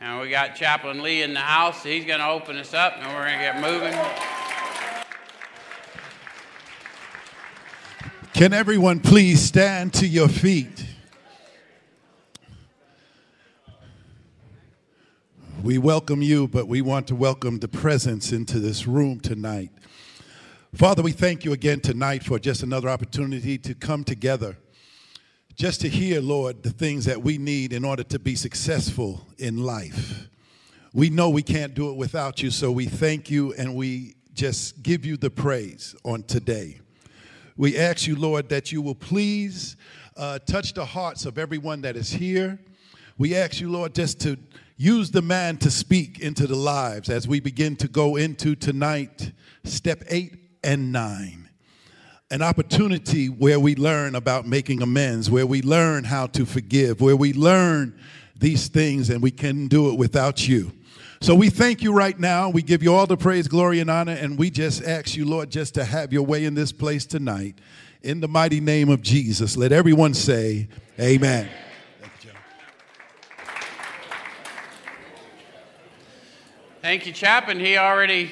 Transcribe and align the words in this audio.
And 0.00 0.20
we 0.20 0.30
got 0.30 0.54
Chaplain 0.54 1.02
Lee 1.02 1.22
in 1.22 1.34
the 1.34 1.40
house. 1.40 1.82
He's 1.82 2.04
going 2.04 2.20
to 2.20 2.28
open 2.28 2.56
us 2.56 2.72
up 2.72 2.94
and 2.98 3.06
we're 3.08 3.24
going 3.24 3.38
to 3.38 3.44
get 3.44 3.60
moving. 3.60 3.92
Can 8.32 8.52
everyone 8.52 9.00
please 9.00 9.42
stand 9.42 9.92
to 9.94 10.06
your 10.06 10.28
feet? 10.28 10.86
We 15.64 15.78
welcome 15.78 16.22
you, 16.22 16.46
but 16.46 16.68
we 16.68 16.80
want 16.80 17.08
to 17.08 17.16
welcome 17.16 17.58
the 17.58 17.66
presence 17.66 18.30
into 18.30 18.60
this 18.60 18.86
room 18.86 19.18
tonight. 19.18 19.72
Father, 20.72 21.02
we 21.02 21.10
thank 21.10 21.44
you 21.44 21.52
again 21.52 21.80
tonight 21.80 22.22
for 22.22 22.38
just 22.38 22.62
another 22.62 22.88
opportunity 22.88 23.58
to 23.58 23.74
come 23.74 24.04
together, 24.04 24.56
just 25.58 25.80
to 25.80 25.88
hear, 25.88 26.20
Lord, 26.20 26.62
the 26.62 26.70
things 26.70 27.04
that 27.06 27.20
we 27.20 27.36
need 27.36 27.72
in 27.72 27.84
order 27.84 28.04
to 28.04 28.20
be 28.20 28.36
successful 28.36 29.26
in 29.38 29.56
life. 29.56 30.28
We 30.94 31.10
know 31.10 31.30
we 31.30 31.42
can't 31.42 31.74
do 31.74 31.90
it 31.90 31.96
without 31.96 32.40
you, 32.40 32.52
so 32.52 32.70
we 32.70 32.86
thank 32.86 33.28
you 33.28 33.52
and 33.54 33.74
we 33.74 34.14
just 34.34 34.84
give 34.84 35.04
you 35.04 35.16
the 35.16 35.30
praise 35.30 35.96
on 36.04 36.22
today. 36.22 36.78
We 37.56 37.76
ask 37.76 38.06
you, 38.06 38.14
Lord, 38.14 38.48
that 38.50 38.70
you 38.70 38.80
will 38.80 38.94
please 38.94 39.74
uh, 40.16 40.38
touch 40.38 40.74
the 40.74 40.84
hearts 40.84 41.26
of 41.26 41.38
everyone 41.38 41.80
that 41.80 41.96
is 41.96 42.08
here. 42.08 42.60
We 43.18 43.34
ask 43.34 43.60
you, 43.60 43.68
Lord, 43.68 43.96
just 43.96 44.20
to 44.20 44.38
use 44.76 45.10
the 45.10 45.22
man 45.22 45.56
to 45.56 45.72
speak 45.72 46.20
into 46.20 46.46
the 46.46 46.54
lives 46.54 47.10
as 47.10 47.26
we 47.26 47.40
begin 47.40 47.74
to 47.76 47.88
go 47.88 48.14
into 48.14 48.54
tonight, 48.54 49.32
step 49.64 50.04
eight 50.08 50.36
and 50.62 50.92
nine. 50.92 51.47
An 52.30 52.42
opportunity 52.42 53.30
where 53.30 53.58
we 53.58 53.74
learn 53.74 54.14
about 54.14 54.46
making 54.46 54.82
amends, 54.82 55.30
where 55.30 55.46
we 55.46 55.62
learn 55.62 56.04
how 56.04 56.26
to 56.26 56.44
forgive, 56.44 57.00
where 57.00 57.16
we 57.16 57.32
learn 57.32 57.98
these 58.38 58.68
things 58.68 59.08
and 59.08 59.22
we 59.22 59.30
can 59.30 59.66
do 59.66 59.90
it 59.90 59.98
without 59.98 60.46
you. 60.46 60.70
So 61.22 61.34
we 61.34 61.48
thank 61.48 61.82
you 61.82 61.94
right 61.94 62.18
now. 62.20 62.50
We 62.50 62.60
give 62.60 62.82
you 62.82 62.94
all 62.94 63.06
the 63.06 63.16
praise, 63.16 63.48
glory, 63.48 63.80
and 63.80 63.90
honor, 63.90 64.12
and 64.12 64.38
we 64.38 64.50
just 64.50 64.84
ask 64.84 65.16
you, 65.16 65.24
Lord, 65.24 65.48
just 65.50 65.72
to 65.74 65.86
have 65.86 66.12
your 66.12 66.22
way 66.22 66.44
in 66.44 66.54
this 66.54 66.70
place 66.70 67.06
tonight. 67.06 67.58
In 68.02 68.20
the 68.20 68.28
mighty 68.28 68.60
name 68.60 68.90
of 68.90 69.00
Jesus, 69.00 69.56
let 69.56 69.72
everyone 69.72 70.12
say, 70.12 70.68
Amen. 71.00 71.48
Thank 72.00 72.24
you, 72.24 72.30
Thank 76.82 77.06
you, 77.06 77.12
Chap. 77.12 77.48
And 77.48 77.58
he 77.58 77.78
already 77.78 78.30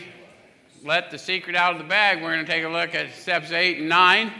let 0.87 1.11
the 1.11 1.19
secret 1.19 1.56
out 1.56 1.73
of 1.73 1.79
the 1.79 1.84
bag. 1.84 2.23
We're 2.23 2.33
going 2.33 2.47
to 2.47 2.51
take 2.51 2.65
a 2.65 2.69
look 2.69 2.95
at 2.95 3.12
steps 3.12 3.51
eight 3.51 3.79
and 3.79 3.89
nine 3.89 4.33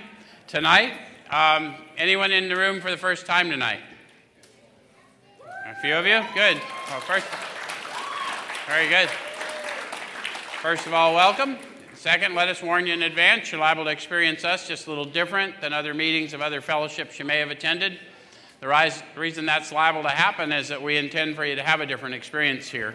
tonight. 0.47 0.93
Um, 1.29 1.75
anyone 1.97 2.31
in 2.31 2.49
the 2.49 2.55
room 2.55 2.81
for 2.81 2.89
the 2.89 2.97
first 2.97 3.27
time 3.27 3.51
tonight? 3.51 3.81
A 5.67 5.75
few 5.81 5.95
of 5.95 6.07
you? 6.07 6.23
Good. 6.35 6.61
Well, 6.89 7.01
first. 7.01 7.27
Very 8.69 8.89
good. 8.89 9.09
First 10.61 10.87
of 10.87 10.95
all, 10.95 11.15
welcome. 11.15 11.59
Second, 11.95 12.37
let 12.37 12.47
us 12.47 12.63
warn 12.63 12.87
you 12.87 12.93
in 12.93 13.03
advance. 13.03 13.51
You're 13.51 13.61
liable 13.61 13.83
to 13.83 13.91
experience 13.91 14.45
us 14.45 14.69
just 14.69 14.87
a 14.87 14.91
little 14.91 15.05
different 15.05 15.61
than 15.61 15.73
other 15.73 15.95
meetings 15.95 16.33
of 16.33 16.41
other 16.41 16.61
fellowships 16.61 17.19
you 17.19 17.25
may 17.25 17.41
have 17.41 17.51
attended. 17.51 17.99
The 18.61 19.03
reason 19.17 19.47
that's 19.47 19.73
liable 19.73 20.03
to 20.03 20.11
happen 20.11 20.53
is 20.53 20.69
that 20.69 20.81
we 20.81 20.97
intend 20.97 21.35
for 21.35 21.45
you 21.45 21.57
to 21.57 21.63
have 21.65 21.81
a 21.81 21.87
different 21.87 22.15
experience 22.15 22.69
here. 22.69 22.95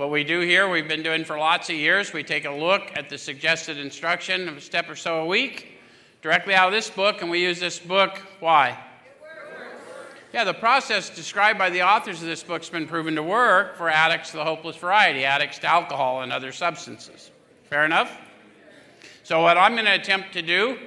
What 0.00 0.08
we 0.08 0.24
do 0.24 0.40
here, 0.40 0.66
we've 0.66 0.88
been 0.88 1.02
doing 1.02 1.26
for 1.26 1.38
lots 1.38 1.68
of 1.68 1.76
years. 1.76 2.14
We 2.14 2.22
take 2.22 2.46
a 2.46 2.50
look 2.50 2.90
at 2.96 3.10
the 3.10 3.18
suggested 3.18 3.76
instruction 3.76 4.48
of 4.48 4.56
a 4.56 4.60
step 4.62 4.88
or 4.88 4.96
so 4.96 5.20
a 5.20 5.26
week 5.26 5.78
directly 6.22 6.54
out 6.54 6.68
of 6.68 6.72
this 6.72 6.88
book, 6.88 7.20
and 7.20 7.30
we 7.30 7.42
use 7.42 7.60
this 7.60 7.78
book. 7.78 8.16
Why? 8.40 8.78
Yeah, 10.32 10.44
the 10.44 10.54
process 10.54 11.10
described 11.10 11.58
by 11.58 11.68
the 11.68 11.82
authors 11.82 12.22
of 12.22 12.28
this 12.28 12.42
book 12.42 12.62
has 12.62 12.70
been 12.70 12.86
proven 12.86 13.14
to 13.16 13.22
work 13.22 13.76
for 13.76 13.90
addicts 13.90 14.30
of 14.30 14.36
the 14.36 14.44
hopeless 14.44 14.76
variety, 14.76 15.26
addicts 15.26 15.58
to 15.58 15.66
alcohol 15.66 16.22
and 16.22 16.32
other 16.32 16.50
substances. 16.50 17.30
Fair 17.68 17.84
enough? 17.84 18.10
So, 19.22 19.42
what 19.42 19.58
I'm 19.58 19.74
going 19.74 19.84
to 19.84 19.94
attempt 19.96 20.32
to 20.32 20.40
do 20.40 20.78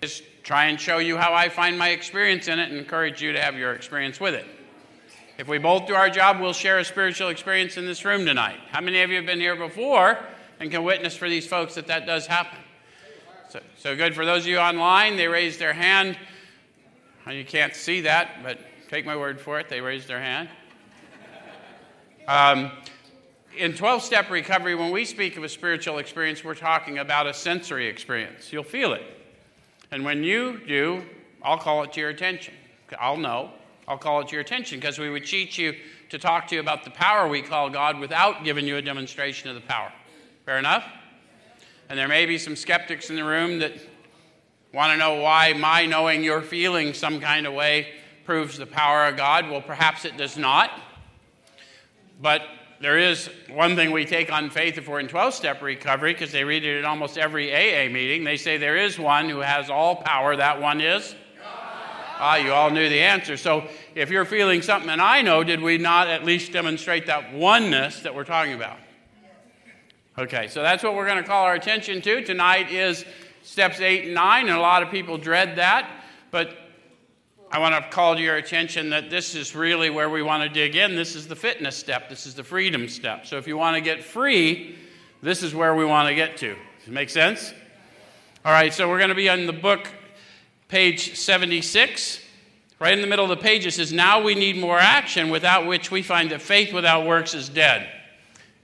is 0.00 0.22
try 0.44 0.68
and 0.68 0.80
show 0.80 0.96
you 0.96 1.18
how 1.18 1.34
I 1.34 1.50
find 1.50 1.78
my 1.78 1.90
experience 1.90 2.48
in 2.48 2.58
it 2.58 2.70
and 2.70 2.78
encourage 2.78 3.20
you 3.20 3.32
to 3.32 3.40
have 3.42 3.54
your 3.54 3.74
experience 3.74 4.18
with 4.18 4.32
it. 4.32 4.46
If 5.42 5.48
we 5.48 5.58
both 5.58 5.86
do 5.88 5.94
our 5.94 6.08
job, 6.08 6.40
we'll 6.40 6.52
share 6.52 6.78
a 6.78 6.84
spiritual 6.84 7.28
experience 7.28 7.76
in 7.76 7.84
this 7.84 8.04
room 8.04 8.24
tonight. 8.24 8.60
How 8.70 8.80
many 8.80 9.02
of 9.02 9.10
you 9.10 9.16
have 9.16 9.26
been 9.26 9.40
here 9.40 9.56
before 9.56 10.18
and 10.60 10.70
can 10.70 10.84
witness 10.84 11.16
for 11.16 11.28
these 11.28 11.46
folks 11.46 11.74
that 11.74 11.88
that 11.88 12.06
does 12.06 12.26
happen? 12.26 12.58
So, 13.50 13.60
so 13.76 13.96
good. 13.96 14.14
For 14.14 14.24
those 14.24 14.42
of 14.42 14.46
you 14.46 14.58
online, 14.58 15.16
they 15.16 15.26
raised 15.26 15.58
their 15.58 15.72
hand. 15.72 16.16
You 17.28 17.44
can't 17.44 17.74
see 17.74 18.02
that, 18.02 18.42
but 18.42 18.58
Take 18.92 19.06
my 19.06 19.16
word 19.16 19.40
for 19.40 19.58
it. 19.58 19.70
They 19.70 19.80
raised 19.80 20.06
their 20.06 20.20
hand. 20.20 20.50
Um, 22.28 22.70
in 23.56 23.72
12 23.72 24.02
step 24.02 24.28
recovery, 24.28 24.74
when 24.74 24.90
we 24.90 25.06
speak 25.06 25.38
of 25.38 25.44
a 25.44 25.48
spiritual 25.48 25.96
experience, 25.96 26.44
we're 26.44 26.54
talking 26.54 26.98
about 26.98 27.26
a 27.26 27.32
sensory 27.32 27.86
experience. 27.86 28.52
You'll 28.52 28.64
feel 28.64 28.92
it. 28.92 29.02
And 29.90 30.04
when 30.04 30.22
you 30.22 30.60
do, 30.68 31.06
I'll 31.42 31.56
call 31.56 31.82
it 31.84 31.94
to 31.94 32.00
your 32.00 32.10
attention. 32.10 32.52
I'll 33.00 33.16
know. 33.16 33.52
I'll 33.88 33.98
call 33.98 34.20
it 34.20 34.28
to 34.28 34.32
your 34.32 34.40
attention 34.40 34.78
because 34.78 34.98
we 34.98 35.10
would 35.10 35.26
teach 35.26 35.58
you 35.58 35.74
to 36.10 36.18
talk 36.18 36.46
to 36.48 36.54
you 36.54 36.60
about 36.60 36.84
the 36.84 36.90
power 36.90 37.26
we 37.28 37.42
call 37.42 37.70
God 37.70 37.98
without 37.98 38.44
giving 38.44 38.66
you 38.66 38.76
a 38.76 38.82
demonstration 38.82 39.48
of 39.48 39.54
the 39.54 39.60
power. 39.62 39.92
Fair 40.44 40.58
enough? 40.58 40.84
And 41.88 41.98
there 41.98 42.08
may 42.08 42.26
be 42.26 42.38
some 42.38 42.56
skeptics 42.56 43.10
in 43.10 43.16
the 43.16 43.24
room 43.24 43.58
that 43.58 43.72
want 44.72 44.92
to 44.92 44.98
know 44.98 45.20
why 45.20 45.52
my 45.52 45.86
knowing 45.86 46.24
you're 46.24 46.42
feeling 46.42 46.94
some 46.94 47.20
kind 47.20 47.46
of 47.46 47.54
way 47.54 47.88
proves 48.24 48.56
the 48.56 48.66
power 48.66 49.06
of 49.06 49.16
God. 49.16 49.50
Well, 49.50 49.60
perhaps 49.60 50.04
it 50.04 50.16
does 50.16 50.38
not. 50.38 50.70
But 52.20 52.42
there 52.80 52.98
is 52.98 53.28
one 53.50 53.76
thing 53.76 53.90
we 53.90 54.04
take 54.04 54.32
on 54.32 54.50
faith 54.50 54.78
if 54.78 54.88
we're 54.88 55.00
in 55.00 55.08
12 55.08 55.34
step 55.34 55.62
recovery, 55.62 56.12
because 56.12 56.32
they 56.32 56.44
read 56.44 56.64
it 56.64 56.78
at 56.78 56.84
almost 56.84 57.18
every 57.18 57.52
AA 57.52 57.92
meeting. 57.92 58.24
They 58.24 58.36
say 58.36 58.56
there 58.56 58.76
is 58.76 58.98
one 58.98 59.28
who 59.28 59.38
has 59.38 59.70
all 59.70 59.96
power. 59.96 60.36
That 60.36 60.60
one 60.60 60.80
is? 60.80 61.14
Ah, 62.24 62.36
you 62.36 62.52
all 62.52 62.70
knew 62.70 62.88
the 62.88 63.00
answer. 63.00 63.36
So 63.36 63.64
if 63.96 64.08
you're 64.08 64.24
feeling 64.24 64.62
something 64.62 64.88
and 64.88 65.02
I 65.02 65.22
know, 65.22 65.42
did 65.42 65.60
we 65.60 65.76
not 65.76 66.06
at 66.06 66.24
least 66.24 66.52
demonstrate 66.52 67.06
that 67.06 67.34
oneness 67.34 67.98
that 68.02 68.14
we're 68.14 68.22
talking 68.22 68.52
about? 68.52 68.78
Okay, 70.16 70.46
so 70.46 70.62
that's 70.62 70.84
what 70.84 70.94
we're 70.94 71.06
going 71.06 71.20
to 71.20 71.28
call 71.28 71.44
our 71.44 71.54
attention 71.54 72.00
to. 72.02 72.22
Tonight 72.22 72.70
is 72.70 73.04
steps 73.42 73.80
eight 73.80 74.04
and 74.04 74.14
nine, 74.14 74.46
and 74.46 74.56
a 74.56 74.60
lot 74.60 74.84
of 74.84 74.90
people 74.90 75.18
dread 75.18 75.56
that. 75.56 75.90
But 76.30 76.56
I 77.50 77.58
want 77.58 77.74
to 77.74 77.90
call 77.90 78.14
to 78.14 78.22
your 78.22 78.36
attention 78.36 78.90
that 78.90 79.10
this 79.10 79.34
is 79.34 79.56
really 79.56 79.90
where 79.90 80.08
we 80.08 80.22
want 80.22 80.44
to 80.44 80.48
dig 80.48 80.76
in. 80.76 80.94
This 80.94 81.16
is 81.16 81.26
the 81.26 81.34
fitness 81.34 81.76
step, 81.76 82.08
this 82.08 82.24
is 82.24 82.36
the 82.36 82.44
freedom 82.44 82.88
step. 82.88 83.26
So 83.26 83.36
if 83.36 83.48
you 83.48 83.56
want 83.56 83.74
to 83.74 83.80
get 83.80 84.04
free, 84.04 84.76
this 85.22 85.42
is 85.42 85.56
where 85.56 85.74
we 85.74 85.84
want 85.84 86.08
to 86.08 86.14
get 86.14 86.36
to. 86.36 86.54
Does 86.54 86.86
it 86.86 86.92
make 86.92 87.10
sense? 87.10 87.52
All 88.44 88.52
right, 88.52 88.72
so 88.72 88.88
we're 88.88 88.98
going 88.98 89.08
to 89.08 89.16
be 89.16 89.28
on 89.28 89.46
the 89.46 89.52
book, 89.52 89.88
page 90.72 91.16
76. 91.16 92.18
Right 92.80 92.94
in 92.94 93.02
the 93.02 93.06
middle 93.06 93.26
of 93.26 93.28
the 93.28 93.42
page, 93.44 93.66
it 93.66 93.72
says, 93.72 93.92
Now 93.92 94.22
we 94.22 94.34
need 94.34 94.56
more 94.56 94.78
action, 94.78 95.28
without 95.28 95.66
which 95.66 95.90
we 95.90 96.00
find 96.00 96.30
that 96.30 96.40
faith 96.40 96.72
without 96.72 97.06
works 97.06 97.34
is 97.34 97.50
dead. 97.50 97.86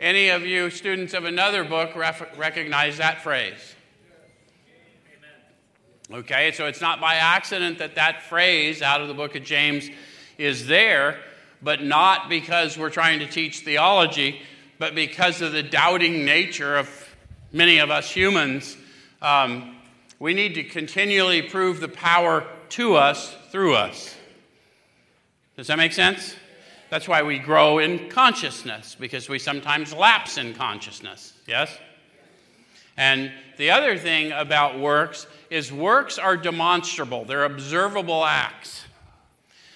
Any 0.00 0.30
of 0.30 0.46
you 0.46 0.70
students 0.70 1.12
of 1.12 1.26
another 1.26 1.64
book 1.64 1.94
recognize 1.94 2.96
that 2.96 3.20
phrase? 3.20 3.74
Okay, 6.10 6.50
so 6.52 6.64
it's 6.64 6.80
not 6.80 6.98
by 6.98 7.16
accident 7.16 7.78
that 7.80 7.96
that 7.96 8.22
phrase 8.22 8.80
out 8.80 9.02
of 9.02 9.08
the 9.08 9.14
book 9.14 9.36
of 9.36 9.44
James 9.44 9.90
is 10.38 10.66
there, 10.66 11.20
but 11.60 11.84
not 11.84 12.30
because 12.30 12.78
we're 12.78 12.88
trying 12.88 13.18
to 13.18 13.26
teach 13.26 13.60
theology, 13.60 14.40
but 14.78 14.94
because 14.94 15.42
of 15.42 15.52
the 15.52 15.62
doubting 15.62 16.24
nature 16.24 16.78
of 16.78 16.88
many 17.52 17.76
of 17.76 17.90
us 17.90 18.10
humans. 18.10 18.78
Um, 19.20 19.77
we 20.18 20.34
need 20.34 20.54
to 20.54 20.64
continually 20.64 21.42
prove 21.42 21.80
the 21.80 21.88
power 21.88 22.44
to 22.70 22.96
us 22.96 23.34
through 23.50 23.74
us. 23.74 24.16
Does 25.56 25.66
that 25.68 25.78
make 25.78 25.92
sense? 25.92 26.36
That's 26.90 27.06
why 27.06 27.22
we 27.22 27.38
grow 27.38 27.78
in 27.78 28.08
consciousness, 28.08 28.96
because 28.98 29.28
we 29.28 29.38
sometimes 29.38 29.92
lapse 29.92 30.38
in 30.38 30.54
consciousness. 30.54 31.34
Yes? 31.46 31.76
And 32.96 33.30
the 33.58 33.70
other 33.70 33.96
thing 33.96 34.32
about 34.32 34.78
works 34.78 35.26
is 35.50 35.72
works 35.72 36.18
are 36.18 36.36
demonstrable, 36.36 37.24
they're 37.24 37.44
observable 37.44 38.24
acts. 38.24 38.84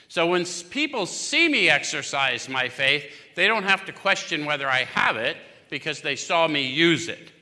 So 0.09 0.27
when 0.27 0.45
people 0.45 1.07
see 1.07 1.49
me 1.49 1.71
exercise 1.71 2.49
my 2.49 2.69
faith, 2.69 3.05
they 3.35 3.47
don't 3.47 3.63
have 3.63 3.87
to 3.87 3.93
question 3.93 4.45
whether 4.45 4.69
I 4.69 4.85
have 4.85 5.17
it 5.17 5.39
because 5.71 6.03
they 6.03 6.17
saw 6.17 6.47
me 6.47 6.67
use 6.67 7.09
it. 7.09 7.33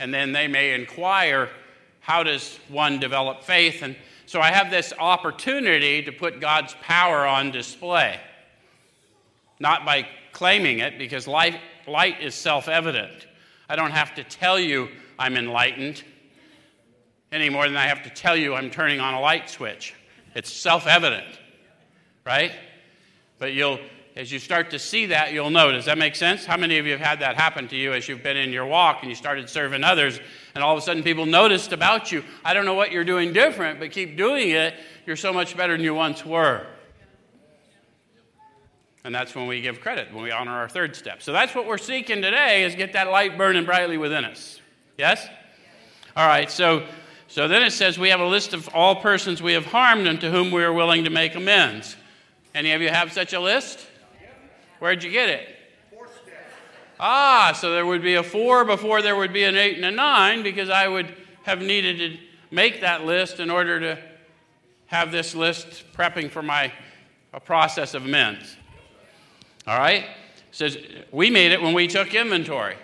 And 0.00 0.12
then 0.12 0.32
they 0.32 0.48
may 0.48 0.74
inquire, 0.74 1.50
how 2.04 2.22
does 2.22 2.58
one 2.68 3.00
develop 3.00 3.42
faith? 3.42 3.80
And 3.82 3.96
so 4.26 4.38
I 4.38 4.50
have 4.50 4.70
this 4.70 4.92
opportunity 4.98 6.02
to 6.02 6.12
put 6.12 6.38
God's 6.38 6.76
power 6.82 7.26
on 7.26 7.50
display. 7.50 8.20
Not 9.58 9.86
by 9.86 10.06
claiming 10.32 10.80
it, 10.80 10.98
because 10.98 11.26
light, 11.26 11.58
light 11.86 12.20
is 12.20 12.34
self 12.34 12.68
evident. 12.68 13.26
I 13.70 13.76
don't 13.76 13.92
have 13.92 14.14
to 14.16 14.24
tell 14.24 14.60
you 14.60 14.88
I'm 15.18 15.38
enlightened 15.38 16.04
any 17.32 17.48
more 17.48 17.66
than 17.66 17.76
I 17.76 17.86
have 17.86 18.02
to 18.02 18.10
tell 18.10 18.36
you 18.36 18.54
I'm 18.54 18.70
turning 18.70 19.00
on 19.00 19.14
a 19.14 19.20
light 19.20 19.48
switch. 19.48 19.94
It's 20.34 20.52
self 20.52 20.86
evident, 20.86 21.38
right? 22.26 22.52
But 23.38 23.54
you'll, 23.54 23.78
as 24.14 24.30
you 24.30 24.38
start 24.38 24.70
to 24.72 24.78
see 24.78 25.06
that, 25.06 25.32
you'll 25.32 25.48
know. 25.48 25.72
Does 25.72 25.86
that 25.86 25.96
make 25.96 26.16
sense? 26.16 26.44
How 26.44 26.58
many 26.58 26.76
of 26.76 26.84
you 26.84 26.92
have 26.92 27.00
had 27.00 27.20
that 27.20 27.36
happen 27.36 27.66
to 27.68 27.76
you 27.76 27.94
as 27.94 28.08
you've 28.08 28.22
been 28.22 28.36
in 28.36 28.52
your 28.52 28.66
walk 28.66 28.98
and 29.00 29.08
you 29.08 29.16
started 29.16 29.48
serving 29.48 29.84
others, 29.84 30.20
and 30.54 30.62
all 30.62 30.72
of 30.72 30.78
a 30.78 30.82
sudden 30.82 31.02
people 31.02 31.26
noticed 31.26 31.72
about 31.72 32.12
you, 32.12 32.22
I 32.44 32.54
don't 32.54 32.64
know 32.64 32.74
what 32.74 32.92
you're 32.92 33.04
doing 33.04 33.32
different, 33.32 33.80
but 33.80 33.90
keep 33.90 34.16
doing 34.16 34.50
it. 34.50 34.74
You're 35.06 35.16
so 35.16 35.32
much 35.32 35.56
better 35.56 35.76
than 35.76 35.84
you 35.84 35.94
once 35.94 36.24
were. 36.24 36.66
And 39.04 39.14
that's 39.14 39.34
when 39.34 39.46
we 39.46 39.60
give 39.60 39.80
credit, 39.80 40.12
when 40.14 40.22
we 40.22 40.30
honor 40.30 40.52
our 40.52 40.68
third 40.68 40.96
step. 40.96 41.22
So 41.22 41.32
that's 41.32 41.54
what 41.54 41.66
we're 41.66 41.76
seeking 41.76 42.22
today 42.22 42.64
is 42.64 42.74
get 42.74 42.94
that 42.94 43.10
light 43.10 43.36
burning 43.36 43.64
brightly 43.64 43.98
within 43.98 44.24
us. 44.24 44.60
Yes? 44.96 45.26
All 46.16 46.26
right, 46.26 46.50
so 46.50 46.86
so 47.26 47.48
then 47.48 47.64
it 47.64 47.72
says 47.72 47.98
we 47.98 48.10
have 48.10 48.20
a 48.20 48.26
list 48.26 48.54
of 48.54 48.68
all 48.68 48.94
persons 48.94 49.42
we 49.42 49.54
have 49.54 49.66
harmed 49.66 50.06
and 50.06 50.20
to 50.20 50.30
whom 50.30 50.52
we 50.52 50.62
are 50.62 50.72
willing 50.72 51.02
to 51.02 51.10
make 51.10 51.34
amends. 51.34 51.96
Any 52.54 52.70
of 52.70 52.80
you 52.80 52.88
have 52.88 53.12
such 53.12 53.32
a 53.32 53.40
list? 53.40 53.84
Where'd 54.78 55.02
you 55.02 55.10
get 55.10 55.28
it? 55.28 55.48
Ah, 56.98 57.56
so 57.58 57.72
there 57.72 57.86
would 57.86 58.02
be 58.02 58.14
a 58.14 58.22
four 58.22 58.64
before 58.64 59.02
there 59.02 59.16
would 59.16 59.32
be 59.32 59.44
an 59.44 59.56
eight 59.56 59.76
and 59.76 59.84
a 59.84 59.90
nine 59.90 60.42
because 60.42 60.70
I 60.70 60.88
would 60.88 61.14
have 61.42 61.60
needed 61.60 61.98
to 61.98 62.18
make 62.50 62.80
that 62.80 63.04
list 63.04 63.40
in 63.40 63.50
order 63.50 63.80
to 63.80 63.98
have 64.86 65.10
this 65.10 65.34
list 65.34 65.84
prepping 65.96 66.30
for 66.30 66.42
my 66.42 66.72
a 67.34 67.40
process 67.40 67.94
of 67.94 68.04
amends. 68.04 68.56
All 69.66 69.78
right? 69.78 70.06
Says 70.52 70.78
we 71.10 71.30
made 71.30 71.52
it 71.52 71.60
when 71.60 71.74
we 71.74 71.88
took 71.88 72.14
inventory. 72.14 72.76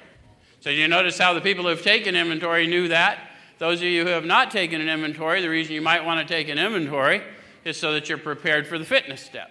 So 0.60 0.70
you 0.70 0.88
notice 0.88 1.16
how 1.16 1.32
the 1.32 1.40
people 1.40 1.62
who 1.62 1.70
have 1.70 1.82
taken 1.82 2.16
inventory 2.16 2.66
knew 2.66 2.88
that? 2.88 3.30
Those 3.58 3.78
of 3.78 3.84
you 3.84 4.04
who 4.04 4.10
have 4.10 4.24
not 4.24 4.50
taken 4.50 4.80
an 4.80 4.88
inventory, 4.88 5.40
the 5.40 5.48
reason 5.48 5.74
you 5.74 5.82
might 5.82 6.04
want 6.04 6.26
to 6.26 6.34
take 6.34 6.48
an 6.48 6.58
inventory 6.58 7.22
is 7.64 7.76
so 7.76 7.92
that 7.92 8.08
you're 8.08 8.18
prepared 8.18 8.66
for 8.66 8.78
the 8.78 8.84
fitness 8.84 9.20
step. 9.20 9.50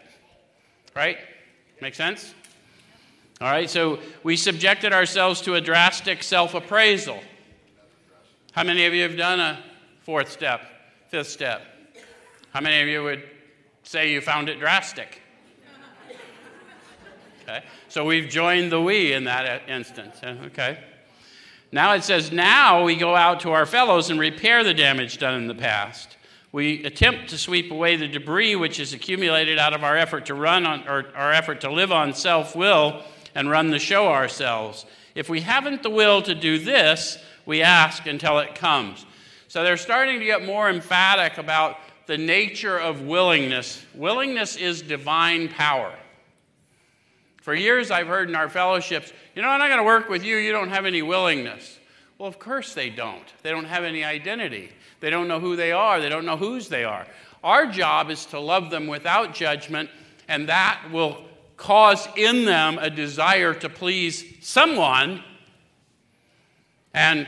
Right? 0.95 1.17
Make 1.81 1.95
sense? 1.95 2.33
All 3.41 3.49
right, 3.49 3.69
so 3.69 3.99
we 4.21 4.35
subjected 4.35 4.91
ourselves 4.91 5.39
to 5.41 5.55
a 5.55 5.61
drastic 5.61 6.23
self 6.23 6.55
appraisal. 6.55 7.21
How 8.51 8.63
many 8.63 8.85
of 8.85 8.93
you 8.93 9.03
have 9.03 9.15
done 9.15 9.39
a 9.39 9.63
fourth 10.01 10.29
step, 10.29 10.61
fifth 11.07 11.29
step? 11.29 11.61
How 12.51 12.59
many 12.59 12.81
of 12.81 12.89
you 12.89 13.01
would 13.01 13.23
say 13.83 14.11
you 14.11 14.19
found 14.19 14.49
it 14.49 14.59
drastic? 14.59 15.21
Okay, 17.43 17.63
so 17.87 18.03
we've 18.03 18.29
joined 18.29 18.73
the 18.73 18.81
we 18.81 19.13
in 19.13 19.23
that 19.23 19.61
uh, 19.61 19.71
instance. 19.71 20.17
Uh, 20.21 20.35
okay. 20.47 20.83
Now 21.71 21.93
it 21.93 22.03
says, 22.03 22.33
now 22.33 22.83
we 22.83 22.97
go 22.97 23.15
out 23.15 23.39
to 23.41 23.51
our 23.51 23.65
fellows 23.65 24.09
and 24.09 24.19
repair 24.19 24.65
the 24.65 24.73
damage 24.73 25.17
done 25.17 25.35
in 25.35 25.47
the 25.47 25.55
past. 25.55 26.17
We 26.51 26.83
attempt 26.83 27.29
to 27.29 27.37
sweep 27.37 27.71
away 27.71 27.95
the 27.95 28.07
debris 28.09 28.57
which 28.57 28.81
is 28.81 28.91
accumulated 28.91 29.57
out 29.57 29.73
of 29.73 29.85
our 29.85 29.95
effort 29.95 30.25
to 30.25 30.33
run 30.33 30.65
on, 30.65 30.85
or 30.89 31.05
our 31.15 31.31
effort 31.31 31.61
to 31.61 31.71
live 31.71 31.93
on 31.93 32.13
self 32.13 32.53
will 32.53 33.01
and 33.39 33.49
run 33.49 33.69
the 33.69 33.79
show 33.79 34.09
ourselves. 34.09 34.85
If 35.15 35.29
we 35.29 35.39
haven't 35.39 35.81
the 35.81 35.89
will 35.89 36.21
to 36.23 36.35
do 36.35 36.59
this, 36.59 37.17
we 37.45 37.61
ask 37.61 38.05
until 38.05 38.39
it 38.39 38.53
comes. 38.53 39.05
So 39.47 39.63
they're 39.63 39.77
starting 39.77 40.19
to 40.19 40.25
get 40.25 40.45
more 40.45 40.69
emphatic 40.69 41.37
about 41.37 41.77
the 42.05 42.17
nature 42.17 42.77
of 42.77 43.03
willingness. 43.03 43.81
Willingness 43.95 44.57
is 44.57 44.81
divine 44.81 45.47
power. 45.47 45.95
For 47.41 47.55
years, 47.55 47.91
I've 47.91 48.07
heard 48.07 48.27
in 48.27 48.35
our 48.35 48.49
fellowships, 48.49 49.13
you 49.33 49.41
know, 49.41 49.47
I'm 49.47 49.59
not 49.59 49.69
going 49.69 49.79
to 49.79 49.85
work 49.85 50.09
with 50.09 50.25
you, 50.25 50.35
you 50.35 50.51
don't 50.51 50.67
have 50.67 50.85
any 50.85 51.01
willingness. 51.01 51.79
Well, 52.17 52.27
of 52.27 52.39
course 52.39 52.73
they 52.73 52.89
don't. 52.89 53.23
They 53.41 53.51
don't 53.51 53.63
have 53.63 53.85
any 53.85 54.03
identity. 54.03 54.69
They 54.99 55.09
don't 55.09 55.29
know 55.29 55.39
who 55.39 55.55
they 55.55 55.71
are, 55.71 56.01
they 56.01 56.09
don't 56.09 56.25
know 56.25 56.35
whose 56.35 56.67
they 56.67 56.83
are. 56.83 57.07
Our 57.41 57.67
job 57.67 58.09
is 58.09 58.25
to 58.27 58.39
love 58.41 58.69
them 58.69 58.87
without 58.87 59.33
judgment, 59.33 59.89
and 60.27 60.49
that 60.49 60.89
will 60.91 61.23
cause 61.59 62.07
in 62.15 62.45
them 62.45 62.79
a 62.79 62.89
desire 62.89 63.53
to 63.53 63.69
please 63.69 64.25
someone, 64.41 65.21
and 66.93 67.27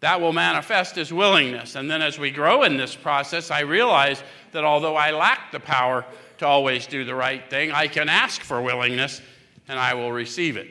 that 0.00 0.20
will 0.20 0.32
manifest 0.32 0.98
as 0.98 1.12
willingness. 1.12 1.74
And 1.74 1.90
then 1.90 2.02
as 2.02 2.18
we 2.18 2.30
grow 2.30 2.62
in 2.62 2.76
this 2.76 2.94
process, 2.94 3.50
I 3.50 3.60
realize 3.60 4.22
that 4.52 4.62
although 4.62 4.94
I 4.94 5.10
lack 5.10 5.50
the 5.50 5.58
power 5.58 6.04
to 6.38 6.46
always 6.46 6.86
do 6.86 7.04
the 7.04 7.14
right 7.14 7.48
thing. 7.50 7.72
I 7.72 7.88
can 7.88 8.08
ask 8.08 8.42
for 8.42 8.62
willingness 8.62 9.20
and 9.66 9.78
I 9.78 9.94
will 9.94 10.12
receive 10.12 10.56
it. 10.56 10.68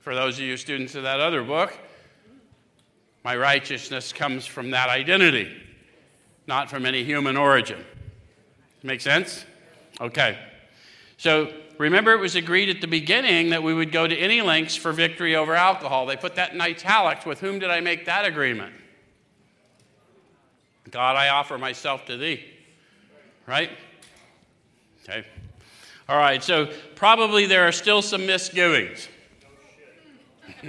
For 0.00 0.14
those 0.14 0.38
of 0.38 0.44
you 0.44 0.56
students 0.56 0.94
of 0.94 1.02
that 1.02 1.20
other 1.20 1.42
book, 1.42 1.76
my 3.24 3.36
righteousness 3.36 4.12
comes 4.12 4.46
from 4.46 4.70
that 4.70 4.88
identity, 4.88 5.54
not 6.46 6.70
from 6.70 6.86
any 6.86 7.02
human 7.02 7.36
origin. 7.36 7.84
Make 8.82 9.00
sense? 9.00 9.44
Okay. 10.00 10.38
So 11.18 11.52
remember, 11.78 12.12
it 12.12 12.20
was 12.20 12.36
agreed 12.36 12.68
at 12.68 12.80
the 12.80 12.86
beginning 12.86 13.50
that 13.50 13.62
we 13.62 13.74
would 13.74 13.92
go 13.92 14.06
to 14.06 14.16
any 14.16 14.40
lengths 14.40 14.76
for 14.76 14.92
victory 14.92 15.36
over 15.36 15.54
alcohol. 15.54 16.06
They 16.06 16.16
put 16.16 16.36
that 16.36 16.54
in 16.54 16.60
italics. 16.60 17.26
With 17.26 17.40
whom 17.40 17.58
did 17.58 17.70
I 17.70 17.80
make 17.80 18.06
that 18.06 18.24
agreement? 18.24 18.72
God, 20.90 21.16
I 21.16 21.28
offer 21.28 21.58
myself 21.58 22.06
to 22.06 22.16
thee. 22.16 22.42
Right? 23.46 23.70
Okay? 25.02 25.26
All 26.08 26.16
right, 26.16 26.42
so 26.42 26.70
probably 26.94 27.46
there 27.46 27.68
are 27.68 27.72
still 27.72 28.00
some 28.00 28.24
misgivings. 28.24 29.08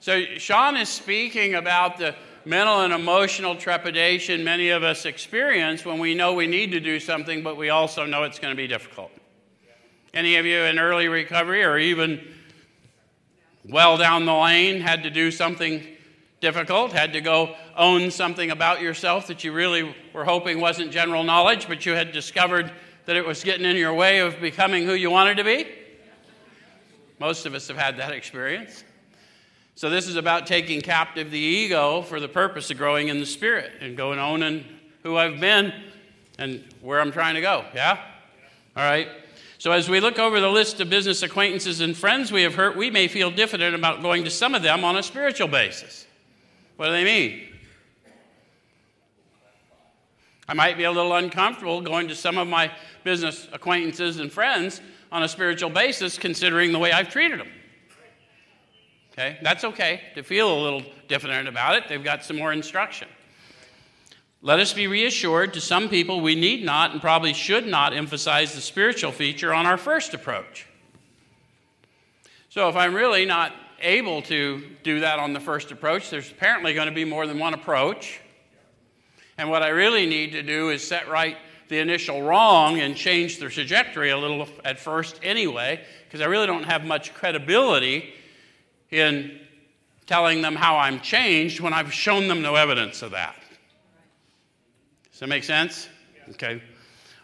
so, 0.00 0.22
Sean 0.36 0.76
is 0.76 0.88
speaking 0.88 1.54
about 1.54 1.96
the 1.96 2.14
mental 2.46 2.82
and 2.82 2.92
emotional 2.92 3.56
trepidation 3.56 4.44
many 4.44 4.68
of 4.68 4.84
us 4.84 5.04
experience 5.04 5.84
when 5.84 5.98
we 5.98 6.14
know 6.14 6.32
we 6.32 6.46
need 6.46 6.70
to 6.70 6.78
do 6.78 7.00
something, 7.00 7.42
but 7.42 7.56
we 7.56 7.70
also 7.70 8.06
know 8.06 8.22
it's 8.22 8.38
going 8.38 8.52
to 8.52 8.56
be 8.56 8.68
difficult. 8.68 9.10
Any 10.14 10.36
of 10.36 10.46
you 10.46 10.60
in 10.60 10.78
early 10.78 11.08
recovery 11.08 11.64
or 11.64 11.76
even 11.76 12.24
well 13.68 13.96
down 13.96 14.26
the 14.26 14.32
lane 14.32 14.80
had 14.80 15.02
to 15.02 15.10
do 15.10 15.32
something 15.32 15.84
difficult, 16.40 16.92
had 16.92 17.12
to 17.14 17.20
go 17.20 17.56
own 17.76 18.12
something 18.12 18.52
about 18.52 18.80
yourself 18.80 19.26
that 19.26 19.42
you 19.42 19.52
really 19.52 19.94
were 20.12 20.24
hoping 20.24 20.60
wasn't 20.60 20.92
general 20.92 21.24
knowledge, 21.24 21.66
but 21.66 21.84
you 21.84 21.92
had 21.92 22.12
discovered 22.12 22.70
that 23.06 23.16
it 23.16 23.26
was 23.26 23.42
getting 23.42 23.66
in 23.66 23.76
your 23.76 23.92
way 23.92 24.20
of 24.20 24.40
becoming 24.40 24.84
who 24.84 24.94
you 24.94 25.10
wanted 25.10 25.36
to 25.38 25.44
be? 25.44 25.66
Most 27.18 27.44
of 27.44 27.54
us 27.54 27.66
have 27.66 27.76
had 27.76 27.96
that 27.96 28.12
experience. 28.12 28.84
So, 29.76 29.90
this 29.90 30.08
is 30.08 30.16
about 30.16 30.46
taking 30.46 30.80
captive 30.80 31.30
the 31.30 31.38
ego 31.38 32.00
for 32.00 32.18
the 32.18 32.28
purpose 32.28 32.70
of 32.70 32.78
growing 32.78 33.08
in 33.08 33.20
the 33.20 33.26
spirit 33.26 33.72
and 33.82 33.94
going 33.94 34.18
owning 34.18 34.64
who 35.02 35.18
I've 35.18 35.38
been 35.38 35.70
and 36.38 36.64
where 36.80 36.98
I'm 36.98 37.12
trying 37.12 37.34
to 37.34 37.42
go. 37.42 37.62
Yeah? 37.74 38.00
All 38.74 38.82
right. 38.82 39.06
So, 39.58 39.72
as 39.72 39.90
we 39.90 40.00
look 40.00 40.18
over 40.18 40.40
the 40.40 40.48
list 40.48 40.80
of 40.80 40.88
business 40.88 41.22
acquaintances 41.22 41.82
and 41.82 41.94
friends 41.94 42.32
we 42.32 42.40
have 42.40 42.54
hurt, 42.54 42.74
we 42.74 42.90
may 42.90 43.06
feel 43.06 43.30
diffident 43.30 43.74
about 43.74 44.00
going 44.00 44.24
to 44.24 44.30
some 44.30 44.54
of 44.54 44.62
them 44.62 44.82
on 44.82 44.96
a 44.96 45.02
spiritual 45.02 45.48
basis. 45.48 46.06
What 46.76 46.86
do 46.86 46.92
they 46.92 47.04
mean? 47.04 47.42
I 50.48 50.54
might 50.54 50.78
be 50.78 50.84
a 50.84 50.90
little 50.90 51.14
uncomfortable 51.14 51.82
going 51.82 52.08
to 52.08 52.14
some 52.14 52.38
of 52.38 52.48
my 52.48 52.72
business 53.04 53.46
acquaintances 53.52 54.20
and 54.20 54.32
friends 54.32 54.80
on 55.12 55.22
a 55.22 55.28
spiritual 55.28 55.68
basis, 55.68 56.16
considering 56.16 56.72
the 56.72 56.78
way 56.78 56.92
I've 56.92 57.10
treated 57.10 57.40
them. 57.40 57.48
Okay, 59.18 59.38
that's 59.42 59.64
okay 59.64 60.02
to 60.14 60.22
feel 60.22 60.52
a 60.52 60.60
little 60.60 60.82
diffident 61.08 61.48
about 61.48 61.76
it. 61.76 61.84
They've 61.88 62.04
got 62.04 62.22
some 62.22 62.36
more 62.36 62.52
instruction. 62.52 63.08
Let 64.42 64.60
us 64.60 64.74
be 64.74 64.86
reassured 64.86 65.54
to 65.54 65.60
some 65.60 65.88
people 65.88 66.20
we 66.20 66.34
need 66.34 66.64
not 66.64 66.92
and 66.92 67.00
probably 67.00 67.32
should 67.32 67.66
not 67.66 67.94
emphasize 67.94 68.54
the 68.54 68.60
spiritual 68.60 69.12
feature 69.12 69.54
on 69.54 69.64
our 69.64 69.78
first 69.78 70.12
approach. 70.12 70.66
So, 72.50 72.68
if 72.68 72.76
I'm 72.76 72.94
really 72.94 73.24
not 73.24 73.52
able 73.80 74.22
to 74.22 74.62
do 74.82 75.00
that 75.00 75.18
on 75.18 75.32
the 75.32 75.40
first 75.40 75.70
approach. 75.70 76.10
There's 76.10 76.30
apparently 76.30 76.74
going 76.74 76.88
to 76.88 76.94
be 76.94 77.04
more 77.04 77.26
than 77.26 77.38
one 77.38 77.54
approach. 77.54 78.20
And 79.38 79.50
what 79.50 79.62
I 79.62 79.68
really 79.68 80.06
need 80.06 80.32
to 80.32 80.42
do 80.42 80.70
is 80.70 80.86
set 80.86 81.08
right 81.08 81.36
the 81.68 81.78
initial 81.78 82.22
wrong 82.22 82.80
and 82.80 82.96
change 82.96 83.38
the 83.38 83.48
trajectory 83.48 84.10
a 84.10 84.18
little 84.18 84.48
at 84.64 84.78
first 84.78 85.18
anyway, 85.22 85.84
because 86.04 86.20
I 86.20 86.26
really 86.26 86.46
don't 86.46 86.64
have 86.64 86.84
much 86.84 87.12
credibility 87.12 88.14
in 88.90 89.40
telling 90.06 90.42
them 90.42 90.54
how 90.54 90.76
I'm 90.76 91.00
changed 91.00 91.60
when 91.60 91.72
I've 91.72 91.92
shown 91.92 92.28
them 92.28 92.42
no 92.42 92.54
evidence 92.54 93.02
of 93.02 93.10
that. 93.10 93.36
Does 95.10 95.20
that 95.20 95.28
make 95.28 95.44
sense? 95.44 95.88
Okay. 96.30 96.62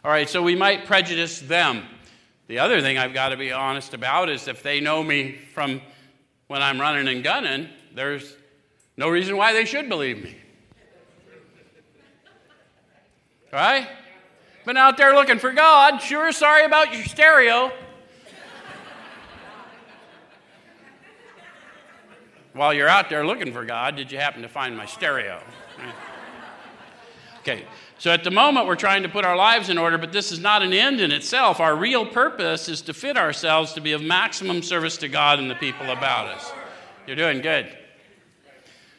All 0.04 0.10
right, 0.10 0.28
so 0.28 0.42
we 0.42 0.56
might 0.56 0.86
prejudice 0.86 1.40
them. 1.40 1.84
The 2.48 2.58
other 2.58 2.80
thing 2.80 2.98
I've 2.98 3.14
got 3.14 3.28
to 3.28 3.36
be 3.36 3.52
honest 3.52 3.94
about 3.94 4.28
is 4.28 4.48
if 4.48 4.62
they 4.62 4.80
know 4.80 5.02
me 5.02 5.38
from 5.54 5.80
when 6.48 6.60
I'm 6.62 6.80
running 6.80 7.08
and 7.08 7.22
gunning, 7.22 7.68
there's 7.94 8.36
no 8.96 9.08
reason 9.08 9.36
why 9.36 9.52
they 9.52 9.64
should 9.64 9.88
believe 9.88 10.22
me. 10.22 10.36
Right? 13.52 13.88
Been 14.64 14.76
out 14.76 14.96
there 14.96 15.14
looking 15.14 15.38
for 15.38 15.52
God. 15.52 15.98
Sure 15.98 16.32
sorry 16.32 16.64
about 16.64 16.94
your 16.94 17.04
stereo. 17.04 17.72
While 22.54 22.74
you're 22.74 22.88
out 22.88 23.08
there 23.08 23.26
looking 23.26 23.52
for 23.52 23.64
God, 23.64 23.96
did 23.96 24.12
you 24.12 24.18
happen 24.18 24.42
to 24.42 24.48
find 24.48 24.76
my 24.76 24.84
stereo? 24.86 25.42
Okay, 27.40 27.64
So 27.98 28.12
at 28.12 28.22
the 28.22 28.30
moment, 28.30 28.66
we're 28.66 28.76
trying 28.76 29.02
to 29.02 29.08
put 29.08 29.24
our 29.24 29.34
lives 29.34 29.68
in 29.68 29.76
order, 29.76 29.98
but 29.98 30.12
this 30.12 30.30
is 30.30 30.38
not 30.38 30.62
an 30.62 30.72
end 30.72 31.00
in 31.00 31.10
itself. 31.10 31.58
Our 31.58 31.74
real 31.74 32.06
purpose 32.06 32.68
is 32.68 32.82
to 32.82 32.94
fit 32.94 33.16
ourselves 33.16 33.72
to 33.72 33.80
be 33.80 33.92
of 33.92 34.02
maximum 34.02 34.62
service 34.62 34.96
to 34.98 35.08
God 35.08 35.40
and 35.40 35.50
the 35.50 35.56
people 35.56 35.90
about 35.90 36.28
us. 36.28 36.52
You're 37.06 37.16
doing 37.16 37.40
good. 37.40 37.66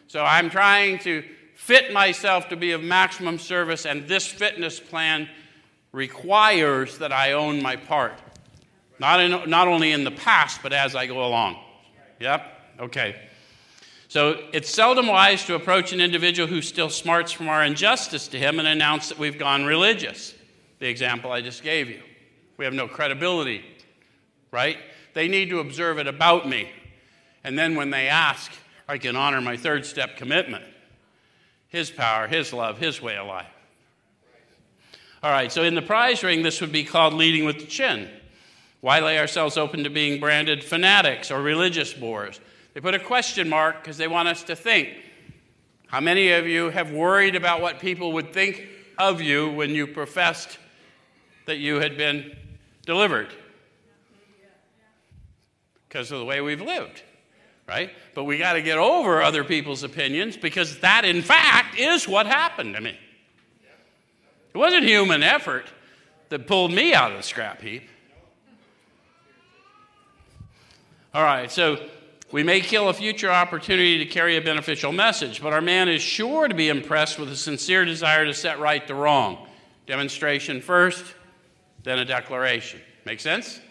So 0.07 0.25
I'm 0.25 0.49
trying 0.49 0.99
to 0.99 1.23
fit 1.55 1.93
myself 1.93 2.49
to 2.49 2.57
be 2.57 2.71
of 2.71 2.83
maximum 2.83 3.39
service, 3.39 3.85
and 3.85 4.07
this 4.07 4.27
fitness 4.27 4.79
plan 4.79 5.29
requires 5.93 6.97
that 6.97 7.13
I 7.13 7.33
own 7.33 7.61
my 7.61 7.77
part. 7.77 8.21
Not, 8.99 9.21
in, 9.21 9.49
not 9.49 9.67
only 9.67 9.91
in 9.91 10.03
the 10.03 10.11
past, 10.11 10.61
but 10.61 10.73
as 10.73 10.95
I 10.95 11.07
go 11.07 11.25
along. 11.25 11.57
Yep? 12.19 12.45
Okay. 12.81 13.15
So 14.13 14.43
it's 14.53 14.69
seldom 14.69 15.07
wise 15.07 15.43
to 15.45 15.55
approach 15.55 15.91
an 15.91 15.99
individual 15.99 16.47
who 16.47 16.61
still 16.61 16.91
smarts 16.91 17.31
from 17.31 17.49
our 17.49 17.63
injustice 17.63 18.27
to 18.27 18.37
him 18.37 18.59
and 18.59 18.67
announce 18.67 19.09
that 19.09 19.17
we've 19.17 19.39
gone 19.39 19.65
religious. 19.65 20.35
The 20.77 20.87
example 20.87 21.31
I 21.31 21.41
just 21.41 21.63
gave 21.63 21.89
you. 21.89 21.99
We 22.57 22.65
have 22.65 22.75
no 22.75 22.87
credibility, 22.87 23.65
right? 24.51 24.77
They 25.15 25.27
need 25.27 25.49
to 25.49 25.61
observe 25.61 25.97
it 25.97 26.05
about 26.05 26.47
me. 26.47 26.69
And 27.43 27.57
then 27.57 27.73
when 27.73 27.89
they 27.89 28.07
ask, 28.07 28.51
I 28.87 28.99
can 28.99 29.15
honor 29.15 29.41
my 29.41 29.57
third 29.57 29.83
step 29.83 30.15
commitment 30.15 30.63
His 31.69 31.89
power, 31.89 32.27
His 32.27 32.53
love, 32.53 32.77
His 32.77 33.01
way 33.01 33.17
of 33.17 33.25
life. 33.25 33.47
All 35.23 35.31
right, 35.31 35.51
so 35.51 35.63
in 35.63 35.73
the 35.73 35.81
prize 35.81 36.21
ring, 36.21 36.43
this 36.43 36.61
would 36.61 36.71
be 36.71 36.83
called 36.83 37.15
leading 37.15 37.45
with 37.45 37.57
the 37.57 37.65
chin. 37.65 38.11
Why 38.79 38.99
lay 38.99 39.17
ourselves 39.17 39.57
open 39.57 39.83
to 39.85 39.89
being 39.89 40.19
branded 40.19 40.63
fanatics 40.63 41.31
or 41.31 41.41
religious 41.41 41.95
bores? 41.95 42.39
They 42.73 42.81
put 42.81 42.95
a 42.95 42.99
question 42.99 43.49
mark 43.49 43.81
because 43.81 43.97
they 43.97 44.07
want 44.07 44.27
us 44.27 44.43
to 44.43 44.55
think. 44.55 44.89
How 45.87 45.99
many 45.99 46.31
of 46.31 46.47
you 46.47 46.71
have 46.71 46.91
worried 46.91 47.35
about 47.35 47.61
what 47.61 47.79
people 47.79 48.13
would 48.13 48.33
think 48.33 48.67
of 48.97 49.21
you 49.21 49.51
when 49.51 49.71
you 49.71 49.85
professed 49.85 50.57
that 51.45 51.57
you 51.57 51.79
had 51.79 51.97
been 51.97 52.35
delivered? 52.85 53.29
Because 55.87 56.11
of 56.11 56.17
the 56.17 56.25
way 56.25 56.41
we've 56.41 56.61
lived, 56.61 57.03
right? 57.67 57.91
But 58.15 58.23
we 58.23 58.39
got 58.39 58.53
to 58.53 58.63
get 58.63 58.79
over 58.79 59.21
other 59.21 59.43
people's 59.43 59.83
opinions 59.83 60.35
because 60.35 60.79
that, 60.79 61.05
in 61.05 61.21
fact, 61.21 61.77
is 61.77 62.07
what 62.07 62.25
happened 62.25 62.73
to 62.73 62.81
me. 62.81 62.97
It 64.53 64.57
wasn't 64.57 64.85
human 64.85 65.21
effort 65.21 65.65
that 66.29 66.47
pulled 66.47 66.71
me 66.71 66.95
out 66.95 67.11
of 67.11 67.17
the 67.17 67.23
scrap 67.23 67.61
heap. 67.61 67.87
All 71.13 71.23
right, 71.23 71.51
so 71.51 71.77
we 72.33 72.41
may 72.41 72.61
kill 72.61 72.89
a 72.89 72.93
future 72.93 73.29
opportunity 73.29 73.99
to 73.99 74.07
carry 74.07 74.37
a 74.37 74.41
beneficial 74.41 74.91
message, 74.91 75.39
but 75.39 75.53
our 75.53 75.61
man 75.61 75.87
is 75.87 76.01
sure 76.01 76.47
to 76.47 76.55
be 76.55 76.67
impressed 76.67 77.19
with 77.19 77.29
a 77.29 77.35
sincere 77.35 77.85
desire 77.85 78.25
to 78.25 78.33
set 78.33 78.59
right 78.59 78.87
the 78.87 78.95
wrong. 78.95 79.47
Demonstration 79.85 80.59
first, 80.59 81.05
then 81.83 81.99
a 81.99 82.05
declaration. 82.05 82.81
Make 83.05 83.19
sense? 83.19 83.61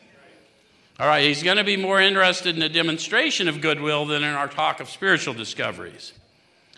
All 1.00 1.08
right, 1.08 1.24
he's 1.24 1.42
going 1.42 1.56
to 1.56 1.64
be 1.64 1.76
more 1.76 2.00
interested 2.00 2.54
in 2.56 2.62
a 2.62 2.68
demonstration 2.68 3.48
of 3.48 3.60
goodwill 3.60 4.06
than 4.06 4.22
in 4.22 4.32
our 4.32 4.46
talk 4.46 4.78
of 4.78 4.88
spiritual 4.88 5.34
discoveries. 5.34 6.12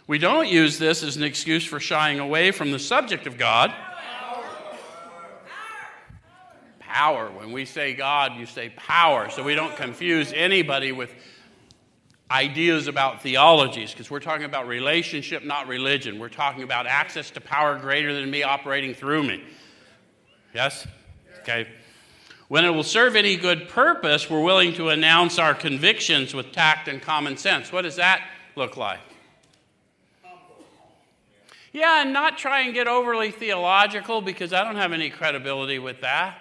We 0.06 0.16
don't 0.16 0.48
use 0.48 0.78
this 0.78 1.02
as 1.02 1.18
an 1.18 1.22
excuse 1.22 1.66
for 1.66 1.80
shying 1.80 2.18
away 2.18 2.50
from 2.50 2.72
the 2.72 2.78
subject 2.78 3.26
of 3.26 3.36
God. 3.36 3.74
Power. 6.80 7.30
When 7.30 7.52
we 7.52 7.66
say 7.66 7.92
God, 7.92 8.36
you 8.38 8.46
say 8.46 8.70
power. 8.70 9.28
So 9.28 9.42
we 9.42 9.54
don't 9.54 9.76
confuse 9.76 10.32
anybody 10.32 10.90
with 10.90 11.12
ideas 12.34 12.88
about 12.88 13.22
theologies 13.22 13.92
because 13.92 14.10
we're 14.10 14.18
talking 14.18 14.44
about 14.44 14.66
relationship, 14.66 15.44
not 15.44 15.68
religion. 15.68 16.18
We're 16.18 16.28
talking 16.28 16.64
about 16.64 16.86
access 16.86 17.30
to 17.30 17.40
power 17.40 17.78
greater 17.78 18.12
than 18.12 18.28
me 18.28 18.42
operating 18.42 18.92
through 18.92 19.22
me. 19.22 19.44
Yes? 20.52 20.86
Okay. 21.40 21.68
When 22.48 22.64
it 22.64 22.70
will 22.70 22.82
serve 22.82 23.14
any 23.14 23.36
good 23.36 23.68
purpose, 23.68 24.28
we're 24.28 24.42
willing 24.42 24.74
to 24.74 24.88
announce 24.88 25.38
our 25.38 25.54
convictions 25.54 26.34
with 26.34 26.50
tact 26.50 26.88
and 26.88 27.00
common 27.00 27.36
sense. 27.36 27.72
What 27.72 27.82
does 27.82 27.96
that 27.96 28.20
look 28.56 28.76
like? 28.76 29.00
Yeah, 31.72 32.02
and 32.02 32.12
not 32.12 32.36
try 32.36 32.60
and 32.60 32.74
get 32.74 32.86
overly 32.86 33.30
theological 33.30 34.20
because 34.20 34.52
I 34.52 34.62
don't 34.64 34.76
have 34.76 34.92
any 34.92 35.10
credibility 35.10 35.78
with 35.78 36.00
that. 36.00 36.38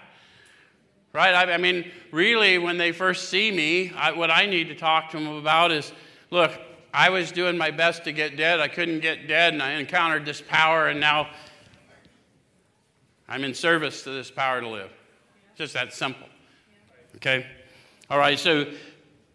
Right? 1.13 1.35
I, 1.35 1.53
I 1.53 1.57
mean, 1.57 1.91
really, 2.11 2.57
when 2.57 2.77
they 2.77 2.91
first 2.91 3.29
see 3.29 3.51
me, 3.51 3.91
I, 3.95 4.11
what 4.11 4.31
I 4.31 4.47
need 4.47 4.69
to 4.69 4.75
talk 4.75 5.11
to 5.11 5.17
them 5.17 5.27
about 5.27 5.71
is 5.71 5.93
look, 6.31 6.51
I 6.93 7.09
was 7.09 7.31
doing 7.31 7.57
my 7.57 7.71
best 7.71 8.03
to 8.05 8.11
get 8.11 8.35
dead. 8.35 8.59
I 8.59 8.67
couldn't 8.67 8.99
get 8.99 9.27
dead, 9.27 9.53
and 9.53 9.61
I 9.61 9.73
encountered 9.73 10.25
this 10.25 10.41
power, 10.41 10.87
and 10.87 10.99
now 10.99 11.29
I'm 13.27 13.43
in 13.43 13.53
service 13.53 14.03
to 14.03 14.11
this 14.11 14.29
power 14.31 14.61
to 14.61 14.67
live. 14.67 14.91
Just 15.55 15.73
that 15.73 15.93
simple. 15.93 16.27
Okay? 17.15 17.45
All 18.09 18.17
right, 18.17 18.37
so 18.37 18.65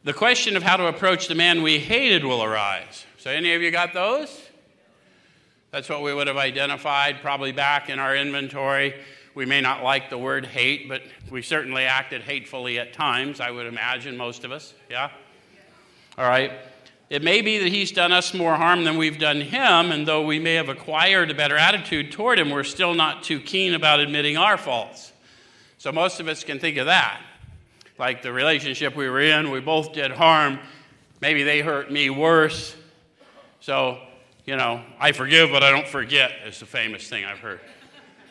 the 0.04 0.12
question 0.12 0.56
of 0.56 0.62
how 0.62 0.76
to 0.76 0.87
approach 0.87 1.28
the 1.28 1.35
man 1.35 1.62
we 1.62 1.78
hated 1.78 2.25
will 2.25 2.42
arise. 2.42 3.06
So, 3.18 3.30
any 3.30 3.54
of 3.54 3.62
you 3.62 3.70
got 3.70 3.92
those? 3.92 4.40
That's 5.70 5.88
what 5.88 6.02
we 6.02 6.14
would 6.14 6.28
have 6.28 6.37
identified 6.37 7.20
probably 7.20 7.52
back 7.52 7.90
in 7.90 7.99
our 7.99 8.16
inventory. 8.16 8.94
We 9.38 9.47
may 9.47 9.61
not 9.61 9.85
like 9.85 10.11
the 10.11 10.18
word 10.18 10.47
hate, 10.47 10.88
but 10.88 11.00
we 11.30 11.42
certainly 11.42 11.85
acted 11.85 12.23
hatefully 12.23 12.80
at 12.80 12.92
times, 12.92 13.38
I 13.38 13.52
would 13.52 13.66
imagine, 13.66 14.16
most 14.16 14.42
of 14.42 14.50
us. 14.50 14.75
Yeah? 14.90 15.12
All 16.18 16.28
right. 16.28 16.50
It 17.09 17.23
may 17.23 17.40
be 17.40 17.59
that 17.59 17.68
he's 17.68 17.92
done 17.92 18.11
us 18.11 18.35
more 18.35 18.57
harm 18.57 18.83
than 18.83 18.97
we've 18.97 19.16
done 19.16 19.40
him, 19.40 19.92
and 19.92 20.09
though 20.09 20.26
we 20.26 20.40
may 20.40 20.54
have 20.54 20.68
acquired 20.68 21.30
a 21.30 21.35
better 21.35 21.57
attitude 21.57 22.11
toward 22.11 22.40
him, 22.40 22.50
we're 22.50 22.64
still 22.64 22.95
not 22.95 23.23
too 23.23 23.38
keen 23.38 23.75
about 23.75 24.00
admitting 24.00 24.37
our 24.37 24.59
faults. 24.59 25.12
So 25.78 25.92
most 25.92 26.18
of 26.18 26.26
us 26.26 26.42
can 26.42 26.59
think 26.59 26.76
of 26.76 26.87
that. 26.87 27.21
Like 27.97 28.23
the 28.23 28.33
relationship 28.33 28.97
we 28.97 29.09
were 29.09 29.21
in, 29.21 29.52
we 29.52 29.61
both 29.61 29.92
did 29.92 30.11
harm. 30.11 30.59
Maybe 31.21 31.45
they 31.45 31.61
hurt 31.61 31.92
me 31.92 32.11
worse. 32.11 32.75
So, 33.61 34.00
you 34.47 34.57
know, 34.57 34.83
I 34.99 35.12
forgive, 35.12 35.50
but 35.52 35.62
I 35.62 35.71
don't 35.71 35.87
forget, 35.87 36.33
is 36.45 36.59
the 36.59 36.66
famous 36.66 37.07
thing 37.09 37.25
I've 37.25 37.38
heard. 37.38 37.61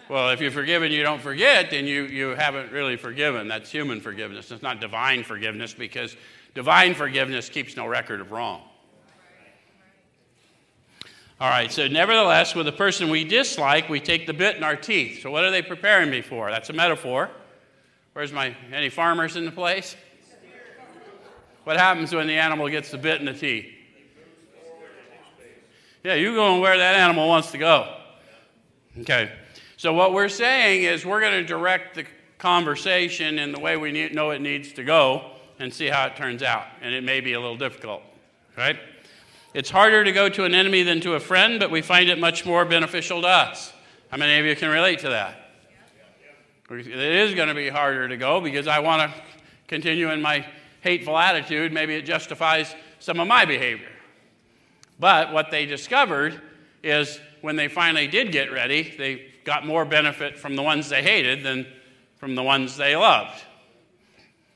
Well, 0.10 0.30
if 0.30 0.40
you 0.40 0.52
forgive 0.52 0.84
and 0.84 0.94
you 0.94 1.04
don't 1.04 1.22
forget, 1.22 1.72
then 1.72 1.86
you, 1.86 2.04
you 2.04 2.28
haven't 2.30 2.72
really 2.72 2.96
forgiven. 2.96 3.48
That's 3.48 3.70
human 3.70 4.00
forgiveness. 4.00 4.52
It's 4.52 4.64
not 4.64 4.80
divine 4.80 5.24
forgiveness 5.24 5.74
because 5.74 6.16
divine 6.56 6.94
forgiveness 6.94 7.50
keeps 7.50 7.76
no 7.76 7.86
record 7.88 8.22
of 8.22 8.32
wrong. 8.32 8.62
All 11.40 11.50
right, 11.50 11.72
so 11.72 11.88
nevertheless, 11.88 12.56
with 12.56 12.68
a 12.68 12.72
person 12.72 13.10
we 13.10 13.24
dislike, 13.24 13.90
we 13.90 14.00
take 14.00 14.26
the 14.26 14.34
bit 14.34 14.56
in 14.56 14.64
our 14.64 14.76
teeth. 14.76 15.22
So, 15.22 15.30
what 15.30 15.44
are 15.44 15.52
they 15.52 15.62
preparing 15.62 16.10
me 16.10 16.22
for? 16.22 16.50
That's 16.50 16.72
a 16.72 16.74
metaphor. 16.74 17.30
Where's 18.14 18.32
my, 18.32 18.56
any 18.74 18.90
farmers 18.90 19.36
in 19.36 19.46
the 19.46 19.52
place? 19.52 19.96
What 21.64 21.78
happens 21.78 22.16
when 22.16 22.26
the 22.26 22.34
animal 22.34 22.70
gets 22.70 22.90
the 22.90 22.98
bit 22.98 23.20
in 23.20 23.26
the 23.26 23.34
teeth? 23.34 23.68
Yeah, 26.04 26.16
you 26.16 26.34
go 26.34 26.54
and 26.54 26.62
where 26.62 26.78
that 26.78 26.96
animal 26.96 27.28
wants 27.28 27.52
to 27.52 27.58
go. 27.58 27.94
Okay. 29.02 29.32
So, 29.78 29.94
what 29.94 30.12
we're 30.12 30.28
saying 30.28 30.84
is 30.84 31.06
we're 31.06 31.22
going 31.22 31.40
to 31.40 31.44
direct 31.44 31.94
the 31.94 32.06
conversation 32.40 33.38
in 33.38 33.52
the 33.52 33.60
way 33.60 33.78
we 33.78 33.92
need, 33.92 34.14
know 34.14 34.32
it 34.32 34.42
needs 34.42 34.74
to 34.74 34.84
go 34.84 35.32
and 35.60 35.72
see 35.72 35.86
how 35.86 36.08
it 36.08 36.16
turns 36.16 36.42
out. 36.42 36.66
And 36.82 36.96
it 36.96 37.04
may 37.04 37.22
be 37.22 37.34
a 37.34 37.40
little 37.40 37.58
difficult, 37.58 38.02
right? 38.58 38.80
It's 39.54 39.70
harder 39.70 40.04
to 40.04 40.12
go 40.12 40.30
to 40.30 40.46
an 40.46 40.56
enemy 40.56 40.82
than 40.82 41.00
to 41.02 41.14
a 41.14 41.20
friend, 41.20 41.60
but 41.60 41.70
we 41.70 41.84
find 41.84 42.10
it 42.10 42.18
much 42.18 42.44
more 42.44 42.66
beneficial 42.66 43.22
to 43.22 43.28
us. 43.28 43.72
How 44.10 44.18
many 44.18 44.40
of 44.40 44.46
you 44.48 44.56
can 44.56 44.70
relate 44.70 45.00
to 45.00 45.10
that? 45.10 45.52
It 46.72 46.88
is 46.88 47.36
going 47.36 47.48
to 47.48 47.54
be 47.54 47.70
harder 47.70 48.08
to 48.08 48.18
go 48.18 48.42
because 48.42 48.68
I 48.68 48.80
want 48.80 49.12
to 49.12 49.22
continue 49.68 50.10
in 50.10 50.24
my 50.24 50.44
hateful 50.82 51.18
attitude. 51.18 51.72
Maybe 51.72 51.94
it 51.94 52.02
justifies 52.02 52.76
some 52.98 53.20
of 53.20 53.28
my 53.28 53.46
behavior. 53.46 53.92
But 55.00 55.32
what 55.32 55.52
they 55.52 55.68
discovered 55.68 56.42
is 56.84 57.20
when 57.42 57.56
they 57.56 57.68
finally 57.68 58.08
did 58.08 58.32
get 58.32 58.52
ready, 58.52 58.96
they 58.98 59.28
got 59.48 59.66
more 59.66 59.86
benefit 59.86 60.38
from 60.38 60.58
the 60.58 60.62
ones 60.62 60.90
they 60.90 61.02
hated 61.02 61.42
than 61.42 61.66
from 62.18 62.36
the 62.36 62.44
ones 62.44 62.76
they 62.76 62.98
loved. 62.98 63.42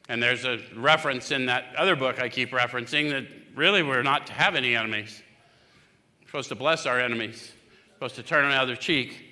And 0.10 0.21
there's 0.21 0.43
a 0.43 0.60
reference 0.75 1.31
in 1.31 1.45
that 1.45 1.74
other 1.77 1.95
book 1.95 2.19
I 2.19 2.27
keep 2.27 2.51
referencing 2.51 3.10
that 3.12 3.24
really 3.55 3.83
we're 3.83 4.03
not 4.03 4.27
to 4.27 4.33
have 4.33 4.53
any 4.53 4.75
enemies. 4.75 5.24
We're 6.19 6.27
supposed 6.27 6.50
to 6.50 6.55
bless 6.55 6.86
our 6.86 7.00
enemies, 7.00 7.53
we're 7.88 7.93
supposed 7.93 8.15
to 8.15 8.24
turn 8.24 8.43
another 8.43 8.75
cheek. 8.75 9.27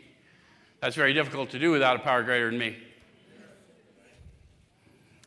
That's 0.79 0.95
very 0.95 1.11
difficult 1.11 1.49
to 1.49 1.59
do 1.59 1.71
without 1.71 1.97
a 1.97 1.99
power 1.99 2.23
greater 2.23 2.49
than 2.49 2.57
me. 2.57 2.77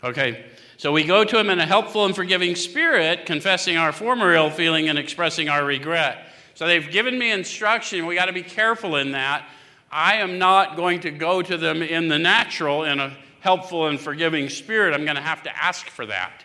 Okay, 0.03 0.47
so 0.79 0.93
we 0.93 1.05
go 1.05 1.25
to 1.25 1.39
him 1.39 1.51
in 1.51 1.59
a 1.59 1.67
helpful 1.67 2.07
and 2.07 2.17
forgiving 2.17 2.57
spirit, 2.57 3.27
confessing 3.27 3.77
our 3.77 3.93
former 3.93 4.33
ill 4.33 4.49
feeling 4.49 4.89
and 4.89 4.99
expressing 4.99 5.51
our 5.51 5.63
regret. 5.63 6.27
So 6.55 6.67
they've 6.67 6.91
given 6.91 7.19
me 7.19 7.31
instruction. 7.31 8.07
We 8.07 8.15
got 8.15 8.27
to 8.27 8.33
be 8.33 8.43
careful 8.43 8.97
in 8.97 9.13
that 9.13 9.47
I 9.93 10.17
am 10.17 10.39
not 10.39 10.75
going 10.75 11.01
to 11.01 11.11
go 11.11 11.43
to 11.43 11.59
them 11.59 11.83
in 11.83 12.09
the 12.09 12.19
natural 12.19 12.85
in 12.85 12.99
a 12.99 13.15
helpful 13.41 13.89
and 13.89 14.01
forgiving 14.01 14.49
spirit. 14.49 14.95
I'm 14.95 15.05
going 15.05 15.17
to 15.17 15.23
have 15.23 15.43
to 15.43 15.55
ask 15.55 15.87
for 15.87 16.07
that. 16.07 16.45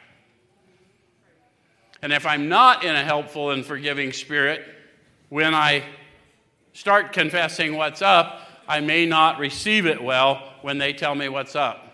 And 2.02 2.12
if 2.12 2.26
I'm 2.26 2.50
not 2.50 2.84
in 2.84 2.94
a 2.94 3.04
helpful 3.04 3.52
and 3.52 3.66
forgiving 3.66 4.12
spirit, 4.12 4.66
when 5.30 5.56
I 5.56 5.84
start 6.74 7.14
confessing 7.14 7.78
what's 7.78 8.02
up, 8.02 8.42
I 8.68 8.82
may 8.82 9.06
not 9.06 9.40
receive 9.40 9.86
it 9.86 10.04
well 10.04 10.54
when 10.62 10.78
they 10.78 10.92
tell 10.92 11.16
me 11.16 11.30
what's 11.30 11.56
up. 11.56 11.86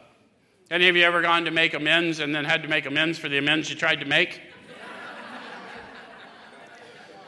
Any 0.71 0.87
of 0.87 0.95
you 0.95 1.03
ever 1.03 1.21
gone 1.21 1.45
to 1.45 1.51
make 1.51 1.75
amends 1.75 2.19
and 2.19 2.33
then 2.33 2.45
had 2.45 2.63
to 2.63 2.67
make 2.67 2.87
amends 2.87 3.19
for 3.19 3.29
the 3.29 3.37
amends 3.37 3.69
you 3.69 3.75
tried 3.75 3.99
to 3.99 4.07
make? 4.07 4.41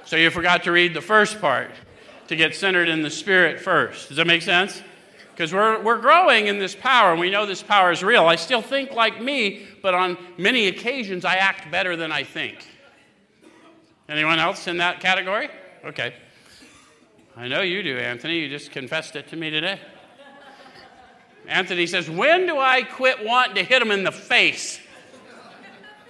so 0.03 0.15
you 0.15 0.31
forgot 0.31 0.63
to 0.63 0.71
read 0.71 0.95
the 0.95 1.01
first 1.01 1.39
part 1.39 1.69
to 2.27 2.35
get 2.35 2.55
centered 2.55 2.89
in 2.89 3.01
the 3.01 3.09
Spirit 3.09 3.59
first. 3.59 4.07
Does 4.07 4.17
that 4.17 4.27
make 4.27 4.41
sense? 4.41 4.81
Because 5.31 5.53
we're, 5.53 5.81
we're 5.83 5.99
growing 5.99 6.47
in 6.47 6.59
this 6.59 6.75
power 6.75 7.11
and 7.11 7.19
we 7.19 7.29
know 7.29 7.45
this 7.45 7.61
power 7.61 7.91
is 7.91 8.01
real. 8.01 8.25
I 8.25 8.37
still 8.37 8.61
think 8.61 8.91
like 8.93 9.21
me, 9.21 9.67
but 9.81 9.93
on 9.93 10.17
many 10.37 10.67
occasions 10.67 11.25
I 11.25 11.35
act 11.35 11.69
better 11.69 11.95
than 11.95 12.11
I 12.11 12.23
think. 12.23 12.65
Anyone 14.07 14.39
else 14.39 14.67
in 14.67 14.77
that 14.77 15.01
category? 15.01 15.49
Okay. 15.83 16.13
I 17.35 17.49
know 17.49 17.61
you 17.61 17.83
do, 17.83 17.97
Anthony. 17.97 18.39
You 18.39 18.49
just 18.49 18.71
confessed 18.71 19.15
it 19.17 19.27
to 19.29 19.35
me 19.35 19.49
today. 19.49 19.79
Anthony 21.47 21.85
says, 21.85 22.09
When 22.09 22.47
do 22.47 22.57
I 22.57 22.83
quit 22.83 23.23
wanting 23.23 23.55
to 23.55 23.63
hit 23.63 23.81
him 23.81 23.91
in 23.91 24.03
the 24.03 24.11
face? 24.11 24.79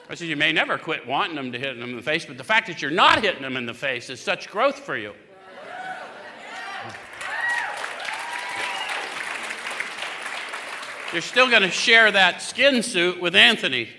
I 0.09 0.13
said, 0.13 0.27
You 0.27 0.35
may 0.35 0.51
never 0.51 0.77
quit 0.77 1.07
wanting 1.07 1.35
them 1.35 1.51
to 1.51 1.57
hit 1.57 1.79
them 1.79 1.89
in 1.89 1.95
the 1.95 2.01
face, 2.01 2.25
but 2.25 2.37
the 2.37 2.43
fact 2.43 2.67
that 2.67 2.81
you're 2.81 2.91
not 2.91 3.23
hitting 3.23 3.41
them 3.41 3.57
in 3.57 3.65
the 3.65 3.73
face 3.73 4.09
is 4.09 4.19
such 4.19 4.49
growth 4.49 4.79
for 4.79 4.95
you. 4.95 5.13
You're 11.13 11.21
still 11.21 11.49
going 11.49 11.61
to 11.61 11.71
share 11.71 12.11
that 12.11 12.41
skin 12.41 12.83
suit 12.83 13.21
with 13.21 13.35
Anthony, 13.35 13.89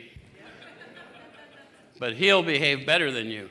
but 1.98 2.14
he'll 2.14 2.42
behave 2.42 2.84
better 2.84 3.10
than 3.10 3.28
you. 3.28 3.48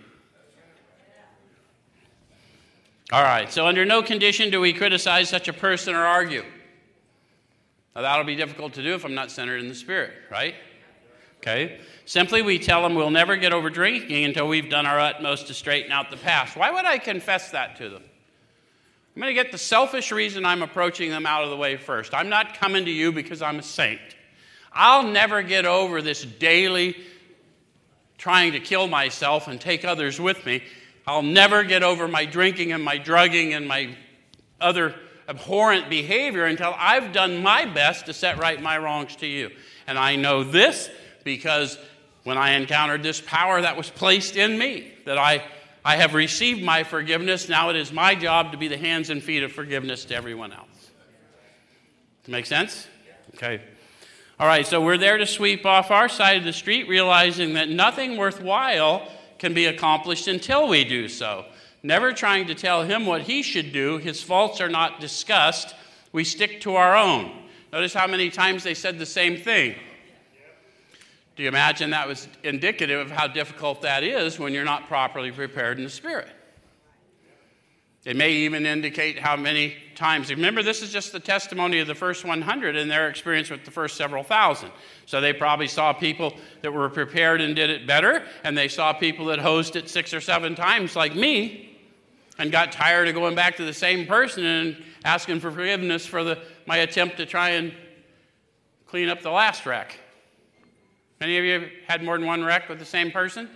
All 3.12 3.24
right, 3.24 3.52
so 3.52 3.68
under 3.68 3.86
no 3.86 4.02
condition 4.02 4.52
do 4.52 4.60
we 4.60 4.74
criticize 4.74 5.30
such 5.30 5.48
a 5.48 5.54
person 5.54 5.96
or 5.96 6.04
argue. 6.04 6.44
Now, 7.96 8.02
that'll 8.02 8.26
be 8.26 8.36
difficult 8.36 8.74
to 8.74 8.84
do 8.84 8.94
if 8.94 9.06
I'm 9.06 9.16
not 9.16 9.32
centered 9.32 9.58
in 9.58 9.70
the 9.70 9.76
Spirit, 9.76 10.12
right? 10.30 10.56
Okay. 11.38 11.80
Simply, 12.06 12.42
we 12.42 12.60
tell 12.60 12.82
them 12.82 12.96
we'll 12.96 13.12
never 13.12 13.38
get 13.38 13.54
over 13.54 13.70
drinking 13.70 14.26
until 14.26 14.48
we've 14.48 14.70
done 14.70 14.86
our 14.86 15.00
utmost 15.00 15.48
to 15.48 15.54
straighten 15.54 15.92
out 15.92 16.10
the 16.12 16.18
past. 16.18 16.58
Why 16.58 16.72
would 16.72 16.86
I 16.86 16.98
confess 16.98 17.52
that 17.52 17.78
to 17.78 17.90
them? 17.90 18.04
I'm 19.16 19.22
going 19.22 19.34
to 19.34 19.42
get 19.42 19.54
the 19.54 19.58
selfish 19.58 20.12
reason 20.12 20.46
I'm 20.46 20.62
approaching 20.62 21.10
them 21.10 21.26
out 21.26 21.46
of 21.46 21.50
the 21.50 21.56
way 21.56 21.78
first. 21.78 22.14
I'm 22.14 22.28
not 22.28 22.60
coming 22.60 22.84
to 22.84 22.92
you 22.92 23.14
because 23.14 23.42
I'm 23.42 23.60
a 23.60 23.64
saint. 23.64 24.02
I'll 24.74 25.04
never 25.04 25.42
get 25.42 25.66
over 25.66 26.02
this 26.02 26.26
daily 26.26 26.98
trying 28.18 28.52
to 28.52 28.60
kill 28.60 28.88
myself 28.88 29.48
and 29.48 29.60
take 29.60 29.86
others 29.86 30.20
with 30.20 30.46
me. 30.46 30.64
I'll 31.08 31.22
never 31.22 31.64
get 31.64 31.82
over 31.82 32.10
my 32.10 32.26
drinking 32.26 32.74
and 32.74 32.84
my 32.84 32.98
drugging 32.98 33.54
and 33.54 33.66
my 33.66 33.96
other 34.60 34.94
abhorrent 35.30 35.90
behavior 35.90 36.46
until 36.46 36.76
I've 36.78 37.14
done 37.14 37.42
my 37.42 37.66
best 37.66 38.08
to 38.08 38.14
set 38.14 38.38
right 38.38 38.62
my 38.62 38.78
wrongs 38.78 39.16
to 39.18 39.28
you. 39.28 39.50
And 39.88 39.98
I 39.98 40.18
know 40.18 40.44
this 40.44 40.90
because 41.24 41.78
when 42.24 42.38
I 42.38 42.52
encountered 42.52 43.02
this 43.02 43.22
power 43.22 43.62
that 43.62 43.78
was 43.78 43.90
placed 43.90 44.36
in 44.36 44.58
me, 44.58 44.92
that 45.06 45.18
I, 45.18 45.44
I 45.86 45.96
have 45.96 46.14
received 46.14 46.62
my 46.62 46.84
forgiveness, 46.84 47.48
now 47.48 47.70
it 47.70 47.78
is 47.78 47.94
my 47.94 48.16
job 48.16 48.52
to 48.52 48.58
be 48.58 48.68
the 48.68 48.78
hands 48.78 49.10
and 49.10 49.24
feet 49.24 49.44
of 49.44 49.54
forgiveness 49.54 50.04
to 50.06 50.16
everyone 50.16 50.52
else. 50.52 50.92
Make 52.28 52.48
sense? 52.48 52.88
Okay. 53.36 53.62
All 54.40 54.48
right, 54.48 54.68
so 54.68 54.82
we're 54.82 54.98
there 54.98 55.18
to 55.18 55.26
sweep 55.26 55.66
off 55.66 55.92
our 55.92 56.10
side 56.10 56.38
of 56.38 56.44
the 56.44 56.52
street, 56.52 56.90
realizing 56.90 57.54
that 57.54 57.70
nothing 57.70 58.18
worthwhile 58.18 59.08
can 59.40 59.54
be 59.54 59.68
accomplished 59.68 60.28
until 60.28 60.68
we 60.68 60.84
do 60.84 61.08
so 61.08 61.46
never 61.86 62.12
trying 62.12 62.48
to 62.48 62.56
tell 62.56 62.84
him 62.84 63.06
what 63.06 63.22
he 63.22 63.44
should 63.44 63.72
do. 63.72 64.00
His 64.00 64.22
faults 64.22 64.60
are 64.60 64.70
not 64.70 65.00
discussed. 65.00 65.76
We 66.12 66.24
stick 66.24 66.62
to 66.62 66.76
our 66.76 66.96
own. 66.96 67.32
Notice 67.72 67.94
how 67.94 68.08
many 68.08 68.32
times 68.32 68.64
they 68.64 68.74
said 68.74 68.98
the 68.98 69.06
same 69.06 69.38
thing. 69.38 69.76
Do 71.36 71.44
you 71.44 71.50
imagine 71.50 71.90
that 71.90 72.08
was 72.08 72.28
indicative 72.44 73.00
of 73.00 73.12
how 73.12 73.28
difficult 73.28 73.82
that 73.82 74.04
is 74.04 74.40
when 74.40 74.54
you're 74.54 74.64
not 74.64 74.88
properly 74.88 75.32
prepared 75.32 75.78
in 75.78 75.84
the 75.84 75.90
Spirit? 75.90 76.30
It 78.06 78.16
may 78.16 78.32
even 78.32 78.66
indicate 78.66 79.18
how 79.18 79.36
many 79.36 79.76
times. 79.96 80.30
Remember, 80.30 80.62
this 80.62 80.84
is 80.84 80.92
just 80.92 81.12
the 81.12 81.20
testimony 81.20 81.80
of 81.80 81.88
the 81.88 81.96
first 81.96 82.24
100 82.24 82.76
and 82.76 82.90
their 82.90 83.10
experience 83.10 83.50
with 83.50 83.66
the 83.66 83.72
first 83.72 83.98
several 83.98 84.24
thousand. 84.24 84.72
So 85.08 85.20
they 85.20 85.34
probably 85.34 85.68
saw 85.68 85.92
people 85.92 86.36
that 86.62 86.72
were 86.72 86.88
prepared 86.88 87.42
and 87.42 87.56
did 87.56 87.72
it 87.72 87.88
better, 87.88 88.24
and 88.44 88.56
they 88.56 88.68
saw 88.68 88.94
people 88.94 89.26
that 89.26 89.40
hosed 89.40 89.76
it 89.76 89.90
six 89.90 90.14
or 90.14 90.22
seven 90.22 90.54
times, 90.54 90.96
like 90.96 91.16
me 91.16 91.76
and 92.38 92.52
got 92.52 92.72
tired 92.72 93.08
of 93.08 93.14
going 93.16 93.36
back 93.36 93.56
to 93.58 93.66
the 93.66 93.74
same 93.74 94.06
person 94.06 94.46
and 94.46 94.84
asking 95.04 95.40
for 95.40 95.52
forgiveness 95.52 96.06
for 96.06 96.24
the, 96.24 96.38
my 96.66 96.78
attempt 96.78 97.18
to 97.18 97.26
try 97.26 97.52
and 97.52 97.74
clean 98.88 99.10
up 99.10 99.22
the 99.22 99.32
last 99.32 99.66
wreck. 99.66 99.98
Any 101.22 101.38
of 101.38 101.46
you 101.46 101.70
had 101.88 102.04
more 102.04 102.18
than 102.18 102.28
one 102.28 102.44
wreck 102.44 102.68
with 102.68 102.80
the 102.80 102.86
same 102.86 103.12
person? 103.12 103.50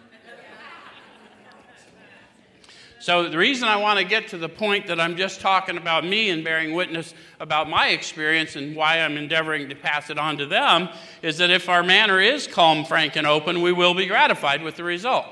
So, 3.01 3.29
the 3.29 3.37
reason 3.37 3.69
I 3.69 3.77
want 3.77 3.97
to 3.97 4.03
get 4.03 4.27
to 4.29 4.37
the 4.37 4.49
point 4.49 4.87
that 4.87 4.99
I'm 4.99 5.15
just 5.15 5.39
talking 5.39 5.77
about 5.77 6.05
me 6.05 6.31
and 6.31 6.43
bearing 6.43 6.73
witness 6.73 7.13
about 7.39 7.69
my 7.69 7.87
experience 7.87 8.57
and 8.57 8.75
why 8.75 8.99
I'm 8.99 9.15
endeavoring 9.15 9.69
to 9.69 9.75
pass 9.75 10.09
it 10.09 10.17
on 10.17 10.37
to 10.37 10.45
them 10.45 10.89
is 11.21 11.37
that 11.37 11.49
if 11.49 11.69
our 11.69 11.81
manner 11.81 12.19
is 12.19 12.45
calm, 12.45 12.83
frank, 12.83 13.15
and 13.15 13.25
open, 13.25 13.61
we 13.61 13.71
will 13.71 13.93
be 13.93 14.05
gratified 14.05 14.61
with 14.61 14.75
the 14.75 14.83
result. 14.83 15.27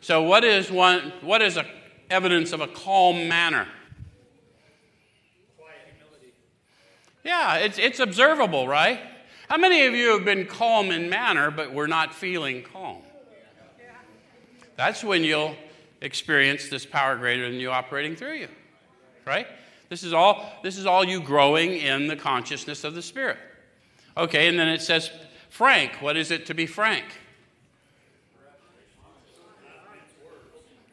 So, 0.00 0.22
what 0.22 0.44
is 0.44 0.70
one? 0.70 1.12
What 1.20 1.42
is 1.42 1.56
a 1.56 1.66
evidence 2.10 2.52
of 2.52 2.60
a 2.60 2.68
calm 2.68 3.26
manner? 3.26 3.66
Quiet 5.58 5.78
humility. 5.98 6.32
Yeah, 7.24 7.56
it's, 7.56 7.78
it's 7.78 7.98
observable, 7.98 8.68
right? 8.68 9.00
How 9.48 9.56
many 9.56 9.86
of 9.86 9.94
you 9.94 10.12
have 10.12 10.24
been 10.24 10.46
calm 10.46 10.90
in 10.90 11.08
manner, 11.08 11.50
but 11.50 11.72
we're 11.72 11.86
not 11.86 12.14
feeling 12.14 12.62
calm? 12.62 12.98
That's 14.76 15.02
when 15.02 15.24
you'll 15.24 15.56
experience 16.02 16.68
this 16.68 16.84
power 16.86 17.16
greater 17.16 17.50
than 17.50 17.58
you 17.58 17.70
operating 17.70 18.14
through 18.14 18.34
you, 18.34 18.48
right? 19.26 19.46
This 19.88 20.02
is 20.02 20.12
all. 20.12 20.52
This 20.62 20.76
is 20.76 20.86
all 20.86 21.02
you 21.02 21.20
growing 21.20 21.72
in 21.72 22.06
the 22.06 22.14
consciousness 22.14 22.84
of 22.84 22.94
the 22.94 23.02
Spirit. 23.02 23.38
Okay, 24.16 24.48
and 24.48 24.58
then 24.58 24.68
it 24.68 24.82
says, 24.82 25.10
frank. 25.48 26.02
What 26.02 26.16
is 26.16 26.30
it 26.30 26.46
to 26.46 26.54
be 26.54 26.66
frank? 26.66 27.04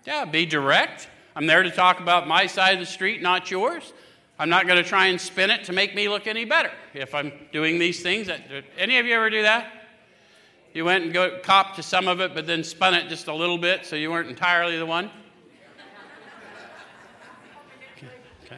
Yeah, 0.05 0.23
be 0.25 0.45
direct. 0.45 1.09
I'm 1.35 1.45
there 1.45 1.63
to 1.63 1.71
talk 1.71 1.99
about 1.99 2.27
my 2.27 2.47
side 2.47 2.75
of 2.75 2.79
the 2.79 2.85
street, 2.85 3.21
not 3.21 3.51
yours. 3.51 3.91
I'm 4.37 4.49
not 4.49 4.67
going 4.67 4.81
to 4.81 4.87
try 4.87 5.07
and 5.07 5.19
spin 5.19 5.49
it 5.49 5.63
to 5.65 5.73
make 5.73 5.95
me 5.95 6.09
look 6.09 6.27
any 6.27 6.43
better 6.43 6.71
if 6.93 7.15
I'm 7.15 7.31
doing 7.53 7.79
these 7.79 8.01
things. 8.01 8.29
Any 8.77 8.97
of 8.97 9.05
you 9.05 9.15
ever 9.15 9.29
do 9.29 9.43
that? 9.43 9.71
You 10.73 10.83
went 10.83 11.05
and 11.05 11.13
go, 11.13 11.39
copped 11.41 11.77
to 11.77 11.83
some 11.83 12.09
of 12.09 12.19
it, 12.19 12.33
but 12.33 12.45
then 12.45 12.61
spun 12.61 12.93
it 12.93 13.07
just 13.07 13.27
a 13.27 13.33
little 13.33 13.57
bit 13.57 13.85
so 13.85 13.95
you 13.95 14.11
weren't 14.11 14.27
entirely 14.27 14.77
the 14.77 14.85
one? 14.85 15.09
Okay. 17.95 18.07
okay. 18.45 18.57